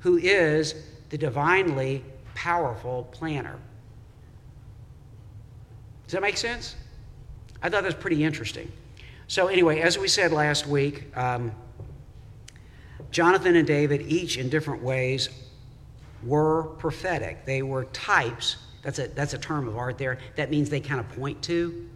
who 0.00 0.18
is 0.18 0.74
the 1.08 1.18
divinely 1.18 2.04
powerful 2.34 3.08
planner. 3.12 3.58
Does 6.06 6.12
that 6.12 6.22
make 6.22 6.36
sense? 6.36 6.76
I 7.62 7.68
thought 7.68 7.82
that 7.82 7.84
was 7.84 7.94
pretty 7.94 8.22
interesting. 8.22 8.70
So, 9.28 9.46
anyway, 9.46 9.80
as 9.80 9.98
we 9.98 10.08
said 10.08 10.32
last 10.32 10.66
week, 10.66 11.16
um, 11.16 11.52
Jonathan 13.10 13.56
and 13.56 13.66
David, 13.66 14.02
each 14.02 14.36
in 14.36 14.48
different 14.48 14.82
ways, 14.82 15.28
were 16.22 16.64
prophetic. 16.78 17.46
They 17.46 17.62
were 17.62 17.84
types. 17.86 18.56
That's 18.82 18.98
a, 18.98 19.08
that's 19.08 19.34
a 19.34 19.38
term 19.38 19.68
of 19.68 19.76
art 19.76 19.98
there. 19.98 20.18
That 20.36 20.50
means 20.50 20.68
they 20.68 20.80
kind 20.80 21.00
of 21.00 21.08
point 21.10 21.40
to. 21.42 21.88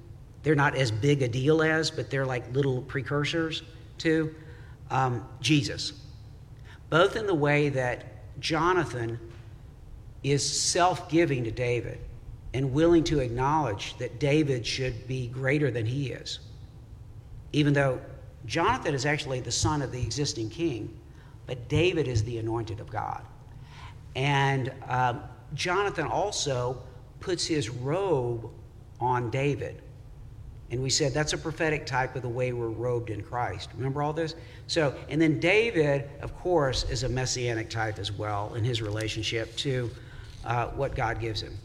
They're 0.42 0.54
not 0.54 0.76
as 0.76 0.90
big 0.90 1.22
a 1.22 1.28
deal 1.28 1.62
as, 1.62 1.90
but 1.90 2.10
they're 2.10 2.26
like 2.26 2.54
little 2.54 2.82
precursors 2.82 3.62
to 3.98 4.34
um, 4.90 5.26
Jesus. 5.40 5.92
Both 6.88 7.16
in 7.16 7.26
the 7.26 7.34
way 7.34 7.68
that 7.70 8.38
Jonathan 8.38 9.18
is 10.22 10.44
self 10.44 11.08
giving 11.08 11.44
to 11.44 11.50
David 11.50 11.98
and 12.54 12.72
willing 12.72 13.04
to 13.04 13.18
acknowledge 13.18 13.96
that 13.98 14.20
David 14.20 14.66
should 14.66 15.06
be 15.06 15.26
greater 15.28 15.70
than 15.70 15.84
he 15.84 16.12
is. 16.12 16.40
Even 17.52 17.72
though 17.72 18.00
Jonathan 18.46 18.94
is 18.94 19.04
actually 19.04 19.40
the 19.40 19.52
son 19.52 19.82
of 19.82 19.92
the 19.92 20.00
existing 20.00 20.48
king, 20.48 20.96
but 21.46 21.68
David 21.68 22.08
is 22.08 22.22
the 22.24 22.38
anointed 22.38 22.80
of 22.80 22.90
God. 22.90 23.22
And 24.14 24.72
um, 24.88 25.22
Jonathan 25.54 26.06
also 26.06 26.82
puts 27.20 27.46
his 27.46 27.70
robe 27.70 28.50
on 29.00 29.30
David. 29.30 29.82
And 30.70 30.82
we 30.82 30.90
said 30.90 31.14
that's 31.14 31.32
a 31.32 31.38
prophetic 31.38 31.86
type 31.86 32.16
of 32.16 32.22
the 32.22 32.28
way 32.28 32.52
we're 32.52 32.68
robed 32.68 33.10
in 33.10 33.22
Christ. 33.22 33.70
Remember 33.76 34.02
all 34.02 34.12
this? 34.12 34.34
So, 34.66 34.94
and 35.08 35.22
then 35.22 35.38
David, 35.38 36.10
of 36.20 36.36
course, 36.36 36.84
is 36.90 37.04
a 37.04 37.08
messianic 37.08 37.70
type 37.70 37.98
as 38.00 38.10
well 38.10 38.52
in 38.54 38.64
his 38.64 38.82
relationship 38.82 39.54
to 39.56 39.90
uh, 40.44 40.66
what 40.68 40.96
God 40.96 41.20
gives 41.20 41.40
him. 41.40 41.56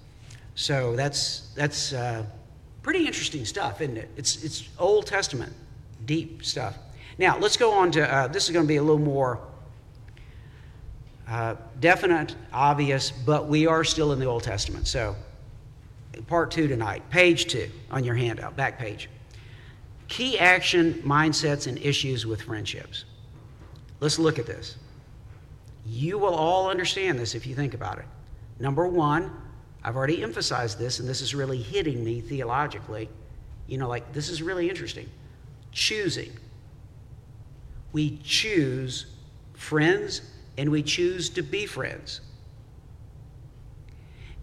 So 0.53 0.95
that's 0.95 1.51
that's 1.55 1.93
uh, 1.93 2.25
pretty 2.83 3.07
interesting 3.07 3.45
stuff, 3.45 3.81
isn't 3.81 3.97
it? 3.97 4.09
It's 4.17 4.43
it's 4.43 4.69
Old 4.77 5.07
Testament, 5.07 5.53
deep 6.05 6.43
stuff. 6.43 6.77
Now 7.17 7.39
let's 7.39 7.57
go 7.57 7.71
on 7.71 7.91
to 7.93 8.13
uh, 8.13 8.27
this 8.27 8.45
is 8.45 8.51
going 8.51 8.65
to 8.65 8.67
be 8.67 8.77
a 8.77 8.83
little 8.83 8.99
more 8.99 9.39
uh, 11.31 11.55
definite, 11.79 12.35
obvious, 12.51 13.09
but 13.09 13.47
we 13.47 13.65
are 13.65 13.85
still 13.85 14.11
in 14.11 14.19
the 14.19 14.25
Old 14.25 14.43
Testament. 14.43 14.85
So 14.85 15.15
part 16.27 16.51
two 16.51 16.67
tonight, 16.67 17.09
page 17.09 17.45
two 17.45 17.69
on 17.89 18.03
your 18.03 18.15
handout, 18.15 18.57
back 18.57 18.77
page. 18.77 19.09
Key 20.09 20.37
action, 20.37 20.95
mindsets, 21.05 21.67
and 21.67 21.77
issues 21.77 22.25
with 22.25 22.41
friendships. 22.41 23.05
Let's 24.01 24.19
look 24.19 24.39
at 24.39 24.45
this. 24.45 24.75
You 25.85 26.17
will 26.17 26.35
all 26.35 26.69
understand 26.69 27.17
this 27.17 27.33
if 27.33 27.47
you 27.47 27.55
think 27.55 27.73
about 27.73 27.97
it. 27.99 28.05
Number 28.59 28.85
one, 28.85 29.31
I've 29.85 29.95
already 29.95 30.21
emphasized 30.21 30.77
this, 30.77 30.99
and 30.99 31.07
this 31.07 31.21
is 31.21 31.33
really 31.33 31.61
hitting 31.61 32.03
me 32.03 32.19
theologically. 32.19 33.07
You 33.67 33.77
know, 33.77 33.87
like 33.87 34.11
this 34.11 34.27
is 34.27 34.43
really 34.43 34.69
interesting. 34.69 35.09
Choosing. 35.71 36.33
We 37.93 38.19
choose 38.21 39.05
friends 39.53 40.23
and 40.57 40.69
we 40.69 40.83
choose 40.83 41.29
to 41.31 41.41
be 41.41 41.65
friends. 41.65 42.21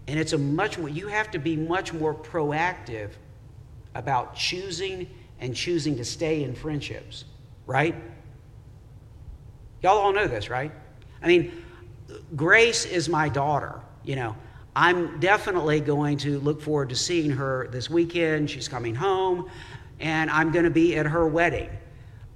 And 0.07 0.19
it's 0.19 0.33
a 0.33 0.37
much 0.37 0.77
more, 0.77 0.89
you 0.89 1.07
have 1.07 1.29
to 1.31 1.39
be 1.39 1.55
much 1.55 1.93
more 1.93 2.15
proactive 2.15 3.11
about 3.95 4.35
choosing 4.35 5.07
and 5.39 5.55
choosing 5.55 5.95
to 5.97 6.05
stay 6.05 6.43
in 6.43 6.55
friendships, 6.55 7.25
right? 7.67 7.95
Y'all 9.81 9.97
all 9.97 10.11
know 10.11 10.27
this, 10.27 10.49
right? 10.49 10.71
I 11.21 11.27
mean, 11.27 11.63
Grace 12.35 12.85
is 12.85 13.07
my 13.07 13.29
daughter, 13.29 13.81
you 14.03 14.15
know. 14.15 14.35
I'm 14.75 15.19
definitely 15.19 15.79
going 15.79 16.17
to 16.19 16.39
look 16.39 16.61
forward 16.61 16.89
to 16.89 16.95
seeing 16.95 17.31
her 17.31 17.67
this 17.71 17.89
weekend. 17.89 18.49
She's 18.49 18.67
coming 18.67 18.95
home, 18.95 19.49
and 19.99 20.29
I'm 20.29 20.51
going 20.51 20.65
to 20.65 20.71
be 20.71 20.95
at 20.95 21.05
her 21.05 21.27
wedding. 21.27 21.69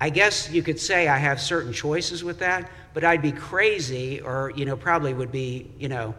I 0.02 0.10
guess 0.10 0.50
you 0.52 0.64
could 0.64 0.80
say 0.80 1.08
I 1.08 1.18
have 1.18 1.40
certain 1.40 1.72
choices 1.72 2.24
with 2.24 2.40
that, 2.40 2.70
but 2.94 3.04
I'd 3.04 3.22
be 3.22 3.32
crazy, 3.32 4.22
or 4.22 4.52
you 4.56 4.66
know, 4.66 4.76
probably 4.76 5.14
would 5.14 5.32
be 5.32 5.70
you 5.78 5.90
know, 5.90 6.16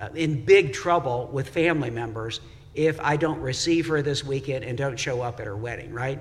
uh, 0.00 0.08
in 0.14 0.44
big 0.44 0.72
trouble 0.72 1.28
with 1.32 1.48
family 1.48 1.90
members 1.90 2.40
if 2.74 3.00
I 3.00 3.16
don't 3.16 3.40
receive 3.40 3.86
her 3.88 4.02
this 4.02 4.24
weekend 4.24 4.64
and 4.64 4.78
don't 4.78 4.98
show 4.98 5.20
up 5.20 5.40
at 5.40 5.46
her 5.46 5.56
wedding, 5.56 5.92
right? 5.92 6.20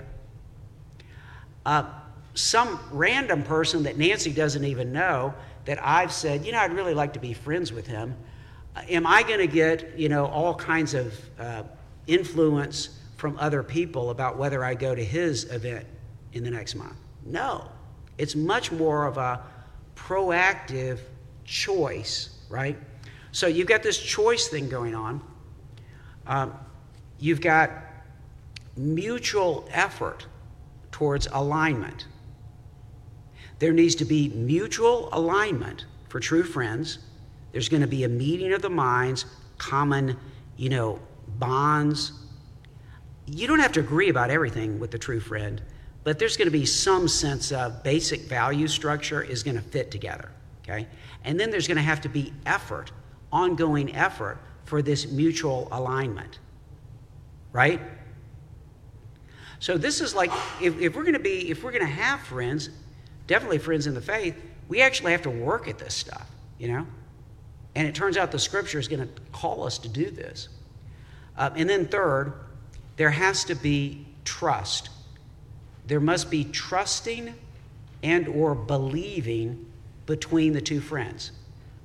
Uh, 1.65 1.85
some 2.33 2.79
random 2.91 3.43
person 3.43 3.83
that 3.83 3.97
Nancy 3.97 4.31
doesn't 4.31 4.63
even 4.63 4.91
know 4.91 5.33
that 5.65 5.79
I've 5.81 6.11
said, 6.11 6.45
you 6.45 6.51
know, 6.51 6.59
I'd 6.59 6.73
really 6.73 6.93
like 6.93 7.13
to 7.13 7.19
be 7.19 7.33
friends 7.33 7.71
with 7.71 7.87
him 7.87 8.15
am 8.89 9.05
I 9.05 9.23
going 9.23 9.39
to 9.39 9.47
get, 9.47 9.97
you 9.97 10.09
know, 10.09 10.25
all 10.25 10.55
kinds 10.55 10.93
of 10.93 11.19
uh, 11.39 11.63
influence 12.07 12.99
from 13.17 13.37
other 13.39 13.63
people 13.63 14.09
about 14.09 14.37
whether 14.37 14.63
I 14.63 14.73
go 14.73 14.95
to 14.95 15.03
his 15.03 15.45
event 15.45 15.85
in 16.33 16.43
the 16.43 16.51
next 16.51 16.75
month? 16.75 16.95
No. 17.25 17.69
It's 18.17 18.35
much 18.35 18.71
more 18.71 19.05
of 19.05 19.17
a 19.17 19.41
proactive 20.07 20.99
choice, 21.45 22.39
right? 22.49 22.77
So 23.31 23.47
you've 23.47 23.67
got 23.67 23.83
this 23.83 23.97
choice 23.97 24.47
thing 24.47 24.69
going 24.69 24.95
on. 24.95 25.21
Um, 26.27 26.53
you've 27.19 27.41
got 27.41 27.71
mutual 28.75 29.67
effort 29.71 30.25
towards 30.91 31.27
alignment. 31.31 32.07
There 33.59 33.73
needs 33.73 33.95
to 33.95 34.05
be 34.05 34.29
mutual 34.29 35.09
alignment 35.11 35.85
for 36.09 36.19
true 36.19 36.43
friends 36.43 36.99
there's 37.51 37.69
going 37.69 37.81
to 37.81 37.87
be 37.87 38.03
a 38.03 38.09
meeting 38.09 38.53
of 38.53 38.61
the 38.61 38.69
minds, 38.69 39.25
common, 39.57 40.17
you 40.57 40.69
know, 40.69 40.99
bonds. 41.27 42.13
You 43.25 43.47
don't 43.47 43.59
have 43.59 43.73
to 43.73 43.79
agree 43.79 44.09
about 44.09 44.29
everything 44.29 44.79
with 44.79 44.91
the 44.91 44.97
true 44.97 45.19
friend, 45.19 45.61
but 46.03 46.17
there's 46.17 46.37
going 46.37 46.47
to 46.47 46.51
be 46.51 46.65
some 46.65 47.07
sense 47.07 47.51
of 47.51 47.83
basic 47.83 48.21
value 48.21 48.67
structure 48.67 49.21
is 49.21 49.43
going 49.43 49.55
to 49.55 49.61
fit 49.61 49.91
together, 49.91 50.31
okay? 50.63 50.87
And 51.23 51.39
then 51.39 51.51
there's 51.51 51.67
going 51.67 51.77
to 51.77 51.83
have 51.83 52.01
to 52.01 52.09
be 52.09 52.33
effort, 52.45 52.91
ongoing 53.31 53.95
effort 53.95 54.39
for 54.65 54.81
this 54.81 55.11
mutual 55.11 55.67
alignment, 55.71 56.39
right? 57.51 57.79
So 59.59 59.77
this 59.77 60.01
is 60.01 60.15
like 60.15 60.31
if, 60.59 60.79
if 60.79 60.95
we're 60.95 61.03
going 61.03 61.13
to 61.13 61.19
be 61.19 61.51
if 61.51 61.63
we're 61.63 61.71
going 61.71 61.85
to 61.85 61.91
have 61.91 62.19
friends, 62.21 62.69
definitely 63.27 63.59
friends 63.59 63.85
in 63.85 63.93
the 63.93 64.01
faith, 64.01 64.35
we 64.67 64.81
actually 64.81 65.11
have 65.11 65.21
to 65.23 65.29
work 65.29 65.67
at 65.67 65.77
this 65.77 65.93
stuff, 65.93 66.27
you 66.57 66.67
know. 66.67 66.87
And 67.75 67.87
it 67.87 67.93
turns 67.93 68.17
out 68.17 68.31
the 68.31 68.39
scripture 68.39 68.79
is 68.79 68.87
going 68.87 69.07
to 69.07 69.21
call 69.31 69.63
us 69.63 69.77
to 69.79 69.87
do 69.87 70.09
this. 70.09 70.49
Uh, 71.37 71.51
and 71.55 71.69
then, 71.69 71.85
third, 71.85 72.33
there 72.97 73.09
has 73.09 73.43
to 73.45 73.55
be 73.55 74.05
trust. 74.25 74.89
There 75.87 75.99
must 75.99 76.29
be 76.29 76.43
trusting 76.43 77.33
and 78.03 78.27
or 78.27 78.55
believing 78.55 79.71
between 80.05 80.53
the 80.53 80.61
two 80.61 80.81
friends. 80.81 81.31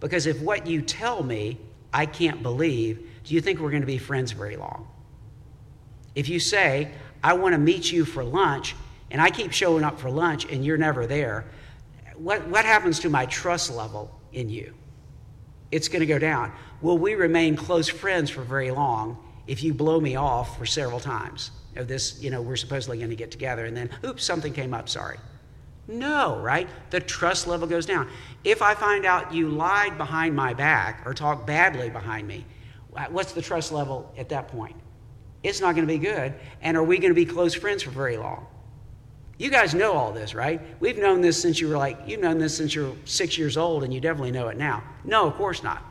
Because 0.00 0.26
if 0.26 0.40
what 0.40 0.66
you 0.66 0.82
tell 0.82 1.22
me 1.22 1.58
I 1.92 2.06
can't 2.06 2.42
believe, 2.42 3.08
do 3.24 3.34
you 3.34 3.40
think 3.40 3.60
we're 3.60 3.70
going 3.70 3.82
to 3.82 3.86
be 3.86 3.98
friends 3.98 4.32
very 4.32 4.56
long? 4.56 4.88
If 6.14 6.28
you 6.28 6.38
say, 6.40 6.90
I 7.22 7.34
want 7.34 7.54
to 7.54 7.58
meet 7.58 7.90
you 7.90 8.04
for 8.04 8.22
lunch, 8.24 8.74
and 9.10 9.20
I 9.20 9.30
keep 9.30 9.52
showing 9.52 9.84
up 9.84 9.98
for 10.00 10.10
lunch 10.10 10.50
and 10.50 10.64
you're 10.64 10.76
never 10.76 11.06
there, 11.06 11.46
what, 12.16 12.46
what 12.48 12.64
happens 12.64 13.00
to 13.00 13.10
my 13.10 13.26
trust 13.26 13.74
level 13.74 14.10
in 14.32 14.48
you? 14.48 14.74
it's 15.70 15.88
going 15.88 16.00
to 16.00 16.06
go 16.06 16.18
down. 16.18 16.52
Will 16.80 16.98
we 16.98 17.14
remain 17.14 17.56
close 17.56 17.88
friends 17.88 18.30
for 18.30 18.42
very 18.42 18.70
long 18.70 19.18
if 19.46 19.62
you 19.62 19.74
blow 19.74 20.00
me 20.00 20.16
off 20.16 20.58
for 20.58 20.66
several 20.66 21.00
times 21.00 21.50
of 21.78 21.88
this, 21.88 22.20
you 22.22 22.30
know, 22.30 22.42
we're 22.42 22.56
supposedly 22.56 22.98
going 22.98 23.10
to 23.10 23.16
get 23.16 23.30
together, 23.30 23.66
and 23.66 23.76
then, 23.76 23.90
oops, 24.04 24.24
something 24.24 24.52
came 24.52 24.74
up, 24.74 24.88
sorry. 24.88 25.18
No, 25.88 26.38
right? 26.38 26.68
The 26.90 27.00
trust 27.00 27.46
level 27.46 27.68
goes 27.68 27.86
down. 27.86 28.08
If 28.44 28.60
I 28.60 28.74
find 28.74 29.06
out 29.06 29.32
you 29.32 29.48
lied 29.48 29.96
behind 29.96 30.34
my 30.34 30.52
back 30.52 31.02
or 31.06 31.14
talked 31.14 31.46
badly 31.46 31.90
behind 31.90 32.26
me, 32.26 32.44
uh, 32.96 33.06
what's 33.10 33.32
the 33.32 33.42
trust 33.42 33.72
level 33.72 34.12
at 34.16 34.28
that 34.30 34.48
point? 34.48 34.74
It's 35.42 35.60
not 35.60 35.76
going 35.76 35.86
to 35.86 35.92
be 35.92 35.98
good. 35.98 36.34
And 36.62 36.76
are 36.76 36.82
we 36.82 36.98
going 36.98 37.10
to 37.10 37.14
be 37.14 37.26
close 37.26 37.54
friends 37.54 37.82
for 37.82 37.90
very 37.90 38.16
long? 38.16 38.46
You 39.38 39.50
guys 39.50 39.74
know 39.74 39.92
all 39.92 40.12
this, 40.12 40.34
right? 40.34 40.60
We've 40.80 40.96
known 40.96 41.20
this 41.20 41.40
since 41.40 41.60
you 41.60 41.68
were 41.68 41.76
like, 41.76 41.98
you've 42.06 42.20
known 42.20 42.38
this 42.38 42.56
since 42.56 42.74
you're 42.74 42.96
six 43.04 43.36
years 43.36 43.56
old, 43.56 43.84
and 43.84 43.92
you 43.92 44.00
definitely 44.00 44.32
know 44.32 44.48
it 44.48 44.56
now. 44.56 44.82
No, 45.04 45.26
of 45.26 45.34
course 45.34 45.62
not. 45.62 45.84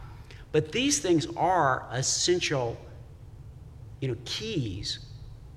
But 0.51 0.71
these 0.71 0.99
things 0.99 1.27
are 1.37 1.87
essential, 1.91 2.75
you 4.01 4.07
know, 4.07 4.17
keys 4.25 5.04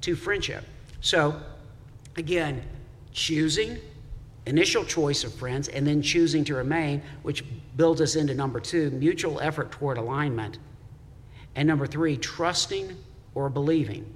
to 0.02 0.16
friendship. 0.16 0.64
So, 1.00 1.40
again, 2.16 2.62
choosing, 3.12 3.78
initial 4.46 4.84
choice 4.84 5.24
of 5.24 5.34
friends, 5.34 5.68
and 5.68 5.87
then 5.87 6.02
choosing 6.02 6.44
to 6.44 6.54
remain, 6.54 7.02
which 7.22 7.44
builds 7.76 8.00
us 8.00 8.16
into 8.16 8.34
number 8.34 8.61
two, 8.61 8.90
mutual 8.90 9.40
effort 9.40 9.70
toward 9.70 9.98
alignment. 9.98 10.58
And 11.54 11.66
number 11.66 11.87
three, 11.87 12.16
trusting 12.16 12.96
or 13.34 13.48
believing. 13.48 14.06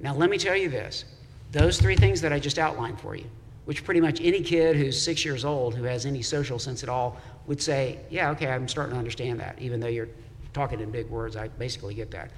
Now, 0.00 0.14
let 0.14 0.30
me 0.30 0.38
tell 0.38 0.56
you 0.56 0.68
this 0.68 1.04
those 1.52 1.78
three 1.78 1.96
things 1.96 2.20
that 2.22 2.32
I 2.32 2.38
just 2.38 2.58
outlined 2.58 2.98
for 2.98 3.14
you, 3.14 3.26
which 3.66 3.84
pretty 3.84 4.00
much 4.00 4.20
any 4.20 4.40
kid 4.40 4.74
who's 4.74 5.00
six 5.00 5.24
years 5.24 5.44
old 5.44 5.74
who 5.74 5.84
has 5.84 6.06
any 6.06 6.22
social 6.22 6.58
sense 6.58 6.82
at 6.82 6.88
all 6.88 7.18
would 7.46 7.60
say, 7.60 8.00
Yeah, 8.10 8.30
okay, 8.30 8.48
I'm 8.48 8.68
starting 8.68 8.94
to 8.94 8.98
understand 8.98 9.38
that, 9.40 9.58
even 9.60 9.78
though 9.78 9.88
you're 9.88 10.08
talking 10.52 10.80
in 10.80 10.90
big 10.90 11.08
words, 11.08 11.36
I 11.36 11.48
basically 11.48 11.94
get 11.94 12.10
that. 12.12 12.30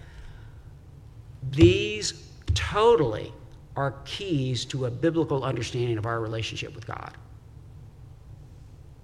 Totally 2.74 3.32
are 3.76 3.94
keys 4.04 4.64
to 4.64 4.86
a 4.86 4.90
biblical 4.90 5.44
understanding 5.44 5.96
of 5.96 6.06
our 6.06 6.18
relationship 6.18 6.74
with 6.74 6.84
God. 6.84 7.16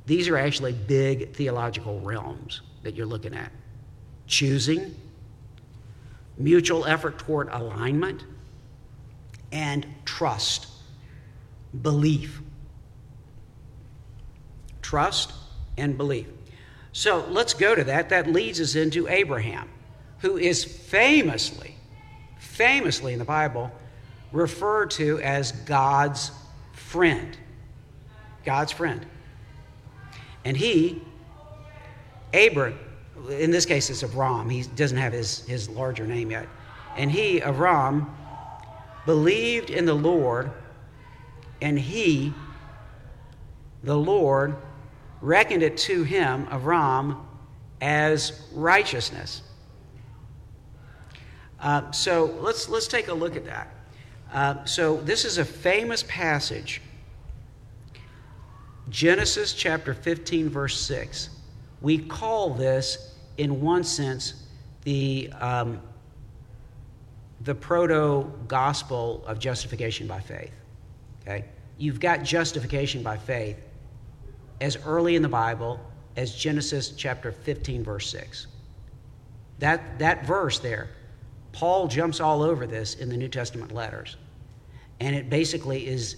These 0.06 0.26
are 0.26 0.36
actually 0.36 0.72
big 0.72 1.34
theological 1.34 2.00
realms 2.00 2.62
that 2.82 2.96
you're 2.96 3.06
looking 3.06 3.32
at 3.32 3.52
choosing, 4.26 4.96
mutual 6.36 6.84
effort 6.84 7.20
toward 7.20 7.48
alignment, 7.50 8.24
and 9.52 9.86
trust, 10.04 10.66
belief. 11.80 12.42
Trust 14.82 15.32
and 15.78 15.96
belief. 15.96 16.26
So 16.90 17.24
let's 17.28 17.54
go 17.54 17.76
to 17.76 17.84
that. 17.84 18.08
That 18.08 18.26
leads 18.26 18.60
us 18.60 18.74
into 18.74 19.06
Abraham, 19.06 19.68
who 20.18 20.38
is 20.38 20.64
famously, 20.64 21.76
famously 22.60 23.14
in 23.14 23.18
the 23.18 23.24
Bible, 23.24 23.72
referred 24.32 24.90
to 24.90 25.18
as 25.22 25.52
God's 25.52 26.30
friend. 26.74 27.34
God's 28.44 28.70
friend. 28.70 29.06
And 30.44 30.54
he, 30.54 31.00
Abram, 32.34 32.78
in 33.30 33.50
this 33.50 33.64
case 33.64 33.88
it's 33.88 34.02
Abram, 34.02 34.50
he 34.50 34.64
doesn't 34.76 34.98
have 34.98 35.14
his, 35.14 35.42
his 35.46 35.70
larger 35.70 36.06
name 36.06 36.30
yet. 36.30 36.48
And 36.98 37.10
he, 37.10 37.40
Avram, 37.40 38.10
believed 39.06 39.70
in 39.70 39.86
the 39.86 39.94
Lord, 39.94 40.50
and 41.62 41.78
he, 41.78 42.34
the 43.84 43.96
Lord, 43.96 44.54
reckoned 45.22 45.62
it 45.62 45.78
to 45.78 46.02
him, 46.02 46.46
Avram, 46.48 47.16
as 47.80 48.42
righteousness. 48.52 49.40
Uh, 51.60 51.90
so 51.90 52.26
let's, 52.40 52.68
let's 52.68 52.86
take 52.86 53.08
a 53.08 53.14
look 53.14 53.36
at 53.36 53.44
that. 53.44 53.68
Uh, 54.32 54.64
so 54.64 54.98
this 54.98 55.24
is 55.24 55.38
a 55.38 55.44
famous 55.44 56.04
passage 56.04 56.80
Genesis 58.88 59.52
chapter 59.52 59.94
15, 59.94 60.48
verse 60.48 60.80
6. 60.80 61.30
We 61.80 61.98
call 61.98 62.50
this, 62.50 63.14
in 63.38 63.60
one 63.60 63.84
sense, 63.84 64.34
the 64.82 65.30
um, 65.40 65.80
the 67.42 67.54
proto 67.54 68.30
gospel 68.48 69.24
of 69.26 69.38
justification 69.38 70.06
by 70.06 70.20
faith. 70.20 70.52
Okay? 71.22 71.44
You've 71.78 72.00
got 72.00 72.22
justification 72.22 73.02
by 73.02 73.16
faith 73.16 73.56
as 74.60 74.76
early 74.84 75.16
in 75.16 75.22
the 75.22 75.28
Bible 75.28 75.80
as 76.16 76.34
Genesis 76.34 76.90
chapter 76.90 77.32
15, 77.32 77.82
verse 77.82 78.10
6. 78.10 78.46
That, 79.58 79.98
that 79.98 80.26
verse 80.26 80.58
there, 80.58 80.90
Paul 81.52 81.88
jumps 81.88 82.20
all 82.20 82.42
over 82.42 82.66
this 82.66 82.94
in 82.94 83.08
the 83.08 83.16
New 83.16 83.28
Testament 83.28 83.72
letters. 83.72 84.16
And 85.00 85.16
it 85.16 85.30
basically 85.30 85.86
is 85.86 86.16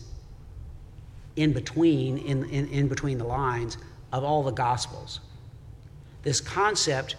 in 1.37 1.53
between, 1.53 2.19
in, 2.19 2.45
in, 2.51 2.69
in 2.69 2.89
between 2.89 3.19
the 3.19 3.25
lines 3.25 3.79
of 4.13 4.25
all 4.25 4.43
the 4.43 4.53
Gospels. 4.53 5.21
This 6.23 6.41
concept 6.41 7.17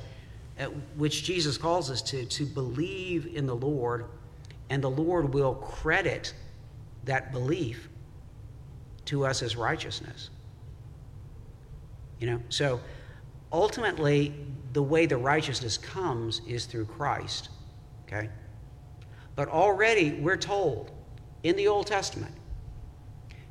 uh, 0.59 0.65
which 0.97 1.23
Jesus 1.23 1.57
calls 1.57 1.89
us 1.89 2.01
to, 2.03 2.25
to 2.25 2.45
believe 2.45 3.35
in 3.35 3.47
the 3.47 3.55
Lord, 3.55 4.05
and 4.69 4.83
the 4.83 4.89
Lord 4.89 5.33
will 5.33 5.55
credit 5.55 6.33
that 7.05 7.31
belief 7.31 7.89
to 9.05 9.25
us 9.25 9.41
as 9.41 9.55
righteousness. 9.55 10.29
You 12.19 12.27
know, 12.27 12.41
so 12.49 12.79
ultimately, 13.51 14.33
the 14.73 14.83
way 14.83 15.05
the 15.05 15.17
righteousness 15.17 15.77
comes 15.77 16.41
is 16.47 16.65
through 16.65 16.85
Christ. 16.85 17.49
Okay? 18.13 18.29
But 19.35 19.47
already 19.49 20.11
we're 20.11 20.37
told 20.37 20.91
in 21.43 21.55
the 21.55 21.67
Old 21.67 21.87
Testament, 21.87 22.33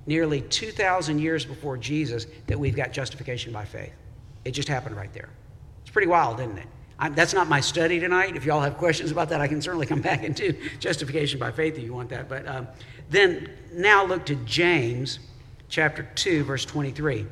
nearly 0.07 0.41
2,000 0.41 1.19
years 1.19 1.45
before 1.45 1.77
Jesus, 1.77 2.27
that 2.47 2.59
we've 2.59 2.77
got 2.77 2.93
justification 2.93 3.53
by 3.53 3.65
faith. 3.65 3.93
It 4.45 4.53
just 4.53 4.69
happened 4.69 4.97
right 4.97 5.13
there. 5.13 5.29
It's 5.83 5.91
pretty 5.91 6.09
wild, 6.09 6.41
isn't 6.41 6.59
it? 6.59 6.67
I'm, 6.99 7.15
that's 7.15 7.35
not 7.35 7.49
my 7.49 7.61
study 7.61 7.99
tonight. 7.99 8.37
If 8.37 8.45
you 8.45 8.53
all 8.53 8.61
have 8.61 8.77
questions 8.77 9.11
about 9.11 9.29
that, 9.31 9.41
I 9.41 9.49
can 9.49 9.61
certainly 9.61 9.87
come 9.87 10.01
back 10.11 10.23
into 10.23 10.57
justification 10.79 11.39
by 11.39 11.51
faith 11.51 11.77
if 11.77 11.85
you 11.85 11.95
want 11.95 12.09
that. 12.11 12.29
But 12.29 12.47
um, 12.47 12.69
then 13.11 13.51
now 13.73 14.05
look 14.05 14.25
to 14.27 14.37
James 14.37 15.19
chapter 15.69 16.09
2, 16.15 16.45
verse 16.45 16.65
23. 16.65 17.27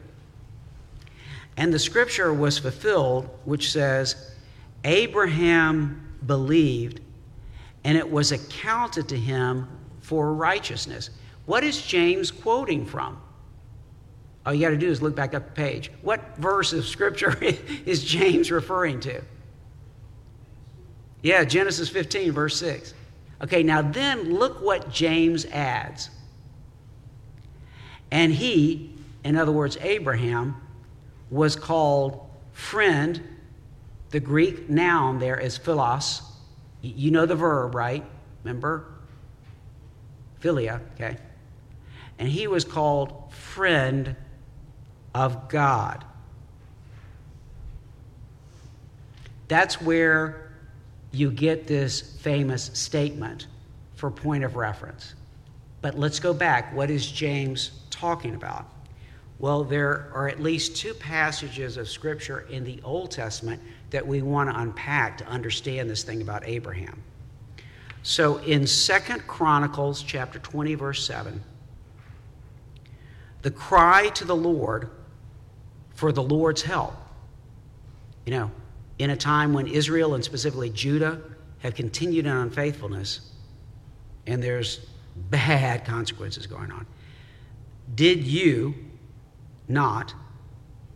And 1.57 1.73
the 1.73 1.79
scripture 1.79 2.33
was 2.33 2.59
fulfilled, 2.59 3.29
which 3.45 3.71
says, 3.71 4.33
Abraham 4.85 6.17
believed, 6.25 7.01
and 7.85 7.97
it 7.97 8.11
was 8.11 8.33
accounted 8.33 9.09
to 9.09 9.17
him 9.17 9.69
for 10.01 10.35
righteousness. 10.35 11.11
What 11.47 11.65
is 11.65 11.81
James 11.83 12.31
quoting 12.31 12.85
from? 12.87 13.21
All 14.45 14.55
you 14.55 14.61
got 14.61 14.71
to 14.71 14.77
do 14.77 14.89
is 14.89 15.03
look 15.03 15.15
back 15.15 15.35
up 15.35 15.47
the 15.47 15.53
page. 15.53 15.91
What 16.03 16.37
verse 16.37 16.73
of 16.73 16.87
scripture 16.87 17.37
is 17.87 18.05
James 18.05 18.51
referring 18.51 19.01
to? 19.01 19.23
Yeah, 21.23 21.45
Genesis 21.45 21.89
15, 21.89 22.33
verse 22.33 22.57
6. 22.59 22.95
Okay, 23.43 23.63
now 23.63 23.83
then 23.83 24.35
look 24.35 24.61
what 24.61 24.91
James 24.91 25.45
adds. 25.47 26.11
And 28.11 28.33
he, 28.33 28.95
in 29.25 29.37
other 29.37 29.53
words, 29.53 29.77
Abraham, 29.81 30.61
was 31.31 31.57
called 31.57 32.29
friend. 32.53 33.23
The 34.11 34.21
Greek 34.21 34.69
noun 34.69 35.19
there 35.19 35.39
is 35.39 35.57
philos. 35.57 36.23
You 36.83 37.11
know 37.11 37.27
the 37.27 37.37
verb, 37.37 37.75
right? 37.75 38.05
Remember? 38.45 38.87
Philia, 40.41 40.81
okay? 40.95 41.17
And 42.19 42.29
he 42.29 42.47
was 42.47 42.65
called 42.65 43.33
friend 43.33 44.17
of 45.15 45.49
God. 45.49 46.05
That's 49.49 49.81
where 49.81 50.53
you 51.13 51.31
get 51.31 51.67
this 51.67 52.01
famous 52.01 52.71
statement 52.75 53.49
for 53.95 54.11
point 54.11 54.45
of 54.45 54.57
reference. 54.57 55.15
But 55.83 55.99
let's 55.99 56.21
go 56.21 56.33
back. 56.33 56.75
What 56.75 56.91
is 56.91 57.11
James 57.11 57.73
talking 57.91 58.35
about? 58.35 58.67
Well, 59.39 59.65
there 59.65 60.11
are 60.15 60.29
at 60.29 60.41
least 60.41 60.77
two 60.77 60.95
passages 60.95 61.77
of 61.77 61.89
Scripture 61.89 62.41
in 62.51 62.63
the 62.63 62.81
Old 62.85 63.11
Testament 63.11 63.61
that 63.91 64.07
we 64.07 64.23
want 64.23 64.51
to 64.51 64.59
unpack 64.59 65.19
to 65.19 65.27
understand 65.27 65.91
this 65.91 66.03
thing 66.03 66.23
about 66.23 66.47
Abraham. 66.47 67.03
So 68.03 68.39
in 68.39 68.67
Second 68.67 69.27
Chronicles 69.27 70.03
chapter 70.03 70.39
20 70.39 70.75
verse 70.75 71.07
7, 71.07 71.43
the 73.43 73.51
cry 73.51 74.09
to 74.11 74.25
the 74.25 74.37
Lord 74.37 74.91
for 75.95 76.13
the 76.13 76.23
Lord's 76.23 76.63
help. 76.63 76.95
You 78.25 78.33
know, 78.33 78.51
in 78.99 79.11
a 79.11 79.17
time 79.17 79.53
when 79.53 79.67
Israel 79.67 80.15
and 80.15 80.25
specifically 80.25 80.71
Judah 80.71 81.21
have 81.61 81.75
continued 81.75 82.27
in 82.27 82.33
unfaithfulness 82.33 83.33
and 84.27 84.43
there's 84.43 84.87
bad 85.17 85.85
consequences 85.85 86.47
going 86.47 86.71
on. 86.71 86.87
Did 87.95 88.25
you 88.25 88.75
not, 89.69 90.15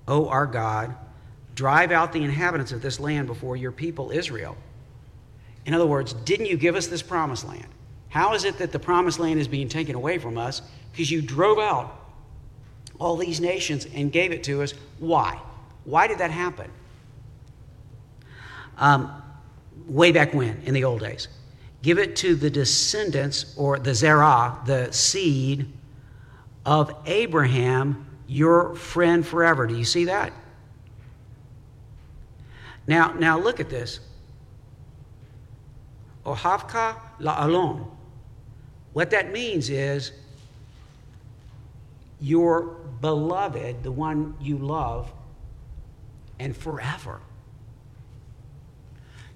O 0.07 0.29
our 0.29 0.47
God, 0.47 0.95
drive 1.55 1.93
out 1.93 2.13
the 2.13 2.23
inhabitants 2.23 2.73
of 2.73 2.83
this 2.83 2.99
land 2.99 3.27
before 3.27 3.57
your 3.57 3.73
people 3.73 4.11
Israel? 4.11 4.57
In 5.67 5.75
other 5.75 5.87
words, 5.87 6.13
didn't 6.13 6.47
you 6.47 6.57
give 6.57 6.77
us 6.77 6.87
this 6.87 7.03
promised 7.03 7.47
land? 7.47 7.67
How 8.09 8.35
is 8.35 8.45
it 8.45 8.59
that 8.59 8.71
the 8.71 8.79
promised 8.79 9.19
land 9.19 9.41
is 9.41 9.49
being 9.49 9.69
taken 9.69 9.95
away 9.95 10.19
from 10.19 10.39
us? 10.39 10.63
Because 10.93 11.11
you 11.11 11.23
drove 11.23 11.59
out 11.59 12.01
all 12.99 13.17
these 13.17 13.41
nations 13.41 13.87
and 13.93 14.13
gave 14.13 14.31
it 14.31 14.45
to 14.45 14.63
us. 14.63 14.73
Why? 14.99 15.39
Why 15.85 16.07
did 16.07 16.19
that 16.19 16.31
happen? 16.31 16.71
Um, 18.79 19.23
way 19.87 20.13
back 20.13 20.33
when, 20.35 20.63
in 20.65 20.75
the 20.75 20.85
old 20.85 21.01
days. 21.01 21.29
Give 21.83 21.99
it 21.99 22.17
to 22.17 22.35
the 22.35 22.51
descendants, 22.51 23.55
or 23.57 23.79
the 23.79 23.95
Zerah, 23.95 24.59
the 24.65 24.91
seed 24.93 25.71
of 26.65 26.95
Abraham, 27.07 28.07
your 28.27 28.75
friend 28.75 29.27
forever. 29.27 29.67
Do 29.67 29.77
you 29.77 29.85
see 29.85 30.07
that? 30.07 30.33
Now, 32.87 33.12
now 33.12 33.39
look 33.39 33.61
at 33.61 33.70
this. 33.70 34.01
Ohavka 36.24 36.97
le'olam. 37.20 37.87
What 38.93 39.11
that 39.11 39.32
means 39.32 39.70
is 39.70 40.12
your 42.20 42.62
beloved, 43.01 43.82
the 43.82 43.93
one 43.93 44.35
you 44.41 44.57
love, 44.57 45.12
and 46.39 46.57
forever. 46.57 47.20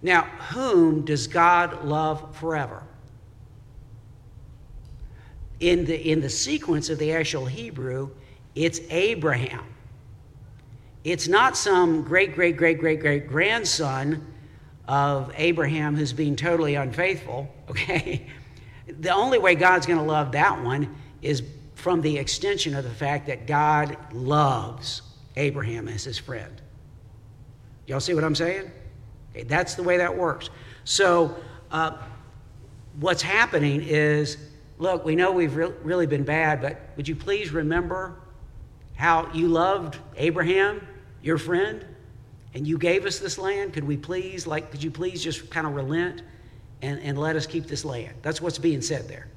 Now, 0.01 0.23
whom 0.53 1.05
does 1.05 1.27
God 1.27 1.85
love 1.85 2.37
forever? 2.37 2.85
In 5.61 5.85
the, 5.87 6.11
in 6.11 6.21
the 6.21 6.31
sequence 6.31 6.89
of 6.89 6.99
the 6.99 7.13
actual 7.13 7.47
Hebrew, 7.47 8.11
it's 8.55 8.81
Abraham. 8.91 9.65
It's 11.11 11.27
not 11.27 11.57
some 11.57 12.03
great, 12.03 12.35
great, 12.35 12.59
great, 12.59 12.79
great, 12.79 13.01
great 13.01 13.29
grandson 13.29 14.27
of 14.87 15.33
Abraham 15.37 15.97
who's 15.97 16.13
being 16.13 16.37
totally 16.37 16.75
unfaithful, 16.75 17.49
okay? 17.71 18.27
The 18.87 19.15
only 19.15 19.39
way 19.39 19.55
God's 19.55 19.87
going 19.87 19.99
to 19.99 20.05
love 20.05 20.33
that 20.33 20.63
one 20.63 20.95
is 21.23 21.43
from 21.77 22.03
the 22.03 22.19
extension 22.19 22.75
of 22.75 22.85
the 22.85 22.91
fact 22.91 23.27
that 23.29 23.47
God 23.47 23.97
loves 24.13 25.01
Abraham 25.37 25.89
as 25.89 26.05
his 26.05 26.19
friend. 26.19 26.61
Y'all 27.87 28.01
see 28.01 28.13
what 28.13 28.23
I'm 28.23 28.35
saying? 28.35 28.71
Okay, 29.31 29.45
that's 29.45 29.77
the 29.77 29.83
way 29.83 29.97
that 29.97 30.15
works. 30.15 30.51
So, 30.85 31.35
uh, 31.71 31.97
what's 33.01 33.23
happening 33.23 33.83
is 33.83 34.37
look, 34.77 35.07
we 35.07 35.17
know 35.17 35.33
we've 35.33 35.57
re- 35.57 35.73
really 35.83 36.07
been 36.07 36.25
bad, 36.25 36.61
but 36.61 36.79
would 36.97 37.09
you 37.09 37.17
please 37.17 37.51
remember 37.51 38.15
how 38.95 39.33
you 39.33 39.49
loved 39.49 39.97
Abraham, 40.17 40.87
your 41.23 41.39
friend, 41.39 41.85
and 42.55 42.67
you 42.67 42.79
gave 42.79 43.07
us 43.07 43.19
this 43.19 43.39
land? 43.39 43.73
Could 43.73 43.85
we 43.85 43.97
please, 43.97 44.47
like, 44.47 44.71
could 44.71 44.83
you 44.83 44.91
please 44.91 45.23
just 45.23 45.51
kind 45.51 45.67
of 45.67 45.75
relent 45.75 46.23
and, 46.83 47.01
and 47.01 47.19
let 47.19 47.37
us 47.37 47.47
keep 47.47 47.67
this 47.67 47.85
land? 47.85 48.15
That's 48.23 48.41
what's 48.41 48.59
being 48.59 48.81
said 48.81 49.09
there. 49.09 49.29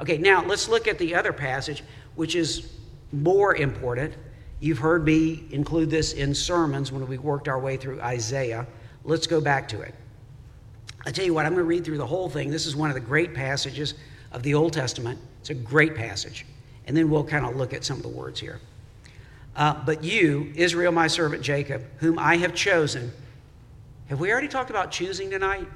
Okay, 0.00 0.18
now 0.18 0.44
let's 0.44 0.68
look 0.68 0.88
at 0.88 0.98
the 0.98 1.14
other 1.14 1.32
passage, 1.32 1.82
which 2.14 2.34
is 2.34 2.72
more 3.12 3.54
important. 3.56 4.14
You've 4.60 4.78
heard 4.78 5.04
me 5.04 5.44
include 5.50 5.90
this 5.90 6.12
in 6.12 6.34
sermons 6.34 6.92
when 6.92 7.06
we 7.06 7.18
worked 7.18 7.48
our 7.48 7.58
way 7.58 7.76
through 7.76 8.00
Isaiah. 8.00 8.66
Let's 9.04 9.26
go 9.26 9.40
back 9.40 9.68
to 9.68 9.80
it. 9.80 9.94
I 11.04 11.10
tell 11.10 11.24
you 11.24 11.34
what, 11.34 11.46
I'm 11.46 11.52
going 11.52 11.64
to 11.64 11.68
read 11.68 11.84
through 11.84 11.98
the 11.98 12.06
whole 12.06 12.28
thing. 12.28 12.50
This 12.50 12.66
is 12.66 12.76
one 12.76 12.88
of 12.88 12.94
the 12.94 13.00
great 13.00 13.34
passages 13.34 13.94
of 14.30 14.42
the 14.42 14.54
Old 14.54 14.72
Testament. 14.72 15.18
It's 15.40 15.50
a 15.50 15.54
great 15.54 15.96
passage. 15.96 16.46
And 16.86 16.96
then 16.96 17.10
we'll 17.10 17.24
kind 17.24 17.44
of 17.44 17.56
look 17.56 17.72
at 17.72 17.84
some 17.84 17.96
of 17.96 18.02
the 18.02 18.08
words 18.08 18.38
here. 18.38 18.60
Uh, 19.54 19.74
but 19.84 20.02
you, 20.02 20.52
Israel, 20.54 20.92
my 20.92 21.06
servant 21.06 21.42
Jacob, 21.42 21.84
whom 21.98 22.18
I 22.18 22.36
have 22.36 22.54
chosen, 22.54 23.12
have 24.08 24.18
we 24.18 24.30
already 24.30 24.48
talked 24.48 24.70
about 24.70 24.90
choosing 24.90 25.30
tonight? 25.30 25.66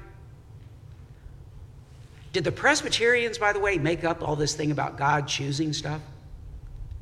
Did 2.33 2.43
the 2.43 2.51
Presbyterians, 2.51 3.37
by 3.37 3.53
the 3.53 3.59
way, 3.59 3.77
make 3.77 4.03
up 4.03 4.21
all 4.21 4.35
this 4.35 4.53
thing 4.53 4.71
about 4.71 4.97
God 4.97 5.27
choosing 5.27 5.73
stuff? 5.73 6.01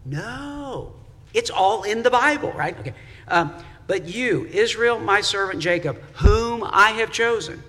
No. 0.06 0.94
It's 1.34 1.50
all 1.50 1.84
in 1.84 2.04
the 2.04 2.10
Bible, 2.10 2.52
right? 2.54 2.78
Okay. 2.80 2.94
Um, 3.28 3.54
but 3.88 4.08
you, 4.08 4.46
Israel, 4.46 5.00
my 5.00 5.22
servant 5.22 5.62
Jacob, 5.62 6.02
whom 6.14 6.64
I 6.66 6.92
have 6.92 7.12
chosen, 7.12 7.62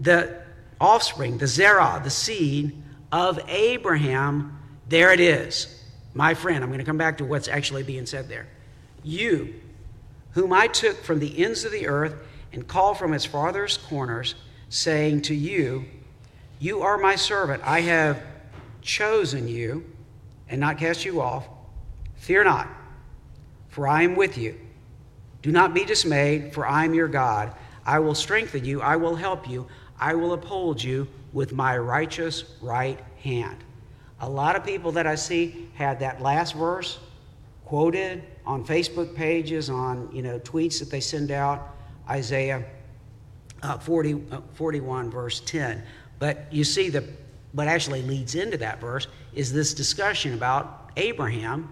the 0.00 0.42
offspring, 0.80 1.38
the 1.38 1.46
Zerah, 1.46 2.00
the 2.02 2.10
seed 2.10 2.80
of 3.10 3.40
Abraham, 3.48 4.58
there 4.88 5.12
it 5.12 5.20
is. 5.20 5.73
My 6.14 6.34
friend, 6.34 6.62
I'm 6.62 6.70
going 6.70 6.78
to 6.78 6.84
come 6.84 6.98
back 6.98 7.18
to 7.18 7.24
what's 7.24 7.48
actually 7.48 7.82
being 7.82 8.06
said 8.06 8.28
there. 8.28 8.46
You, 9.02 9.54
whom 10.32 10.52
I 10.52 10.68
took 10.68 11.02
from 11.02 11.18
the 11.18 11.44
ends 11.44 11.64
of 11.64 11.72
the 11.72 11.86
earth 11.86 12.14
and 12.52 12.66
called 12.66 12.98
from 12.98 13.12
its 13.12 13.24
farthest 13.24 13.82
corners, 13.84 14.34
saying 14.68 15.22
to 15.22 15.34
you, 15.34 15.84
You 16.60 16.82
are 16.82 16.96
my 16.96 17.16
servant. 17.16 17.62
I 17.64 17.80
have 17.80 18.22
chosen 18.80 19.48
you 19.48 19.84
and 20.48 20.60
not 20.60 20.78
cast 20.78 21.04
you 21.04 21.20
off. 21.20 21.46
Fear 22.16 22.44
not 22.44 22.68
for 23.74 23.88
I 23.88 24.02
am 24.02 24.14
with 24.14 24.38
you. 24.38 24.56
Do 25.42 25.50
not 25.50 25.74
be 25.74 25.84
dismayed, 25.84 26.54
for 26.54 26.64
I 26.64 26.84
am 26.84 26.94
your 26.94 27.08
God. 27.08 27.52
I 27.84 27.98
will 27.98 28.14
strengthen 28.14 28.64
you, 28.64 28.80
I 28.80 28.94
will 28.94 29.16
help 29.16 29.50
you, 29.50 29.66
I 29.98 30.14
will 30.14 30.32
uphold 30.32 30.80
you 30.80 31.08
with 31.32 31.52
my 31.52 31.76
righteous 31.76 32.44
right 32.62 33.00
hand. 33.20 33.63
A 34.24 34.30
lot 34.30 34.56
of 34.56 34.64
people 34.64 34.90
that 34.92 35.06
I 35.06 35.16
see 35.16 35.68
had 35.74 36.00
that 36.00 36.22
last 36.22 36.54
verse 36.54 36.98
quoted 37.66 38.24
on 38.46 38.64
Facebook 38.64 39.14
pages, 39.14 39.68
on 39.68 40.08
you 40.14 40.22
know 40.22 40.38
tweets 40.38 40.78
that 40.78 40.90
they 40.90 41.00
send 41.00 41.30
out, 41.30 41.76
Isaiah 42.08 42.64
uh, 43.62 43.76
40, 43.76 44.14
uh, 44.32 44.40
41, 44.54 45.10
verse 45.10 45.40
10. 45.40 45.82
But 46.18 46.46
you 46.50 46.64
see, 46.64 46.88
the, 46.88 47.04
what 47.52 47.68
actually 47.68 48.00
leads 48.00 48.34
into 48.34 48.56
that 48.56 48.80
verse 48.80 49.08
is 49.34 49.52
this 49.52 49.74
discussion 49.74 50.32
about 50.32 50.90
Abraham 50.96 51.68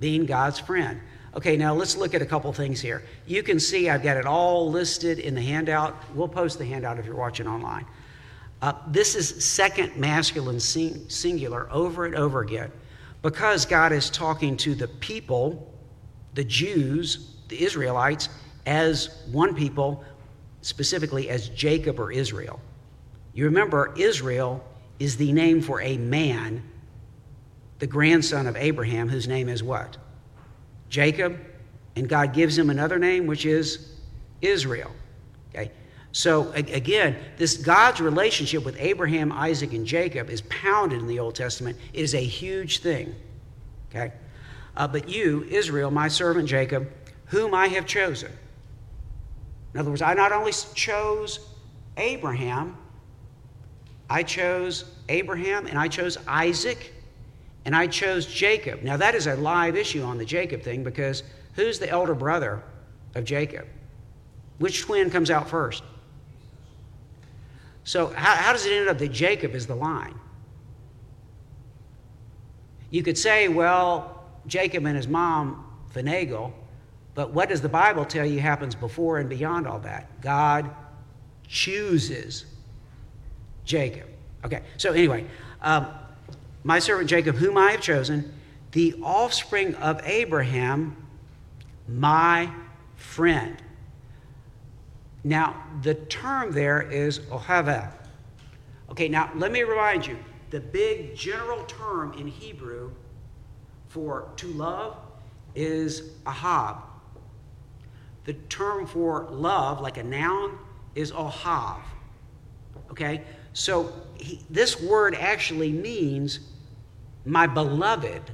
being 0.00 0.24
God's 0.24 0.58
friend. 0.58 0.98
Okay, 1.36 1.54
now 1.58 1.74
let's 1.74 1.98
look 1.98 2.14
at 2.14 2.22
a 2.22 2.26
couple 2.26 2.50
things 2.54 2.80
here. 2.80 3.02
You 3.26 3.42
can 3.42 3.60
see 3.60 3.90
I've 3.90 4.02
got 4.02 4.16
it 4.16 4.24
all 4.24 4.70
listed 4.70 5.18
in 5.18 5.34
the 5.34 5.42
handout. 5.42 5.96
We'll 6.14 6.28
post 6.28 6.58
the 6.58 6.64
handout 6.64 6.98
if 6.98 7.04
you're 7.04 7.14
watching 7.14 7.46
online. 7.46 7.84
Uh, 8.64 8.72
this 8.86 9.14
is 9.14 9.44
second 9.44 9.94
masculine 9.94 10.58
sing- 10.58 11.06
singular 11.10 11.70
over 11.70 12.06
and 12.06 12.14
over 12.14 12.40
again 12.40 12.72
because 13.20 13.66
God 13.66 13.92
is 13.92 14.08
talking 14.08 14.56
to 14.56 14.74
the 14.74 14.88
people, 14.88 15.70
the 16.32 16.44
Jews, 16.44 17.34
the 17.48 17.62
Israelites, 17.62 18.30
as 18.64 19.22
one 19.30 19.54
people, 19.54 20.02
specifically 20.62 21.28
as 21.28 21.50
Jacob 21.50 22.00
or 22.00 22.10
Israel. 22.10 22.58
You 23.34 23.44
remember, 23.44 23.92
Israel 23.98 24.64
is 24.98 25.18
the 25.18 25.30
name 25.30 25.60
for 25.60 25.82
a 25.82 25.98
man, 25.98 26.62
the 27.80 27.86
grandson 27.86 28.46
of 28.46 28.56
Abraham, 28.56 29.10
whose 29.10 29.28
name 29.28 29.50
is 29.50 29.62
what? 29.62 29.98
Jacob, 30.88 31.38
and 31.96 32.08
God 32.08 32.32
gives 32.32 32.56
him 32.56 32.70
another 32.70 32.98
name, 32.98 33.26
which 33.26 33.44
is 33.44 33.90
Israel. 34.40 34.90
Okay? 35.50 35.70
So, 36.14 36.52
again, 36.52 37.16
this 37.38 37.56
God's 37.56 38.00
relationship 38.00 38.64
with 38.64 38.76
Abraham, 38.78 39.32
Isaac, 39.32 39.72
and 39.72 39.84
Jacob 39.84 40.30
is 40.30 40.42
pounded 40.42 41.00
in 41.00 41.08
the 41.08 41.18
Old 41.18 41.34
Testament. 41.34 41.76
It 41.92 42.02
is 42.02 42.14
a 42.14 42.22
huge 42.22 42.78
thing. 42.78 43.16
Okay? 43.90 44.12
Uh, 44.76 44.86
but 44.86 45.08
you, 45.08 45.42
Israel, 45.50 45.90
my 45.90 46.06
servant 46.06 46.48
Jacob, 46.48 46.88
whom 47.26 47.52
I 47.52 47.66
have 47.66 47.84
chosen. 47.84 48.30
In 49.72 49.80
other 49.80 49.90
words, 49.90 50.02
I 50.02 50.14
not 50.14 50.30
only 50.30 50.52
chose 50.52 51.40
Abraham, 51.96 52.76
I 54.08 54.22
chose 54.22 54.84
Abraham 55.08 55.66
and 55.66 55.76
I 55.76 55.88
chose 55.88 56.16
Isaac 56.28 56.94
and 57.64 57.74
I 57.74 57.88
chose 57.88 58.24
Jacob. 58.24 58.84
Now, 58.84 58.96
that 58.98 59.16
is 59.16 59.26
a 59.26 59.34
live 59.34 59.74
issue 59.74 60.04
on 60.04 60.18
the 60.18 60.24
Jacob 60.24 60.62
thing 60.62 60.84
because 60.84 61.24
who's 61.54 61.80
the 61.80 61.90
elder 61.90 62.14
brother 62.14 62.62
of 63.16 63.24
Jacob? 63.24 63.66
Which 64.58 64.82
twin 64.82 65.10
comes 65.10 65.28
out 65.28 65.50
first? 65.50 65.82
So, 67.84 68.08
how, 68.08 68.34
how 68.34 68.52
does 68.52 68.64
it 68.66 68.72
end 68.72 68.88
up 68.88 68.98
that 68.98 69.12
Jacob 69.12 69.54
is 69.54 69.66
the 69.66 69.74
line? 69.74 70.18
You 72.90 73.02
could 73.02 73.18
say, 73.18 73.48
well, 73.48 74.24
Jacob 74.46 74.86
and 74.86 74.96
his 74.96 75.08
mom 75.08 75.66
finagle, 75.94 76.52
but 77.14 77.32
what 77.32 77.48
does 77.48 77.60
the 77.60 77.68
Bible 77.68 78.04
tell 78.04 78.26
you 78.26 78.40
happens 78.40 78.74
before 78.74 79.18
and 79.18 79.28
beyond 79.28 79.66
all 79.66 79.78
that? 79.80 80.20
God 80.20 80.70
chooses 81.46 82.46
Jacob. 83.64 84.08
Okay, 84.44 84.62
so 84.76 84.92
anyway, 84.92 85.26
um, 85.62 85.86
my 86.64 86.78
servant 86.78 87.08
Jacob, 87.08 87.36
whom 87.36 87.56
I 87.56 87.72
have 87.72 87.80
chosen, 87.80 88.32
the 88.72 88.94
offspring 89.02 89.74
of 89.76 90.00
Abraham, 90.04 90.96
my 91.88 92.50
friend. 92.96 93.56
Now, 95.24 95.64
the 95.82 95.94
term 95.94 96.52
there 96.52 96.82
is 96.82 97.20
ohava. 97.30 97.92
Okay, 98.90 99.08
now 99.08 99.30
let 99.34 99.50
me 99.50 99.62
remind 99.62 100.06
you 100.06 100.18
the 100.50 100.60
big 100.60 101.16
general 101.16 101.64
term 101.64 102.12
in 102.12 102.26
Hebrew 102.26 102.92
for 103.88 104.28
to 104.36 104.46
love 104.48 104.96
is 105.54 106.10
ahab. 106.26 106.82
The 108.24 108.34
term 108.48 108.86
for 108.86 109.26
love, 109.30 109.80
like 109.80 109.96
a 109.96 110.02
noun, 110.02 110.58
is 110.94 111.12
ohav. 111.12 111.80
Okay? 112.90 113.22
So 113.52 113.92
he, 114.16 114.40
this 114.50 114.80
word 114.80 115.14
actually 115.14 115.72
means 115.72 116.40
my 117.24 117.46
beloved 117.46 118.30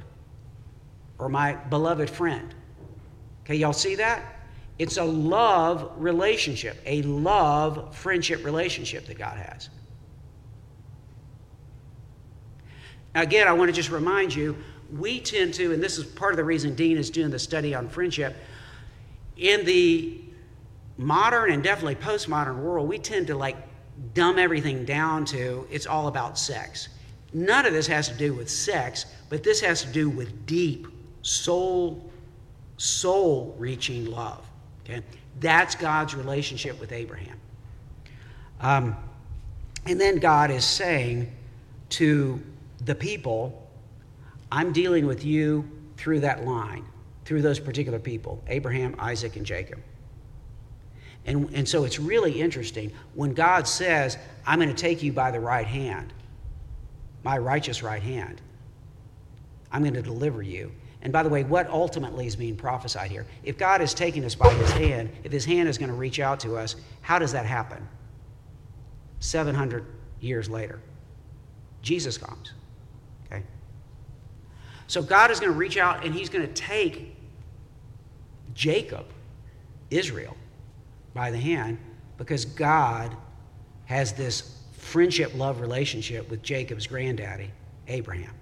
or 1.17 1.29
my 1.29 1.53
beloved 1.53 2.09
friend. 2.09 2.53
Okay, 3.43 3.55
y'all 3.55 3.73
see 3.73 3.95
that? 3.95 4.40
It's 4.81 4.97
a 4.97 5.03
love 5.03 5.91
relationship, 5.97 6.75
a 6.87 7.03
love 7.03 7.95
friendship 7.95 8.43
relationship 8.43 9.05
that 9.05 9.15
God 9.15 9.37
has. 9.37 9.69
Now, 13.13 13.21
again, 13.21 13.47
I 13.47 13.53
want 13.53 13.69
to 13.69 13.73
just 13.73 13.91
remind 13.91 14.33
you 14.33 14.57
we 14.91 15.19
tend 15.19 15.53
to, 15.53 15.71
and 15.71 15.83
this 15.83 15.99
is 15.99 16.05
part 16.05 16.33
of 16.33 16.37
the 16.37 16.43
reason 16.43 16.73
Dean 16.73 16.97
is 16.97 17.11
doing 17.11 17.29
the 17.29 17.37
study 17.37 17.75
on 17.75 17.89
friendship, 17.89 18.35
in 19.37 19.65
the 19.65 20.19
modern 20.97 21.51
and 21.51 21.61
definitely 21.61 21.93
postmodern 21.93 22.57
world, 22.57 22.89
we 22.89 22.97
tend 22.97 23.27
to 23.27 23.35
like 23.35 23.57
dumb 24.15 24.39
everything 24.39 24.83
down 24.83 25.25
to 25.25 25.67
it's 25.69 25.85
all 25.85 26.07
about 26.07 26.39
sex. 26.39 26.89
None 27.33 27.67
of 27.67 27.73
this 27.73 27.85
has 27.85 28.07
to 28.07 28.15
do 28.15 28.33
with 28.33 28.49
sex, 28.49 29.05
but 29.29 29.43
this 29.43 29.61
has 29.61 29.83
to 29.83 29.91
do 29.91 30.09
with 30.09 30.47
deep, 30.47 30.87
soul, 31.21 32.11
soul 32.77 33.55
reaching 33.59 34.07
love. 34.07 34.47
Okay? 34.83 35.01
That's 35.39 35.75
God's 35.75 36.15
relationship 36.15 36.79
with 36.79 36.91
Abraham. 36.91 37.37
Um, 38.59 38.95
and 39.85 39.99
then 39.99 40.17
God 40.19 40.51
is 40.51 40.63
saying 40.63 41.31
to 41.89 42.41
the 42.85 42.95
people, 42.95 43.67
I'm 44.51 44.71
dealing 44.71 45.05
with 45.05 45.23
you 45.25 45.69
through 45.97 46.21
that 46.21 46.45
line, 46.45 46.85
through 47.25 47.41
those 47.41 47.59
particular 47.59 47.99
people 47.99 48.43
Abraham, 48.47 48.95
Isaac, 48.99 49.35
and 49.35 49.45
Jacob. 49.45 49.79
And, 51.25 51.49
and 51.53 51.67
so 51.67 51.83
it's 51.83 51.99
really 51.99 52.41
interesting 52.41 52.91
when 53.13 53.33
God 53.33 53.67
says, 53.67 54.17
I'm 54.45 54.59
going 54.59 54.73
to 54.73 54.75
take 54.75 55.03
you 55.03 55.13
by 55.13 55.29
the 55.31 55.39
right 55.39 55.67
hand, 55.67 56.13
my 57.23 57.37
righteous 57.37 57.83
right 57.83 58.01
hand. 58.01 58.41
I'm 59.71 59.83
going 59.83 59.93
to 59.93 60.01
deliver 60.01 60.41
you. 60.41 60.71
And 61.01 61.11
by 61.11 61.23
the 61.23 61.29
way, 61.29 61.43
what 61.43 61.67
ultimately 61.67 62.27
is 62.27 62.35
being 62.35 62.55
prophesied 62.55 63.09
here? 63.09 63.25
If 63.43 63.57
God 63.57 63.81
is 63.81 63.93
taking 63.93 64.23
us 64.23 64.35
by 64.35 64.53
his 64.53 64.71
hand, 64.71 65.09
if 65.23 65.31
his 65.31 65.45
hand 65.45 65.67
is 65.67 65.77
going 65.77 65.89
to 65.89 65.95
reach 65.95 66.19
out 66.19 66.39
to 66.41 66.55
us, 66.57 66.75
how 67.01 67.17
does 67.17 67.31
that 67.31 67.45
happen? 67.45 67.87
700 69.19 69.85
years 70.19 70.49
later, 70.49 70.79
Jesus 71.81 72.17
comes. 72.17 72.53
Okay? 73.25 73.43
So 74.87 75.01
God 75.01 75.31
is 75.31 75.39
going 75.39 75.51
to 75.51 75.57
reach 75.57 75.77
out 75.77 76.05
and 76.05 76.13
he's 76.13 76.29
going 76.29 76.45
to 76.45 76.53
take 76.53 77.15
Jacob, 78.53 79.05
Israel, 79.89 80.37
by 81.13 81.31
the 81.31 81.37
hand 81.37 81.79
because 82.17 82.45
God 82.45 83.15
has 83.85 84.13
this 84.13 84.59
friendship 84.73 85.33
love 85.35 85.61
relationship 85.61 86.29
with 86.29 86.43
Jacob's 86.43 86.85
granddaddy, 86.85 87.51
Abraham. 87.87 88.33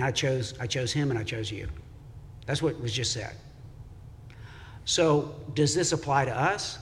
And 0.00 0.06
I 0.06 0.12
chose, 0.12 0.54
I 0.58 0.66
chose 0.66 0.94
him 0.94 1.10
and 1.10 1.18
I 1.18 1.22
chose 1.22 1.52
you. 1.52 1.68
That's 2.46 2.62
what 2.62 2.80
was 2.80 2.90
just 2.90 3.12
said. 3.12 3.36
So, 4.86 5.34
does 5.52 5.74
this 5.74 5.92
apply 5.92 6.24
to 6.24 6.34
us? 6.34 6.78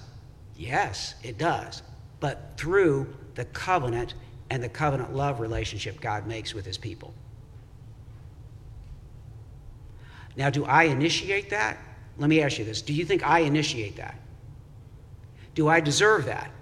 Yes, 0.57 1.17
it 1.25 1.37
does. 1.37 1.83
But 2.21 2.53
through 2.57 3.13
the 3.35 3.45
covenant 3.47 4.15
and 4.51 4.63
the 4.63 4.69
covenant 4.69 5.17
love 5.17 5.41
relationship 5.41 6.01
God 6.01 6.29
makes 6.29 6.55
with 6.55 6.65
his 6.65 6.79
people. 6.79 7.13
Now, 10.37 10.49
do 10.49 10.65
I 10.65 10.85
initiate 10.85 11.51
that? 11.51 11.77
Let 12.19 12.31
me 12.31 12.41
ask 12.41 12.57
you 12.57 12.65
this. 12.65 12.83
Do 12.83 12.93
you 12.93 13.05
think 13.05 13.27
I 13.27 13.41
initiate 13.41 13.97
that? 13.97 14.15
Do 15.57 15.67
I 15.67 15.81
deserve 15.81 16.27
that? 16.27 16.53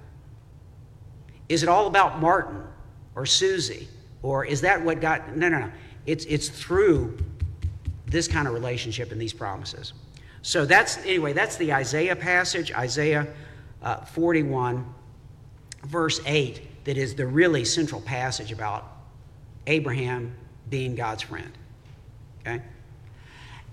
Is 1.51 1.63
it 1.63 1.69
all 1.69 1.87
about 1.87 2.19
Martin 2.19 2.63
or 3.15 3.27
Susie? 3.27 3.89
Or 4.23 4.47
is 4.47 4.63
that 4.63 4.83
what 4.83 5.03
God. 5.03 5.37
No, 5.37 5.51
no, 5.51 5.59
no. 5.59 5.71
It's, 6.07 6.25
it's 6.27 6.49
through 6.49 7.19
this 8.07 8.29
kind 8.29 8.47
of 8.47 8.55
relationship 8.55 9.13
and 9.13 9.21
these 9.21 9.33
promises. 9.33 9.93
So 10.43 10.65
that's, 10.65 10.99
anyway, 10.99 11.33
that's 11.33 11.57
the 11.57 11.73
Isaiah 11.73 12.15
passage, 12.15 12.73
Isaiah 12.73 13.27
uh, 13.83 13.97
41, 14.05 14.87
verse 15.85 16.21
8, 16.25 16.85
that 16.85 16.97
is 16.97 17.15
the 17.17 17.27
really 17.27 17.65
central 17.65 18.01
passage 18.01 18.53
about 18.53 18.93
Abraham 19.67 20.33
being 20.71 20.95
God's 20.95 21.23
friend. 21.23 21.51
Okay? 22.41 22.63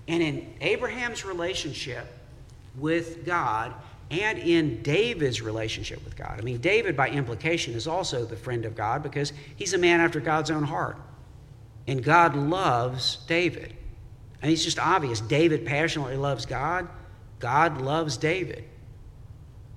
And 0.08 0.22
in 0.22 0.52
Abraham's 0.60 1.24
relationship 1.24 2.06
with 2.76 3.24
God 3.24 3.72
and 4.10 4.38
in 4.38 4.82
David's 4.82 5.40
relationship 5.40 6.04
with 6.04 6.16
God, 6.16 6.38
I 6.38 6.42
mean, 6.42 6.58
David, 6.58 6.96
by 6.96 7.08
implication, 7.08 7.74
is 7.74 7.86
also 7.86 8.24
the 8.24 8.36
friend 8.36 8.64
of 8.64 8.74
God 8.74 9.02
because 9.02 9.32
he's 9.56 9.74
a 9.74 9.78
man 9.78 10.00
after 10.00 10.20
God's 10.20 10.50
own 10.50 10.64
heart. 10.64 10.96
And 11.86 12.02
God 12.02 12.36
loves 12.36 13.18
David. 13.26 13.74
And 14.42 14.50
it's 14.50 14.64
just 14.64 14.78
obvious. 14.78 15.20
David 15.20 15.64
passionately 15.64 16.16
loves 16.16 16.46
God. 16.46 16.88
God 17.38 17.80
loves 17.80 18.16
David. 18.16 18.64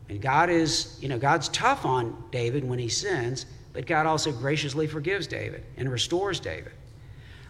And 0.09 0.21
God 0.21 0.49
is, 0.49 0.97
you 1.01 1.09
know, 1.09 1.19
God's 1.19 1.49
tough 1.49 1.85
on 1.85 2.23
David 2.31 2.63
when 2.63 2.79
he 2.79 2.87
sins, 2.87 3.45
but 3.73 3.85
God 3.85 4.05
also 4.05 4.31
graciously 4.31 4.87
forgives 4.87 5.27
David 5.27 5.63
and 5.75 5.91
restores 5.91 6.39
David. 6.39 6.71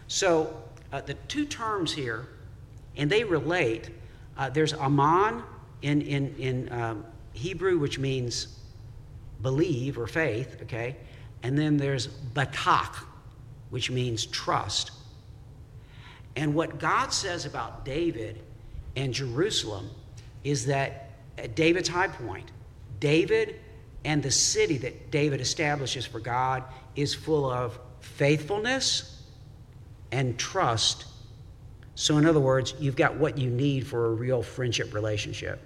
So 0.08 0.62
uh, 0.92 1.00
the 1.02 1.14
two 1.14 1.44
terms 1.44 1.92
here, 1.92 2.26
and 2.96 3.08
they 3.08 3.22
relate. 3.22 3.90
Uh, 4.36 4.50
there's 4.50 4.74
aman 4.74 5.42
in, 5.82 6.02
in, 6.02 6.34
in 6.36 6.72
um, 6.72 7.04
Hebrew, 7.32 7.78
which 7.78 7.98
means 7.98 8.58
believe 9.42 9.98
or 9.98 10.06
faith, 10.06 10.58
okay? 10.62 10.96
And 11.42 11.56
then 11.56 11.76
there's 11.76 12.08
batak, 12.08 13.04
which 13.70 13.90
means 13.90 14.26
trust. 14.26 14.92
And 16.36 16.54
what 16.54 16.78
God 16.78 17.12
says 17.12 17.46
about 17.46 17.84
David 17.84 18.40
and 18.96 19.12
Jerusalem 19.12 19.90
is 20.44 20.66
that 20.66 21.10
at 21.36 21.54
David's 21.54 21.88
high 21.88 22.08
point, 22.08 22.50
David 23.00 23.56
and 24.04 24.22
the 24.22 24.30
city 24.30 24.78
that 24.78 25.10
David 25.10 25.40
establishes 25.40 26.06
for 26.06 26.20
God 26.20 26.64
is 26.96 27.14
full 27.14 27.50
of 27.50 27.78
faithfulness 28.00 29.22
and 30.12 30.38
trust. 30.38 31.06
So, 31.94 32.16
in 32.16 32.26
other 32.26 32.40
words, 32.40 32.74
you've 32.78 32.96
got 32.96 33.16
what 33.16 33.36
you 33.36 33.50
need 33.50 33.86
for 33.86 34.06
a 34.06 34.10
real 34.10 34.42
friendship 34.42 34.94
relationship, 34.94 35.60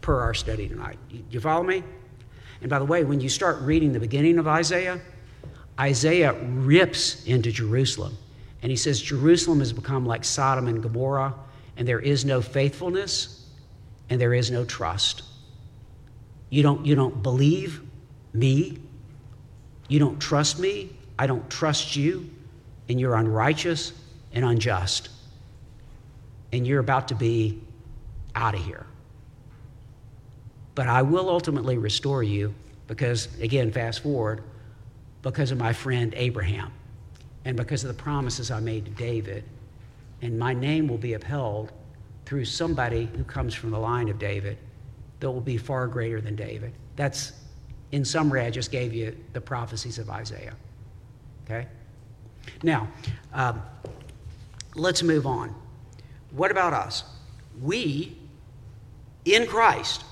per 0.00 0.20
our 0.20 0.34
study 0.34 0.68
tonight. 0.68 0.98
You 1.30 1.40
follow 1.40 1.64
me? 1.64 1.82
And 2.60 2.70
by 2.70 2.78
the 2.78 2.84
way, 2.84 3.04
when 3.04 3.20
you 3.20 3.28
start 3.28 3.60
reading 3.60 3.92
the 3.92 4.00
beginning 4.00 4.38
of 4.38 4.46
Isaiah, 4.46 5.00
Isaiah 5.78 6.34
rips 6.34 7.24
into 7.24 7.52
Jerusalem. 7.52 8.16
And 8.62 8.70
he 8.70 8.76
says, 8.76 9.00
Jerusalem 9.00 9.60
has 9.60 9.72
become 9.72 10.04
like 10.04 10.24
Sodom 10.24 10.66
and 10.66 10.82
Gomorrah, 10.82 11.34
and 11.76 11.86
there 11.86 12.00
is 12.00 12.24
no 12.24 12.40
faithfulness 12.40 13.46
and 14.10 14.20
there 14.20 14.34
is 14.34 14.50
no 14.50 14.64
trust. 14.64 15.22
You 16.50 16.62
don't, 16.62 16.84
you 16.84 16.94
don't 16.94 17.22
believe 17.22 17.82
me. 18.32 18.78
You 19.88 19.98
don't 19.98 20.18
trust 20.18 20.58
me. 20.58 20.96
I 21.18 21.26
don't 21.26 21.48
trust 21.50 21.94
you. 21.94 22.28
And 22.88 22.98
you're 22.98 23.14
unrighteous 23.14 23.92
and 24.32 24.44
unjust. 24.44 25.10
And 26.52 26.66
you're 26.66 26.80
about 26.80 27.08
to 27.08 27.14
be 27.14 27.62
out 28.34 28.54
of 28.54 28.64
here. 28.64 28.86
But 30.74 30.88
I 30.88 31.02
will 31.02 31.28
ultimately 31.28 31.76
restore 31.76 32.22
you 32.22 32.54
because, 32.86 33.28
again, 33.40 33.70
fast 33.72 34.00
forward, 34.00 34.42
because 35.22 35.50
of 35.50 35.58
my 35.58 35.72
friend 35.72 36.14
Abraham 36.16 36.72
and 37.44 37.56
because 37.56 37.84
of 37.84 37.88
the 37.88 38.02
promises 38.02 38.50
I 38.50 38.60
made 38.60 38.84
to 38.84 38.90
David. 38.92 39.44
And 40.22 40.38
my 40.38 40.52
name 40.52 40.88
will 40.88 40.98
be 40.98 41.14
upheld 41.14 41.72
through 42.26 42.44
somebody 42.44 43.08
who 43.16 43.24
comes 43.24 43.54
from 43.54 43.70
the 43.70 43.78
line 43.78 44.08
of 44.08 44.18
David 44.18 44.58
that 45.20 45.30
will 45.30 45.40
be 45.40 45.56
far 45.56 45.86
greater 45.86 46.20
than 46.20 46.36
David. 46.36 46.72
That's, 46.96 47.32
in 47.92 48.04
summary, 48.04 48.42
I 48.42 48.50
just 48.50 48.70
gave 48.70 48.92
you 48.92 49.16
the 49.32 49.40
prophecies 49.40 49.98
of 49.98 50.10
Isaiah. 50.10 50.54
Okay? 51.44 51.66
Now, 52.62 52.88
um, 53.32 53.62
let's 54.74 55.02
move 55.02 55.26
on. 55.26 55.54
What 56.32 56.50
about 56.50 56.74
us? 56.74 57.04
We, 57.60 58.18
in 59.24 59.46
Christ, 59.46 60.04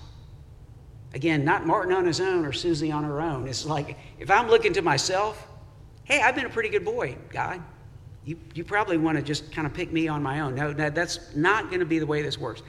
again, 1.17 1.47
not 1.47 1.67
Martin 1.67 1.95
on 1.95 2.05
his 2.05 2.21
own 2.21 2.45
or 2.45 2.53
Susie 2.53 2.93
on 2.93 3.03
her 3.03 3.23
own. 3.23 3.49
It's 3.49 3.65
like 3.65 3.97
if 4.19 4.31
I'm 4.31 4.49
looking 4.49 4.75
to 4.75 4.83
myself, 4.83 5.49
hey, 6.05 6.21
I've 6.21 6.37
been 6.37 6.45
a 6.45 6.51
pretty 6.51 6.69
good 6.69 6.85
boy, 6.85 7.17
God. 7.31 7.63
You, 8.27 8.39
you 8.55 8.65
probably 8.65 8.99
want 8.99 9.17
to 9.17 9.23
just 9.23 9.51
kind 9.51 9.67
of 9.67 9.73
pick 9.73 9.91
me 9.91 10.09
on 10.09 10.23
my 10.23 10.41
own. 10.41 10.55
No, 10.55 10.73
no 10.73 10.91
that's 10.91 11.35
not 11.35 11.71
going 11.71 11.81
to 11.81 11.87
be 11.87 11.99
the 11.99 12.07
way 12.07 12.21
this 12.21 12.37
works. 12.37 12.63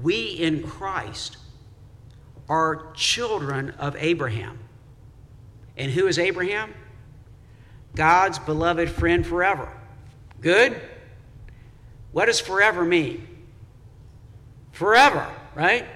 We 0.00 0.22
in 0.24 0.62
Christ 0.62 1.38
are 2.48 2.92
children 2.94 3.70
of 3.70 3.96
Abraham. 3.98 4.60
And 5.76 5.90
who 5.90 6.06
is 6.06 6.18
Abraham? 6.18 6.72
God's 7.96 8.38
beloved 8.38 8.88
friend 8.88 9.26
forever. 9.26 9.72
Good? 10.40 10.80
What 12.12 12.26
does 12.26 12.38
forever 12.38 12.84
mean? 12.84 13.26
Forever, 14.70 15.28
right? 15.56 15.86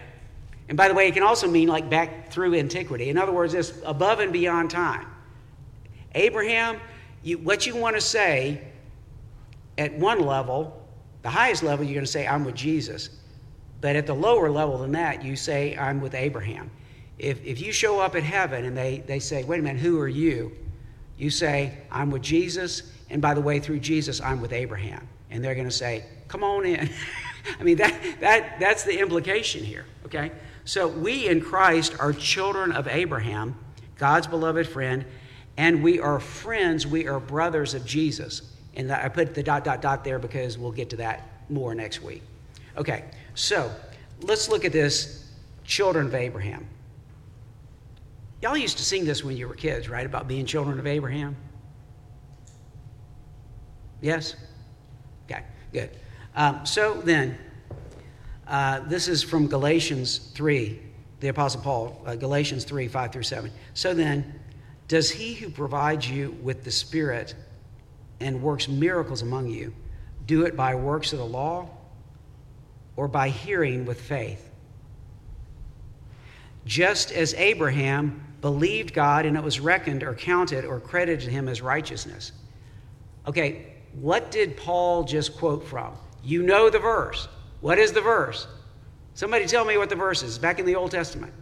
And 0.68 0.76
by 0.76 0.88
the 0.88 0.94
way, 0.94 1.08
it 1.08 1.14
can 1.14 1.22
also 1.22 1.48
mean 1.48 1.68
like 1.68 1.88
back 1.88 2.30
through 2.30 2.54
antiquity. 2.54 3.08
In 3.08 3.16
other 3.16 3.32
words, 3.32 3.54
it's 3.54 3.72
above 3.84 4.20
and 4.20 4.32
beyond 4.32 4.70
time. 4.70 5.06
Abraham, 6.14 6.78
you, 7.22 7.38
what 7.38 7.66
you 7.66 7.74
want 7.74 7.96
to 7.96 8.00
say 8.00 8.62
at 9.78 9.94
one 9.94 10.20
level, 10.20 10.86
the 11.22 11.30
highest 11.30 11.62
level, 11.62 11.84
you're 11.84 11.94
going 11.94 12.04
to 12.04 12.10
say, 12.10 12.26
I'm 12.26 12.44
with 12.44 12.54
Jesus. 12.54 13.10
But 13.80 13.96
at 13.96 14.06
the 14.06 14.14
lower 14.14 14.50
level 14.50 14.78
than 14.78 14.92
that, 14.92 15.24
you 15.24 15.36
say, 15.36 15.76
I'm 15.76 16.00
with 16.00 16.14
Abraham. 16.14 16.70
If, 17.18 17.44
if 17.44 17.60
you 17.60 17.72
show 17.72 18.00
up 18.00 18.14
at 18.14 18.22
heaven 18.22 18.64
and 18.64 18.76
they, 18.76 19.02
they 19.06 19.18
say, 19.18 19.44
wait 19.44 19.60
a 19.60 19.62
minute, 19.62 19.80
who 19.80 19.98
are 20.00 20.08
you? 20.08 20.52
You 21.16 21.30
say, 21.30 21.78
I'm 21.90 22.10
with 22.10 22.22
Jesus. 22.22 22.92
And 23.10 23.22
by 23.22 23.34
the 23.34 23.40
way, 23.40 23.58
through 23.58 23.80
Jesus, 23.80 24.20
I'm 24.20 24.40
with 24.40 24.52
Abraham. 24.52 25.08
And 25.30 25.42
they're 25.42 25.54
going 25.54 25.68
to 25.68 25.74
say, 25.74 26.04
come 26.28 26.44
on 26.44 26.64
in. 26.64 26.90
I 27.60 27.62
mean, 27.62 27.76
that, 27.78 28.20
that, 28.20 28.60
that's 28.60 28.84
the 28.84 28.98
implication 28.98 29.64
here, 29.64 29.86
okay? 30.04 30.30
So 30.68 30.86
we 30.86 31.26
in 31.26 31.40
Christ 31.40 31.96
are 31.98 32.12
children 32.12 32.72
of 32.72 32.88
Abraham, 32.88 33.56
God's 33.96 34.26
beloved 34.26 34.68
friend, 34.68 35.06
and 35.56 35.82
we 35.82 35.98
are 35.98 36.20
friends, 36.20 36.86
we 36.86 37.08
are 37.08 37.18
brothers 37.18 37.72
of 37.72 37.86
Jesus. 37.86 38.42
And 38.74 38.92
I 38.92 39.08
put 39.08 39.34
the 39.34 39.42
dot, 39.42 39.64
dot, 39.64 39.80
dot 39.80 40.04
there 40.04 40.18
because 40.18 40.58
we'll 40.58 40.72
get 40.72 40.90
to 40.90 40.96
that 40.96 41.26
more 41.48 41.74
next 41.74 42.02
week. 42.02 42.20
Okay, 42.76 43.06
so 43.34 43.72
let's 44.20 44.50
look 44.50 44.66
at 44.66 44.72
this 44.72 45.30
children 45.64 46.08
of 46.08 46.14
Abraham. 46.14 46.66
Y'all 48.42 48.54
used 48.54 48.76
to 48.76 48.84
sing 48.84 49.06
this 49.06 49.24
when 49.24 49.38
you 49.38 49.48
were 49.48 49.54
kids, 49.54 49.88
right? 49.88 50.04
About 50.04 50.28
being 50.28 50.44
children 50.44 50.78
of 50.78 50.86
Abraham? 50.86 51.34
Yes? 54.02 54.36
Okay, 55.30 55.44
good. 55.72 55.88
Um, 56.36 56.66
so 56.66 57.00
then, 57.00 57.38
uh, 58.48 58.80
this 58.80 59.08
is 59.08 59.22
from 59.22 59.46
Galatians 59.46 60.18
3, 60.18 60.80
the 61.20 61.28
Apostle 61.28 61.60
Paul, 61.60 62.02
uh, 62.06 62.14
Galatians 62.14 62.64
3, 62.64 62.88
5 62.88 63.12
through 63.12 63.22
7. 63.22 63.50
So 63.74 63.92
then, 63.92 64.40
does 64.88 65.10
he 65.10 65.34
who 65.34 65.50
provides 65.50 66.10
you 66.10 66.36
with 66.42 66.64
the 66.64 66.70
Spirit 66.70 67.34
and 68.20 68.42
works 68.42 68.66
miracles 68.68 69.22
among 69.22 69.48
you 69.48 69.74
do 70.26 70.44
it 70.44 70.56
by 70.56 70.74
works 70.74 71.12
of 71.12 71.18
the 71.18 71.24
law 71.24 71.68
or 72.96 73.06
by 73.06 73.28
hearing 73.28 73.84
with 73.84 74.00
faith? 74.00 74.50
Just 76.64 77.12
as 77.12 77.34
Abraham 77.34 78.24
believed 78.40 78.94
God 78.94 79.26
and 79.26 79.36
it 79.36 79.42
was 79.42 79.60
reckoned 79.60 80.02
or 80.02 80.14
counted 80.14 80.64
or 80.64 80.80
credited 80.80 81.26
to 81.26 81.30
him 81.30 81.48
as 81.48 81.60
righteousness. 81.60 82.32
Okay, 83.26 83.74
what 83.92 84.30
did 84.30 84.56
Paul 84.56 85.04
just 85.04 85.36
quote 85.36 85.64
from? 85.64 85.94
You 86.22 86.42
know 86.42 86.70
the 86.70 86.78
verse. 86.78 87.28
What 87.60 87.78
is 87.78 87.92
the 87.92 88.00
verse? 88.00 88.46
Somebody 89.14 89.46
tell 89.46 89.64
me 89.64 89.76
what 89.78 89.88
the 89.88 89.96
verse 89.96 90.22
is 90.22 90.38
back 90.38 90.58
in 90.58 90.66
the 90.66 90.76
Old 90.76 90.92
Testament. 90.92 91.32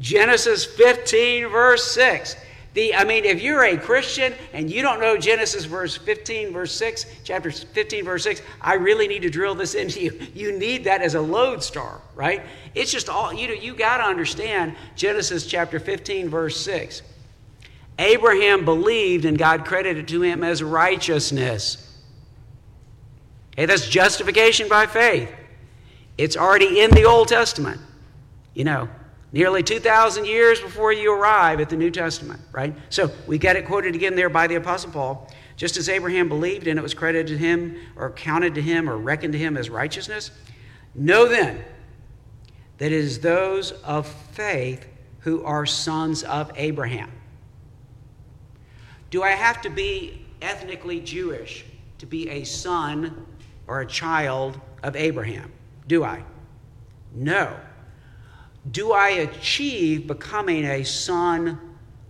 Genesis 0.00 0.64
15, 0.64 1.48
verse 1.48 1.90
6. 1.92 2.36
The, 2.74 2.94
I 2.94 3.04
mean, 3.04 3.24
if 3.24 3.42
you're 3.42 3.64
a 3.64 3.76
Christian 3.76 4.34
and 4.52 4.70
you 4.70 4.82
don't 4.82 5.00
know 5.00 5.16
Genesis 5.16 5.64
verse 5.64 5.96
15, 5.96 6.52
verse 6.52 6.72
6, 6.74 7.06
chapter 7.24 7.50
15, 7.50 8.04
verse 8.04 8.22
6, 8.24 8.42
I 8.60 8.74
really 8.74 9.08
need 9.08 9.22
to 9.22 9.30
drill 9.30 9.54
this 9.54 9.74
into 9.74 10.00
you. 10.00 10.20
You 10.34 10.56
need 10.56 10.84
that 10.84 11.00
as 11.00 11.14
a 11.14 11.20
lodestar, 11.20 12.00
right? 12.14 12.42
It's 12.74 12.92
just 12.92 13.08
all, 13.08 13.32
you 13.32 13.48
know, 13.48 13.54
you 13.54 13.74
got 13.74 13.98
to 13.98 14.04
understand 14.04 14.76
Genesis 14.94 15.46
chapter 15.46 15.80
15, 15.80 16.28
verse 16.28 16.60
6. 16.60 17.02
Abraham 17.98 18.64
believed 18.64 19.24
and 19.24 19.36
God 19.36 19.64
credited 19.64 20.06
to 20.08 20.22
him 20.22 20.44
as 20.44 20.62
righteousness. 20.62 21.87
Hey, 23.58 23.66
that's 23.66 23.88
justification 23.88 24.68
by 24.68 24.86
faith. 24.86 25.28
It's 26.16 26.36
already 26.36 26.78
in 26.78 26.92
the 26.92 27.02
Old 27.02 27.26
Testament. 27.26 27.80
You 28.54 28.62
know, 28.62 28.88
nearly 29.32 29.64
2,000 29.64 30.26
years 30.26 30.60
before 30.60 30.92
you 30.92 31.12
arrive 31.12 31.58
at 31.58 31.68
the 31.68 31.76
New 31.76 31.90
Testament, 31.90 32.40
right? 32.52 32.72
So 32.88 33.10
we 33.26 33.36
got 33.36 33.56
it 33.56 33.66
quoted 33.66 33.96
again 33.96 34.14
there 34.14 34.28
by 34.28 34.46
the 34.46 34.54
Apostle 34.54 34.92
Paul. 34.92 35.28
Just 35.56 35.76
as 35.76 35.88
Abraham 35.88 36.28
believed 36.28 36.68
and 36.68 36.78
it 36.78 36.82
was 36.82 36.94
credited 36.94 37.26
to 37.26 37.36
him 37.36 37.76
or 37.96 38.12
counted 38.12 38.54
to 38.54 38.62
him 38.62 38.88
or 38.88 38.96
reckoned 38.96 39.32
to 39.32 39.40
him 39.40 39.56
as 39.56 39.68
righteousness, 39.68 40.30
know 40.94 41.26
then 41.26 41.64
that 42.78 42.92
it 42.92 42.92
is 42.92 43.18
those 43.18 43.72
of 43.72 44.06
faith 44.06 44.86
who 45.22 45.42
are 45.42 45.66
sons 45.66 46.22
of 46.22 46.52
Abraham. 46.54 47.10
Do 49.10 49.24
I 49.24 49.30
have 49.30 49.60
to 49.62 49.68
be 49.68 50.24
ethnically 50.42 51.00
Jewish 51.00 51.64
to 51.98 52.06
be 52.06 52.28
a 52.28 52.44
son 52.44 53.26
or 53.68 53.80
a 53.80 53.86
child 53.86 54.60
of 54.82 54.96
Abraham? 54.96 55.52
Do 55.86 56.02
I? 56.02 56.24
No. 57.14 57.54
Do 58.70 58.92
I 58.92 59.10
achieve 59.10 60.06
becoming 60.06 60.64
a 60.64 60.84
son 60.84 61.60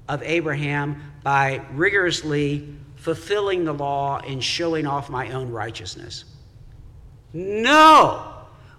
of 0.08 0.22
Abraham 0.22 1.02
by 1.22 1.62
rigorously 1.72 2.74
fulfilling 2.96 3.64
the 3.64 3.72
law 3.72 4.18
and 4.18 4.42
showing 4.42 4.86
off 4.86 5.10
my 5.10 5.30
own 5.30 5.50
righteousness? 5.50 6.24
No. 7.32 8.34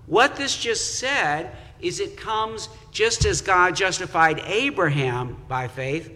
What 0.07 0.35
this 0.35 0.57
just 0.57 0.99
said 0.99 1.55
is 1.79 1.99
it 1.99 2.17
comes 2.17 2.67
just 2.91 3.25
as 3.25 3.41
God 3.41 3.75
justified 3.75 4.39
Abraham 4.45 5.37
by 5.47 5.67
faith. 5.67 6.11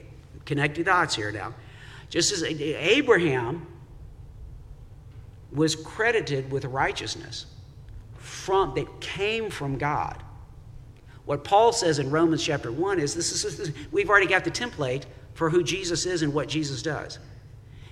Connect 0.45 0.75
the 0.75 0.83
dots 0.83 1.15
here 1.15 1.31
now. 1.31 1.53
Just 2.09 2.33
as 2.33 2.43
Abraham 2.43 3.65
was 5.53 5.75
credited 5.75 6.51
with 6.51 6.65
righteousness 6.65 7.45
from 8.17 8.73
that 8.75 8.99
came 8.99 9.49
from 9.49 9.77
God. 9.77 10.21
What 11.25 11.43
Paul 11.43 11.71
says 11.71 11.99
in 11.99 12.11
Romans 12.11 12.43
chapter 12.43 12.71
1 12.71 12.99
is 12.99 13.13
this 13.13 13.31
is, 13.31 13.43
this 13.43 13.67
is 13.67 13.75
we've 13.91 14.09
already 14.09 14.27
got 14.27 14.43
the 14.43 14.51
template 14.51 15.03
for 15.33 15.49
who 15.49 15.63
Jesus 15.63 16.05
is 16.05 16.21
and 16.21 16.33
what 16.33 16.47
Jesus 16.47 16.81
does. 16.81 17.19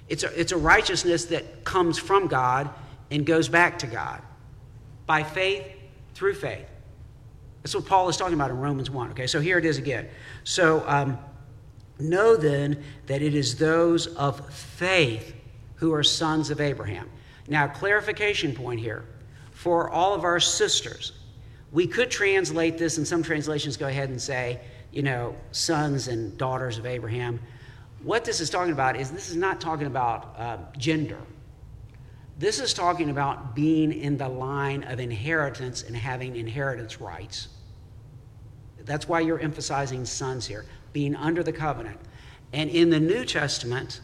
It's 0.10 0.24
a, 0.24 0.40
it's 0.40 0.52
a 0.52 0.58
righteousness 0.58 1.26
that 1.26 1.64
comes 1.64 1.98
from 1.98 2.28
God 2.28 2.70
and 3.10 3.26
goes 3.26 3.48
back 3.48 3.80
to 3.80 3.88
God 3.88 4.22
by 5.06 5.24
faith 5.24 5.66
through 6.14 6.34
faith. 6.34 6.68
That's 7.64 7.76
what 7.76 7.86
Paul 7.86 8.10
is 8.10 8.18
talking 8.18 8.34
about 8.34 8.50
in 8.50 8.58
Romans 8.58 8.90
1. 8.90 9.12
Okay, 9.12 9.28
so 9.28 9.40
here 9.40 9.58
it 9.58 9.66
is 9.66 9.78
again. 9.78 10.10
So 10.44 10.84
um, 10.88 11.18
know 12.00 12.36
then 12.36 12.84
that 13.06 13.22
it 13.22 13.36
is 13.36 13.56
those 13.56 14.08
of 14.08 14.50
faith 14.54 15.36
who 15.76 15.94
are 15.94 16.04
sons 16.04 16.50
of 16.50 16.60
Abraham. 16.60 17.10
Now, 17.48 17.68
clarification 17.68 18.54
point 18.54 18.80
here 18.80 19.06
for 19.52 19.90
all 19.90 20.14
of 20.14 20.24
our 20.24 20.40
sisters. 20.40 21.14
We 21.72 21.88
could 21.88 22.12
translate 22.12 22.78
this, 22.78 22.98
and 22.98 23.08
some 23.08 23.24
translations 23.24 23.78
go 23.78 23.88
ahead 23.88 24.10
and 24.10 24.22
say, 24.22 24.60
you 24.92 25.04
know, 25.04 25.36
sons 25.52 26.08
and 26.08 26.38
daughters 26.38 26.78
of 26.78 26.86
Abraham. 26.86 27.40
What 28.04 28.26
this 28.26 28.42
is 28.42 28.50
talking 28.50 28.74
about 28.74 28.96
is 28.96 29.12
this 29.12 29.30
is 29.30 29.36
not 29.36 29.62
talking 29.62 29.88
about 29.88 30.36
uh, 30.38 30.58
gender. 30.78 31.20
This 32.38 32.60
is 32.60 32.74
talking 32.74 33.10
about 33.12 33.56
being 33.56 33.94
in 33.94 34.18
the 34.18 34.28
line 34.28 34.84
of 34.84 35.00
inheritance 35.00 35.84
and 35.84 35.96
having 35.96 36.36
inheritance 36.36 37.00
rights. 37.00 37.50
That's 38.80 39.08
why 39.08 39.20
you're 39.20 39.40
emphasizing 39.40 40.06
sons 40.06 40.48
here, 40.48 40.66
being 40.92 41.16
under 41.16 41.44
the 41.44 41.54
covenant. 41.54 42.00
And 42.52 42.70
in 42.70 42.90
the 42.90 43.00
New 43.00 43.26
Testament, 43.26 44.02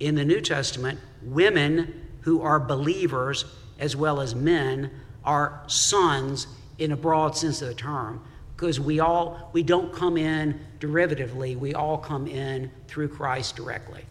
in 0.00 0.16
the 0.16 0.24
New 0.24 0.40
Testament, 0.40 0.98
women 1.22 2.08
who 2.20 2.42
are 2.42 2.60
believers 2.60 3.44
as 3.78 3.96
well 3.96 4.20
as 4.20 4.34
men 4.34 4.90
are 5.24 5.62
sons 5.66 6.46
in 6.78 6.92
a 6.92 6.96
broad 6.96 7.36
sense 7.36 7.62
of 7.62 7.68
the 7.68 7.74
term. 7.74 8.22
Because 8.56 8.78
we 8.78 9.00
all 9.00 9.50
we 9.52 9.62
don't 9.62 9.92
come 9.92 10.16
in 10.16 10.60
derivatively 10.80 11.56
we 11.56 11.74
all 11.74 11.96
come 11.96 12.26
in 12.26 12.70
through 12.88 13.08
christ 13.08 13.56
directly. 13.56 14.04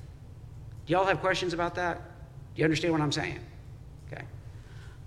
Do 0.85 0.93
y'all 0.93 1.05
have 1.05 1.19
questions 1.19 1.53
about 1.53 1.75
that? 1.75 1.97
Do 2.55 2.59
you 2.59 2.63
understand 2.63 2.93
what 2.93 3.01
i'm 3.01 3.11
saying? 3.11 3.39
Okay. 4.11 4.23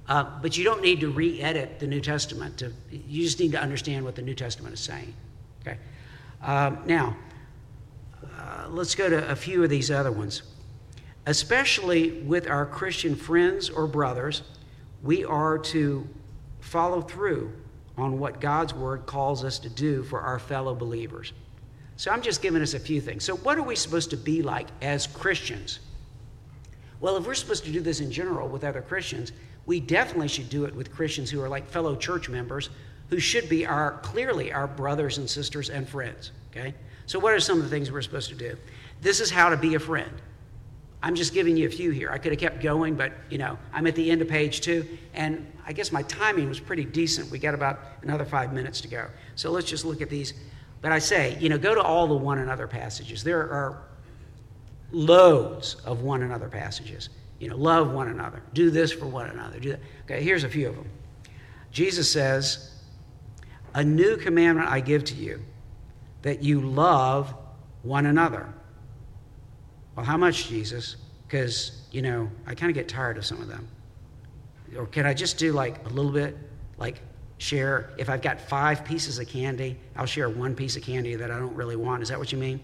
Uh, 0.08 0.24
but 0.40 0.56
you 0.56 0.62
don't 0.62 0.80
need 0.80 1.00
to 1.00 1.08
re-edit 1.10 1.80
the 1.80 1.88
new 1.88 2.00
testament 2.00 2.58
to, 2.58 2.72
you 2.90 3.24
just 3.24 3.40
need 3.40 3.50
to 3.52 3.60
understand 3.60 4.04
what 4.04 4.14
the 4.14 4.22
new 4.22 4.34
testament 4.34 4.74
is 4.74 4.80
saying. 4.80 5.12
Okay. 5.62 5.76
Um, 6.42 6.78
now 6.86 7.16
uh, 8.38 8.66
let's 8.68 8.94
go 8.94 9.08
to 9.08 9.28
a 9.28 9.36
few 9.36 9.64
of 9.64 9.70
these 9.70 9.90
other 9.90 10.12
ones 10.12 10.42
especially 11.26 12.22
with 12.22 12.48
our 12.48 12.66
Christian 12.66 13.14
friends 13.14 13.70
or 13.70 13.86
brothers, 13.86 14.42
we 15.02 15.24
are 15.24 15.58
to 15.58 16.08
follow 16.60 17.00
through 17.00 17.52
on 17.96 18.18
what 18.18 18.40
God's 18.40 18.74
word 18.74 19.06
calls 19.06 19.44
us 19.44 19.58
to 19.60 19.68
do 19.68 20.02
for 20.02 20.20
our 20.20 20.38
fellow 20.38 20.74
believers. 20.74 21.32
So 21.96 22.10
I'm 22.10 22.22
just 22.22 22.42
giving 22.42 22.62
us 22.62 22.74
a 22.74 22.80
few 22.80 23.00
things. 23.00 23.24
So, 23.24 23.36
what 23.36 23.58
are 23.58 23.62
we 23.62 23.76
supposed 23.76 24.10
to 24.10 24.16
be 24.16 24.42
like 24.42 24.68
as 24.80 25.06
Christians? 25.06 25.78
Well, 27.00 27.16
if 27.16 27.26
we're 27.26 27.34
supposed 27.34 27.64
to 27.64 27.72
do 27.72 27.80
this 27.80 28.00
in 28.00 28.10
general 28.10 28.48
with 28.48 28.64
other 28.64 28.80
Christians, 28.80 29.32
we 29.66 29.80
definitely 29.80 30.28
should 30.28 30.48
do 30.48 30.64
it 30.64 30.74
with 30.74 30.92
Christians 30.92 31.30
who 31.30 31.40
are 31.42 31.48
like 31.48 31.68
fellow 31.68 31.94
church 31.94 32.28
members 32.28 32.70
who 33.10 33.18
should 33.18 33.48
be 33.48 33.66
our 33.66 33.98
clearly 33.98 34.52
our 34.52 34.66
brothers 34.66 35.18
and 35.18 35.28
sisters 35.28 35.68
and 35.68 35.86
friends, 35.88 36.32
okay? 36.50 36.74
So 37.06 37.18
what 37.18 37.34
are 37.34 37.40
some 37.40 37.58
of 37.58 37.64
the 37.64 37.70
things 37.70 37.92
we're 37.92 38.02
supposed 38.02 38.30
to 38.30 38.34
do? 38.34 38.56
This 39.00 39.20
is 39.20 39.30
how 39.30 39.50
to 39.50 39.56
be 39.56 39.74
a 39.74 39.78
friend 39.78 40.10
I'm 41.02 41.14
just 41.16 41.34
giving 41.34 41.56
you 41.56 41.66
a 41.66 41.70
few 41.70 41.90
here. 41.90 42.10
I 42.10 42.18
could 42.18 42.30
have 42.32 42.38
kept 42.38 42.62
going, 42.62 42.94
but 42.94 43.12
you 43.28 43.38
know, 43.38 43.58
I'm 43.72 43.86
at 43.86 43.96
the 43.96 44.10
end 44.10 44.22
of 44.22 44.28
page 44.28 44.60
two, 44.60 44.86
and 45.14 45.50
I 45.66 45.72
guess 45.72 45.90
my 45.90 46.02
timing 46.02 46.48
was 46.48 46.60
pretty 46.60 46.84
decent. 46.84 47.30
We 47.30 47.38
got 47.38 47.54
about 47.54 47.80
another 48.02 48.24
five 48.24 48.52
minutes 48.52 48.80
to 48.82 48.88
go. 48.88 49.08
So 49.34 49.50
let's 49.50 49.68
just 49.68 49.84
look 49.84 50.00
at 50.00 50.08
these. 50.08 50.34
But 50.80 50.92
I 50.92 51.00
say, 51.00 51.36
you 51.40 51.48
know, 51.48 51.58
go 51.58 51.74
to 51.74 51.82
all 51.82 52.06
the 52.06 52.16
one 52.16 52.38
another 52.38 52.66
passages. 52.66 53.24
There 53.24 53.40
are 53.40 53.82
loads 54.92 55.76
of 55.84 56.02
one 56.02 56.22
another 56.22 56.48
passages. 56.48 57.08
You 57.40 57.48
know, 57.48 57.56
love 57.56 57.92
one 57.92 58.08
another. 58.08 58.42
Do 58.52 58.70
this 58.70 58.92
for 58.92 59.06
one 59.06 59.28
another. 59.28 59.58
Do 59.58 59.70
that. 59.70 59.80
Okay, 60.04 60.22
here's 60.22 60.44
a 60.44 60.48
few 60.48 60.68
of 60.68 60.76
them. 60.76 60.88
Jesus 61.72 62.10
says, 62.10 62.70
A 63.74 63.82
new 63.82 64.16
commandment 64.16 64.68
I 64.68 64.78
give 64.78 65.02
to 65.04 65.14
you, 65.14 65.42
that 66.22 66.44
you 66.44 66.60
love 66.60 67.34
one 67.82 68.06
another. 68.06 68.52
Well, 69.96 70.06
how 70.06 70.16
much, 70.16 70.48
Jesus? 70.48 70.96
Because, 71.26 71.82
you 71.90 72.02
know, 72.02 72.30
I 72.46 72.54
kind 72.54 72.70
of 72.70 72.74
get 72.74 72.88
tired 72.88 73.18
of 73.18 73.24
some 73.24 73.40
of 73.40 73.48
them. 73.48 73.68
Or 74.76 74.86
can 74.86 75.06
I 75.06 75.14
just 75.14 75.38
do 75.38 75.52
like 75.52 75.84
a 75.86 75.90
little 75.90 76.12
bit? 76.12 76.36
Like 76.78 77.00
share, 77.38 77.90
if 77.98 78.08
I've 78.08 78.22
got 78.22 78.40
five 78.40 78.84
pieces 78.84 79.18
of 79.18 79.28
candy, 79.28 79.76
I'll 79.96 80.06
share 80.06 80.30
one 80.30 80.54
piece 80.54 80.76
of 80.76 80.82
candy 80.82 81.14
that 81.16 81.30
I 81.30 81.38
don't 81.38 81.54
really 81.54 81.76
want. 81.76 82.02
Is 82.02 82.08
that 82.08 82.18
what 82.18 82.32
you 82.32 82.38
mean? 82.38 82.60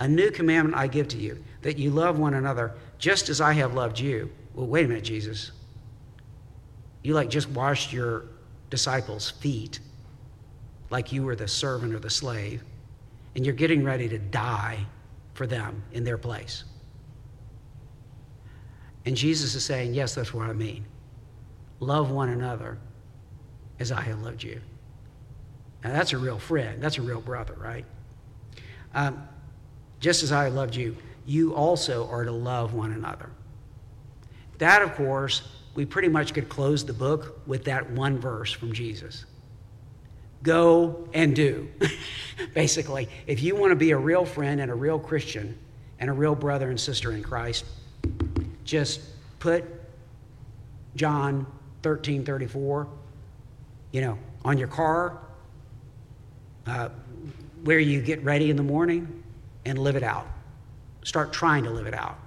A 0.00 0.08
new 0.08 0.30
commandment 0.30 0.76
I 0.76 0.88
give 0.88 1.06
to 1.08 1.18
you, 1.18 1.42
that 1.60 1.78
you 1.78 1.90
love 1.90 2.18
one 2.18 2.34
another 2.34 2.74
just 2.98 3.28
as 3.28 3.40
I 3.40 3.52
have 3.52 3.74
loved 3.74 4.00
you. 4.00 4.30
Well, 4.54 4.66
wait 4.66 4.86
a 4.86 4.88
minute, 4.88 5.04
Jesus. 5.04 5.52
You 7.02 7.14
like 7.14 7.28
just 7.28 7.48
washed 7.50 7.92
your 7.92 8.24
disciples' 8.70 9.30
feet 9.30 9.80
like 10.90 11.12
you 11.12 11.22
were 11.22 11.36
the 11.36 11.48
servant 11.48 11.94
or 11.94 11.98
the 11.98 12.10
slave, 12.10 12.62
and 13.34 13.44
you're 13.44 13.54
getting 13.54 13.84
ready 13.84 14.08
to 14.08 14.18
die 14.18 14.84
for 15.34 15.46
them 15.46 15.82
in 15.92 16.04
their 16.04 16.18
place. 16.18 16.64
And 19.04 19.16
Jesus 19.16 19.54
is 19.54 19.64
saying, 19.64 19.94
Yes, 19.94 20.14
that's 20.14 20.32
what 20.32 20.48
I 20.48 20.52
mean. 20.52 20.84
Love 21.80 22.10
one 22.10 22.28
another 22.28 22.78
as 23.80 23.90
I 23.90 24.00
have 24.02 24.22
loved 24.22 24.42
you. 24.42 24.60
Now, 25.82 25.92
that's 25.92 26.12
a 26.12 26.18
real 26.18 26.38
friend. 26.38 26.80
That's 26.80 26.98
a 26.98 27.02
real 27.02 27.20
brother, 27.20 27.54
right? 27.54 27.84
Um, 28.94 29.26
just 29.98 30.22
as 30.22 30.30
I 30.30 30.48
loved 30.48 30.76
you, 30.76 30.96
you 31.26 31.54
also 31.54 32.08
are 32.08 32.24
to 32.24 32.30
love 32.30 32.74
one 32.74 32.92
another. 32.92 33.30
That, 34.58 34.82
of 34.82 34.94
course, 34.94 35.42
we 35.74 35.84
pretty 35.84 36.08
much 36.08 36.34
could 36.34 36.48
close 36.48 36.84
the 36.84 36.92
book 36.92 37.40
with 37.46 37.64
that 37.64 37.90
one 37.90 38.18
verse 38.18 38.52
from 38.52 38.72
Jesus 38.72 39.24
go 40.42 41.08
and 41.12 41.34
do. 41.34 41.68
Basically, 42.54 43.08
if 43.26 43.42
you 43.42 43.56
want 43.56 43.70
to 43.70 43.76
be 43.76 43.92
a 43.92 43.96
real 43.96 44.24
friend 44.24 44.60
and 44.60 44.70
a 44.70 44.74
real 44.74 44.98
Christian 44.98 45.56
and 45.98 46.10
a 46.10 46.12
real 46.12 46.34
brother 46.34 46.70
and 46.70 46.78
sister 46.78 47.12
in 47.12 47.22
Christ, 47.22 47.64
just 48.64 49.00
put 49.38 49.64
John 50.96 51.46
13 51.82 52.24
34, 52.24 52.88
you 53.92 54.00
know, 54.00 54.18
on 54.44 54.58
your 54.58 54.68
car, 54.68 55.18
uh, 56.66 56.88
where 57.64 57.78
you 57.78 58.00
get 58.00 58.22
ready 58.24 58.50
in 58.50 58.56
the 58.56 58.62
morning, 58.62 59.22
and 59.64 59.78
live 59.78 59.96
it 59.96 60.02
out. 60.02 60.26
Start 61.04 61.32
trying 61.32 61.64
to 61.64 61.70
live 61.70 61.86
it 61.86 61.94
out. 61.94 62.18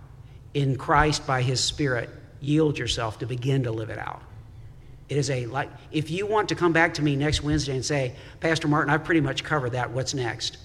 In 0.53 0.77
Christ, 0.77 1.27
by 1.27 1.41
His 1.41 1.61
Spirit, 1.61 2.09
yield 2.39 2.77
yourself 2.77 3.19
to 3.19 3.25
begin 3.25 3.63
to 3.63 3.71
live 3.71 3.89
it 3.89 3.97
out. 3.97 4.21
It 5.07 5.17
is 5.17 5.29
a 5.29 5.45
like 5.45 5.69
if 5.91 6.09
you 6.09 6.25
want 6.25 6.49
to 6.49 6.55
come 6.55 6.73
back 6.73 6.95
to 6.95 7.01
me 7.01 7.15
next 7.15 7.43
Wednesday 7.43 7.75
and 7.75 7.85
say, 7.85 8.15
Pastor 8.39 8.67
Martin, 8.67 8.91
I've 8.91 9.03
pretty 9.03 9.21
much 9.21 9.43
covered 9.43 9.71
that. 9.71 9.91
What's 9.91 10.13
next? 10.13 10.57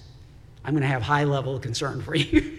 I'm 0.63 0.73
going 0.73 0.81
to 0.81 0.87
have 0.87 1.01
high 1.01 1.23
level 1.23 1.55
of 1.55 1.61
concern 1.61 2.01
for 2.01 2.15
you. 2.15 2.57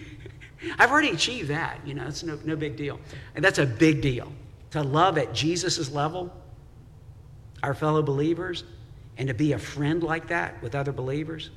I've 0.78 0.90
already 0.90 1.10
achieved 1.10 1.48
that. 1.48 1.80
You 1.84 1.94
know, 1.94 2.06
it's 2.06 2.22
no, 2.22 2.38
no 2.44 2.56
big 2.56 2.76
deal. 2.76 3.00
And 3.34 3.44
that's 3.44 3.58
a 3.58 3.66
big 3.66 4.00
deal. 4.00 4.32
To 4.70 4.82
love 4.82 5.18
at 5.18 5.34
Jesus' 5.34 5.90
level, 5.90 6.32
our 7.62 7.74
fellow 7.74 8.02
believers, 8.02 8.64
and 9.18 9.28
to 9.28 9.34
be 9.34 9.52
a 9.52 9.58
friend 9.58 10.02
like 10.02 10.28
that 10.28 10.62
with 10.62 10.74
other 10.74 10.92
believers, 10.92 11.50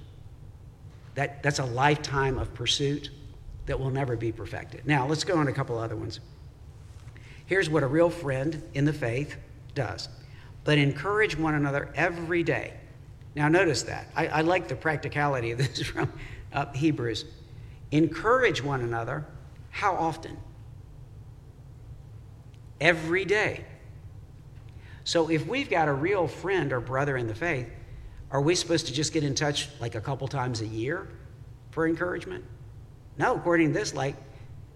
that, 1.14 1.42
that's 1.42 1.60
a 1.60 1.66
lifetime 1.66 2.38
of 2.38 2.54
pursuit 2.54 3.10
that 3.68 3.80
will 3.80 3.90
never 3.90 4.16
be 4.16 4.32
perfected. 4.32 4.86
Now, 4.86 5.08
let's 5.08 5.24
go 5.24 5.38
on 5.38 5.48
a 5.48 5.54
couple 5.54 5.78
other 5.78 5.96
ones. 5.96 6.20
Here's 7.46 7.70
what 7.70 7.84
a 7.84 7.88
real 7.88 8.10
friend 8.10 8.62
in 8.74 8.86
the 8.86 8.94
faith 8.94 9.38
does. 9.76 10.10
But 10.64 10.80
encourage 10.80 11.38
one 11.38 11.54
another 11.54 11.92
every 11.96 12.42
day. 12.42 12.74
Now, 13.36 13.50
notice 13.50 13.84
that. 13.84 14.08
I, 14.16 14.28
I 14.28 14.42
like 14.42 14.68
the 14.68 14.76
practicality 14.76 15.52
of 15.52 15.60
this 15.60 15.82
from 15.88 16.12
uh, 16.54 16.72
Hebrews. 16.74 17.26
Encourage 17.92 18.64
one 18.64 18.82
another. 18.82 19.26
How 19.70 19.96
often? 19.96 20.38
Every 22.82 23.26
day. 23.26 23.66
So, 25.04 25.30
if 25.30 25.46
we've 25.46 25.70
got 25.70 25.88
a 25.88 25.94
real 25.94 26.28
friend 26.28 26.74
or 26.74 26.80
brother 26.80 27.16
in 27.16 27.28
the 27.28 27.36
faith, 27.36 27.70
are 28.32 28.42
we 28.42 28.56
supposed 28.56 28.88
to 28.88 28.94
just 28.94 29.14
get 29.14 29.24
in 29.24 29.36
touch 29.36 29.70
like 29.80 29.96
a 29.96 30.02
couple 30.02 30.28
times 30.28 30.62
a 30.62 30.66
year 30.66 31.08
for 31.72 31.88
encouragement? 31.88 32.44
No, 33.18 33.36
according 33.36 33.74
to 33.74 33.80
this, 33.80 33.94
like, 33.94 34.16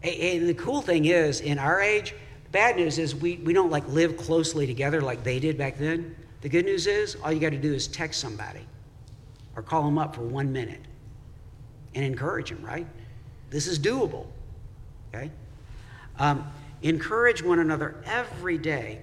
and 0.04 0.47
the 0.47 0.54
cool 0.54 0.82
thing 0.82 1.06
is, 1.06 1.41
in 1.41 1.58
our 1.58 1.82
age, 1.82 2.14
Bad 2.52 2.78
news 2.78 2.97
is 2.97 3.16
we, 3.16 3.38
we 3.38 3.54
don't 3.54 3.70
like 3.70 3.88
live 3.89 4.18
closely 4.18 4.66
together 4.66 5.02
like 5.02 5.24
they 5.24 5.39
did 5.39 5.58
back 5.58 5.78
then. 5.78 6.16
The 6.41 6.50
good 6.50 6.66
news 6.66 6.88
is 6.88 7.16
all 7.24 7.32
you 7.32 7.39
got 7.39 7.52
to 7.52 7.58
do 7.58 7.74
is 7.74 7.88
text 7.88 8.20
somebody 8.20 8.66
or 9.56 9.62
call 9.62 9.84
them 9.84 9.97
up 9.97 10.16
for 10.16 10.22
one 10.22 10.52
minute 10.52 10.82
and 11.93 12.04
encourage 12.04 12.50
them, 12.50 12.64
right? 12.64 12.88
This 13.50 13.68
is 13.68 13.78
doable, 13.78 14.26
okay? 15.14 15.30
Um, 16.18 16.50
encourage 16.82 17.43
one 17.43 17.60
another 17.60 18.02
every 18.06 18.58
day. 18.58 19.02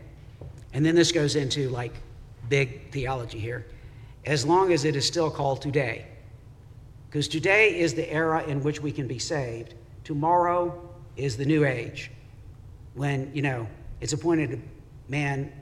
And 0.72 0.84
then 0.84 0.94
this 0.94 1.12
goes 1.12 1.36
into 1.36 1.68
like 1.68 1.92
big 2.48 2.90
theology 2.90 3.38
here. 3.38 3.66
As 4.24 4.44
long 4.44 4.72
as 4.72 4.84
it 4.84 4.96
is 4.96 5.06
still 5.06 5.30
called 5.30 5.62
today. 5.62 6.06
Because 7.08 7.28
today 7.28 7.78
is 7.78 7.94
the 7.94 8.10
era 8.12 8.42
in 8.44 8.62
which 8.62 8.80
we 8.80 8.90
can 8.90 9.06
be 9.06 9.18
saved, 9.18 9.74
tomorrow 10.02 10.90
is 11.16 11.36
the 11.36 11.44
new 11.44 11.64
age 11.64 12.10
when, 12.96 13.30
you 13.34 13.42
know, 13.42 13.68
it's 14.00 14.12
appointed 14.12 14.54
a 14.54 15.10
man 15.10 15.52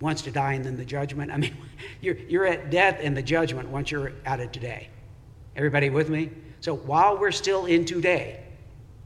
wants 0.00 0.22
to 0.22 0.30
die 0.30 0.54
and 0.54 0.64
then 0.64 0.76
the 0.76 0.84
judgment. 0.84 1.30
I 1.30 1.36
mean, 1.36 1.56
you're, 2.00 2.16
you're 2.16 2.46
at 2.46 2.70
death 2.70 2.98
and 3.00 3.16
the 3.16 3.22
judgment 3.22 3.68
once 3.68 3.90
you're 3.90 4.12
out 4.26 4.40
of 4.40 4.50
today. 4.50 4.88
Everybody 5.54 5.90
with 5.90 6.08
me? 6.08 6.30
So 6.60 6.74
while 6.74 7.18
we're 7.18 7.32
still 7.32 7.66
in 7.66 7.84
today, 7.84 8.42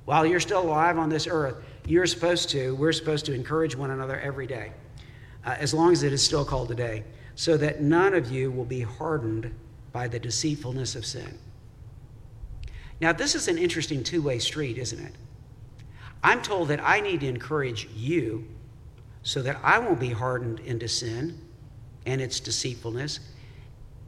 while 0.04 0.24
you're 0.24 0.40
still 0.40 0.62
alive 0.62 0.98
on 0.98 1.08
this 1.08 1.26
earth, 1.26 1.56
you're 1.86 2.06
supposed 2.06 2.50
to, 2.50 2.74
we're 2.76 2.92
supposed 2.92 3.26
to 3.26 3.34
encourage 3.34 3.76
one 3.76 3.90
another 3.90 4.18
every 4.20 4.46
day, 4.46 4.72
uh, 5.44 5.56
as 5.58 5.74
long 5.74 5.92
as 5.92 6.02
it 6.02 6.12
is 6.12 6.22
still 6.22 6.44
called 6.44 6.68
today, 6.68 7.04
so 7.34 7.56
that 7.56 7.82
none 7.82 8.14
of 8.14 8.30
you 8.30 8.50
will 8.50 8.64
be 8.64 8.80
hardened 8.80 9.52
by 9.92 10.06
the 10.08 10.18
deceitfulness 10.18 10.94
of 10.94 11.04
sin. 11.04 11.38
Now, 13.00 13.12
this 13.12 13.34
is 13.34 13.48
an 13.48 13.58
interesting 13.58 14.04
two 14.04 14.22
way 14.22 14.38
street, 14.38 14.78
isn't 14.78 15.00
it? 15.04 15.14
I'm 16.24 16.40
told 16.40 16.68
that 16.68 16.80
I 16.82 17.00
need 17.00 17.20
to 17.20 17.28
encourage 17.28 17.86
you 17.94 18.48
so 19.22 19.42
that 19.42 19.58
I 19.62 19.78
won't 19.78 20.00
be 20.00 20.08
hardened 20.08 20.58
into 20.60 20.88
sin 20.88 21.38
and 22.06 22.20
its 22.20 22.40
deceitfulness. 22.40 23.20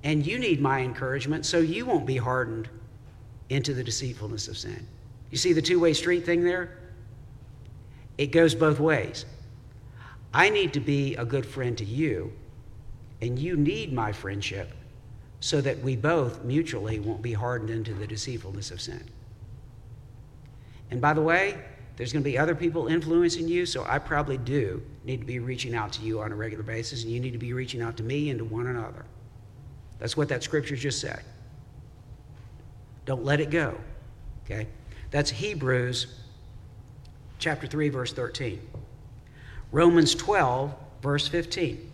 And 0.03 0.27
you 0.27 0.39
need 0.39 0.61
my 0.61 0.81
encouragement 0.81 1.45
so 1.45 1.59
you 1.59 1.85
won't 1.85 2.07
be 2.07 2.17
hardened 2.17 2.71
into 3.51 3.75
the 3.75 3.85
deceitfulness 3.85 4.49
of 4.49 4.57
sin. 4.57 4.87
You 5.31 5.37
see 5.37 5.53
the 5.53 5.63
two 5.63 5.79
way 5.79 5.93
street 5.93 6.25
thing 6.25 6.43
there? 6.43 6.79
It 8.17 8.29
goes 8.29 8.55
both 8.55 8.81
ways. 8.81 9.27
I 10.33 10.49
need 10.49 10.73
to 10.73 10.81
be 10.81 11.17
a 11.17 11.25
good 11.25 11.45
friend 11.45 11.77
to 11.79 11.85
you, 11.85 12.33
and 13.21 13.39
you 13.39 13.57
need 13.57 13.93
my 13.93 14.13
friendship 14.13 14.73
so 15.41 15.61
that 15.61 15.79
we 15.81 15.97
both 15.97 16.45
mutually 16.45 16.99
won't 16.99 17.21
be 17.21 17.35
hardened 17.35 17.71
into 17.71 17.93
the 17.93 18.07
deceitfulness 18.07 18.71
of 18.71 18.81
sin. 18.81 19.05
And 20.91 21.01
by 21.01 21.13
the 21.13 21.21
way, 21.21 21.63
there's 21.97 22.13
going 22.13 22.23
to 22.23 22.31
be 22.31 22.37
other 22.37 22.55
people 22.55 22.89
influencing 22.89 23.49
you, 23.49 23.65
so 23.65 23.85
I 23.89 23.99
probably 23.99 24.37
do 24.37 24.83
need 25.05 25.21
to 25.21 25.27
be 25.27 25.39
reaching 25.39 25.75
out 25.75 25.93
to 25.95 26.03
you 26.03 26.21
on 26.21 26.31
a 26.31 26.35
regular 26.35 26.63
basis, 26.63 27.03
and 27.03 27.13
you 27.13 27.21
need 27.21 27.33
to 27.33 27.39
be 27.39 27.55
reaching 27.55 27.81
out 27.81 27.97
to 27.97 28.03
me 28.03 28.29
and 28.31 28.39
to 28.39 28.45
one 28.45 28.67
another. 28.67 29.05
That's 29.99 30.17
what 30.17 30.29
that 30.29 30.43
scripture 30.43 30.77
just 30.77 31.01
said. 31.01 31.23
Don't 33.07 33.25
let 33.25 33.41
it 33.41 33.51
go. 33.51 33.79
Okay? 34.45 34.67
That's 35.11 35.31
Hebrews 35.31 36.07
chapter 37.39 37.67
3, 37.67 37.89
verse 37.89 38.13
13. 38.13 38.61
Romans 39.73 40.15
12, 40.15 40.75
verse 41.03 41.29
15. 41.29 41.91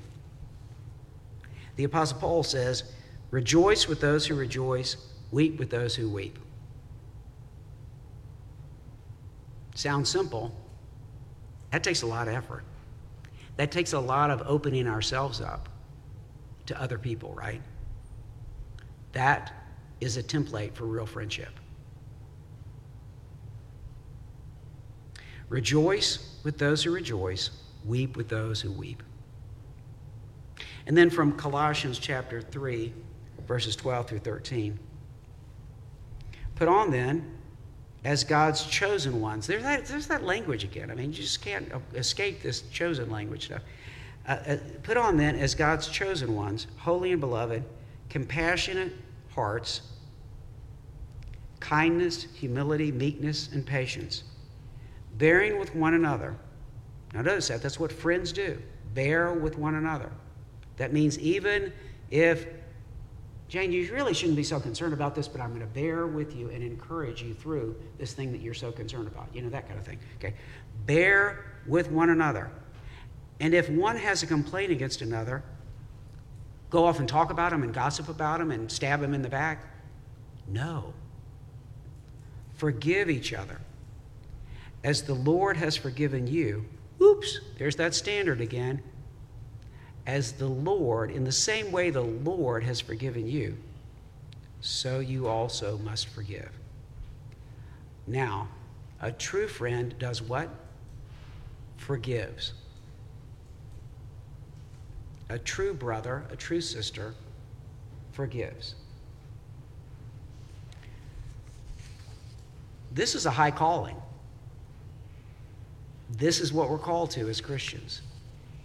The 1.76 1.84
Apostle 1.84 2.18
Paul 2.18 2.42
says, 2.42 2.84
Rejoice 3.30 3.86
with 3.86 4.00
those 4.00 4.26
who 4.26 4.34
rejoice, 4.34 4.96
weep 5.30 5.58
with 5.58 5.70
those 5.70 5.94
who 5.94 6.08
weep. 6.08 6.38
Sounds 9.74 10.08
simple. 10.10 10.54
That 11.70 11.82
takes 11.82 12.02
a 12.02 12.06
lot 12.06 12.28
of 12.28 12.34
effort. 12.34 12.64
That 13.56 13.70
takes 13.70 13.92
a 13.92 14.00
lot 14.00 14.30
of 14.30 14.42
opening 14.46 14.86
ourselves 14.86 15.40
up 15.40 15.68
to 16.66 16.80
other 16.80 16.98
people, 16.98 17.32
right? 17.34 17.62
That 19.12 19.52
is 20.00 20.16
a 20.16 20.22
template 20.22 20.74
for 20.74 20.84
real 20.84 21.06
friendship. 21.06 21.58
Rejoice 25.48 26.38
with 26.44 26.58
those 26.58 26.82
who 26.82 26.92
rejoice, 26.92 27.50
weep 27.84 28.16
with 28.16 28.28
those 28.28 28.60
who 28.60 28.72
weep. 28.72 29.02
And 30.86 30.96
then 30.96 31.10
from 31.10 31.32
Colossians 31.32 31.98
chapter 31.98 32.40
3, 32.40 32.92
verses 33.46 33.76
12 33.76 34.08
through 34.08 34.18
13. 34.20 34.78
Put 36.54 36.68
on 36.68 36.90
then, 36.90 37.38
as 38.04 38.24
God's 38.24 38.64
chosen 38.66 39.20
ones. 39.20 39.46
There's 39.46 39.62
that, 39.62 39.86
there's 39.86 40.08
that 40.08 40.24
language 40.24 40.64
again. 40.64 40.90
I 40.90 40.94
mean, 40.94 41.12
you 41.12 41.22
just 41.22 41.40
can't 41.42 41.70
escape 41.94 42.42
this 42.42 42.62
chosen 42.62 43.10
language 43.10 43.46
stuff. 43.46 43.62
Uh, 44.26 44.38
uh, 44.46 44.56
put 44.82 44.96
on 44.96 45.16
then, 45.16 45.36
as 45.36 45.54
God's 45.54 45.88
chosen 45.88 46.34
ones, 46.34 46.66
holy 46.78 47.12
and 47.12 47.20
beloved, 47.20 47.64
compassionate 48.08 48.92
hearts, 49.34 49.82
kindness, 51.60 52.26
humility, 52.34 52.90
meekness, 52.92 53.50
and 53.52 53.64
patience, 53.64 54.24
bearing 55.18 55.58
with 55.58 55.74
one 55.74 55.94
another. 55.94 56.36
Now, 57.14 57.22
notice 57.22 57.48
that. 57.48 57.62
That's 57.62 57.78
what 57.78 57.92
friends 57.92 58.32
do 58.32 58.58
bear 58.94 59.32
with 59.32 59.58
one 59.58 59.76
another. 59.76 60.10
That 60.76 60.92
means 60.92 61.18
even 61.18 61.72
if, 62.10 62.46
Jane, 63.52 63.70
you 63.70 63.92
really 63.92 64.14
shouldn't 64.14 64.38
be 64.38 64.44
so 64.44 64.58
concerned 64.58 64.94
about 64.94 65.14
this, 65.14 65.28
but 65.28 65.38
I'm 65.42 65.50
going 65.50 65.60
to 65.60 65.66
bear 65.66 66.06
with 66.06 66.34
you 66.34 66.48
and 66.48 66.62
encourage 66.62 67.22
you 67.22 67.34
through 67.34 67.76
this 67.98 68.14
thing 68.14 68.32
that 68.32 68.40
you're 68.40 68.54
so 68.54 68.72
concerned 68.72 69.08
about. 69.08 69.28
You 69.34 69.42
know, 69.42 69.50
that 69.50 69.68
kind 69.68 69.78
of 69.78 69.84
thing. 69.84 69.98
Okay? 70.16 70.32
Bear 70.86 71.44
with 71.66 71.90
one 71.90 72.08
another. 72.08 72.50
And 73.40 73.52
if 73.52 73.68
one 73.68 73.98
has 73.98 74.22
a 74.22 74.26
complaint 74.26 74.72
against 74.72 75.02
another, 75.02 75.42
go 76.70 76.86
off 76.86 76.98
and 76.98 77.06
talk 77.06 77.30
about 77.30 77.52
him 77.52 77.62
and 77.62 77.74
gossip 77.74 78.08
about 78.08 78.40
him 78.40 78.52
and 78.52 78.72
stab 78.72 79.02
him 79.02 79.12
in 79.12 79.20
the 79.20 79.28
back. 79.28 79.66
No. 80.48 80.94
Forgive 82.54 83.10
each 83.10 83.34
other. 83.34 83.60
As 84.82 85.02
the 85.02 85.12
Lord 85.12 85.58
has 85.58 85.76
forgiven 85.76 86.26
you, 86.26 86.64
oops, 87.02 87.38
there's 87.58 87.76
that 87.76 87.94
standard 87.94 88.40
again 88.40 88.82
as 90.06 90.32
the 90.32 90.48
Lord, 90.48 91.10
in 91.10 91.24
the 91.24 91.32
same 91.32 91.70
way 91.70 91.90
the 91.90 92.02
Lord 92.02 92.64
has 92.64 92.80
forgiven 92.80 93.28
you, 93.28 93.56
so 94.60 94.98
you 94.98 95.28
also 95.28 95.78
must 95.78 96.08
forgive. 96.08 96.50
Now, 98.06 98.48
a 99.00 99.12
true 99.12 99.46
friend 99.46 99.94
does 99.98 100.20
what? 100.20 100.48
Forgives. 101.76 102.52
A 105.28 105.38
true 105.38 105.72
brother, 105.72 106.24
a 106.30 106.36
true 106.36 106.60
sister, 106.60 107.14
forgives. 108.12 108.74
This 112.90 113.14
is 113.14 113.24
a 113.24 113.30
high 113.30 113.50
calling. 113.50 113.96
This 116.10 116.40
is 116.40 116.52
what 116.52 116.68
we're 116.68 116.76
called 116.76 117.10
to 117.12 117.28
as 117.28 117.40
Christians. 117.40 118.02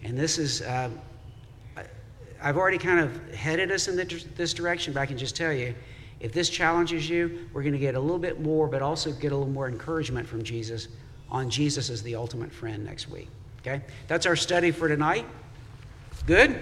And 0.02 0.18
this 0.18 0.36
is. 0.36 0.62
Uh, 0.62 0.90
I've 2.42 2.56
already 2.56 2.78
kind 2.78 3.00
of 3.00 3.34
headed 3.34 3.70
us 3.70 3.88
in 3.88 3.96
this 3.96 4.54
direction, 4.54 4.92
but 4.92 5.00
I 5.00 5.06
can 5.06 5.18
just 5.18 5.36
tell 5.36 5.52
you 5.52 5.74
if 6.20 6.32
this 6.32 6.48
challenges 6.48 7.08
you, 7.08 7.48
we're 7.52 7.62
going 7.62 7.72
to 7.72 7.78
get 7.78 7.94
a 7.94 8.00
little 8.00 8.18
bit 8.18 8.40
more, 8.40 8.66
but 8.66 8.82
also 8.82 9.12
get 9.12 9.32
a 9.32 9.36
little 9.36 9.52
more 9.52 9.68
encouragement 9.68 10.26
from 10.26 10.42
Jesus 10.42 10.88
on 11.30 11.48
Jesus 11.48 11.90
as 11.90 12.02
the 12.02 12.14
ultimate 12.14 12.52
friend 12.52 12.84
next 12.84 13.08
week. 13.08 13.28
Okay? 13.60 13.82
That's 14.08 14.26
our 14.26 14.36
study 14.36 14.70
for 14.70 14.88
tonight. 14.88 15.26
Good? 16.26 16.60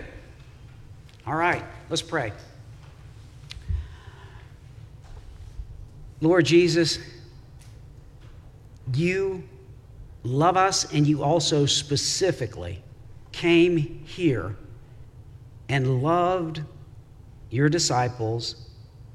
All 1.26 1.36
right, 1.36 1.64
let's 1.88 2.02
pray. 2.02 2.32
Lord 6.20 6.44
Jesus, 6.46 6.98
you 8.94 9.42
love 10.22 10.56
us 10.56 10.92
and 10.92 11.06
you 11.06 11.22
also 11.22 11.66
specifically 11.66 12.82
came 13.32 13.76
here 13.76 14.56
and 15.68 16.02
loved 16.02 16.62
your 17.50 17.68
disciples, 17.68 18.68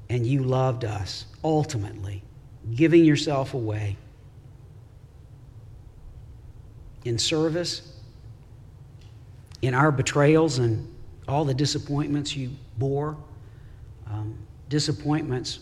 and 0.08 0.26
you 0.26 0.42
loved 0.42 0.84
us 0.84 1.26
ultimately, 1.44 2.22
giving 2.74 3.04
yourself 3.04 3.54
away 3.54 3.96
in 7.04 7.18
service, 7.18 7.92
in 9.62 9.74
our 9.74 9.90
betrayals 9.90 10.58
and 10.58 10.88
all 11.28 11.44
the 11.44 11.54
disappointments 11.54 12.36
you 12.36 12.50
bore, 12.78 13.16
um, 14.08 14.36
disappointments 14.68 15.60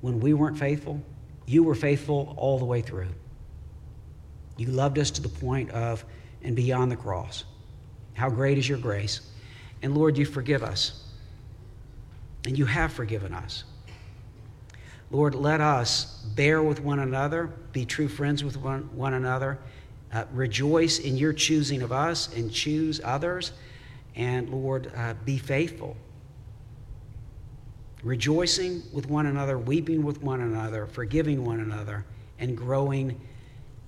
when 0.00 0.20
we 0.20 0.34
weren't 0.34 0.58
faithful. 0.58 1.00
You 1.46 1.62
were 1.62 1.74
faithful 1.74 2.34
all 2.36 2.58
the 2.58 2.64
way 2.64 2.82
through. 2.82 3.08
You 4.56 4.66
loved 4.68 4.98
us 4.98 5.10
to 5.12 5.22
the 5.22 5.28
point 5.28 5.70
of 5.70 6.04
and 6.42 6.54
beyond 6.54 6.90
the 6.90 6.96
cross. 6.96 7.44
How 8.14 8.28
great 8.28 8.58
is 8.58 8.68
your 8.68 8.78
grace? 8.78 9.20
And 9.82 9.96
Lord, 9.96 10.18
you 10.18 10.24
forgive 10.24 10.62
us. 10.62 11.04
And 12.44 12.58
you 12.58 12.66
have 12.66 12.92
forgiven 12.92 13.34
us. 13.34 13.64
Lord, 15.10 15.34
let 15.34 15.60
us 15.60 16.22
bear 16.34 16.62
with 16.62 16.80
one 16.80 16.98
another, 16.98 17.46
be 17.72 17.86
true 17.86 18.08
friends 18.08 18.44
with 18.44 18.56
one, 18.58 18.82
one 18.94 19.14
another, 19.14 19.58
uh, 20.12 20.24
rejoice 20.32 20.98
in 20.98 21.16
your 21.16 21.32
choosing 21.32 21.82
of 21.82 21.92
us 21.92 22.34
and 22.34 22.52
choose 22.52 23.00
others. 23.02 23.52
And 24.16 24.50
Lord, 24.50 24.92
uh, 24.94 25.14
be 25.24 25.38
faithful. 25.38 25.96
Rejoicing 28.02 28.82
with 28.92 29.08
one 29.08 29.26
another, 29.26 29.58
weeping 29.58 30.02
with 30.02 30.22
one 30.22 30.40
another, 30.40 30.86
forgiving 30.86 31.44
one 31.44 31.60
another, 31.60 32.04
and 32.38 32.56
growing 32.56 33.20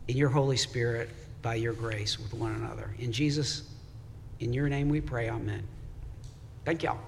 in 0.09 0.17
your 0.17 0.29
Holy 0.29 0.57
Spirit 0.57 1.11
by 1.43 1.55
your 1.55 1.73
grace 1.73 2.19
with 2.19 2.35
one 2.35 2.55
another. 2.55 2.95
In 2.99 3.13
Jesus, 3.13 3.63
in 4.41 4.53
your 4.53 4.69
name 4.69 4.89
we 4.89 5.01
pray, 5.01 5.31
amen. 5.31 5.67
Thank 6.71 6.85
y'all. 6.85 6.99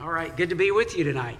All 0.00 0.08
right, 0.08 0.36
good 0.36 0.50
to 0.50 0.54
be 0.54 0.70
with 0.70 0.96
you 0.96 1.02
tonight. 1.02 1.36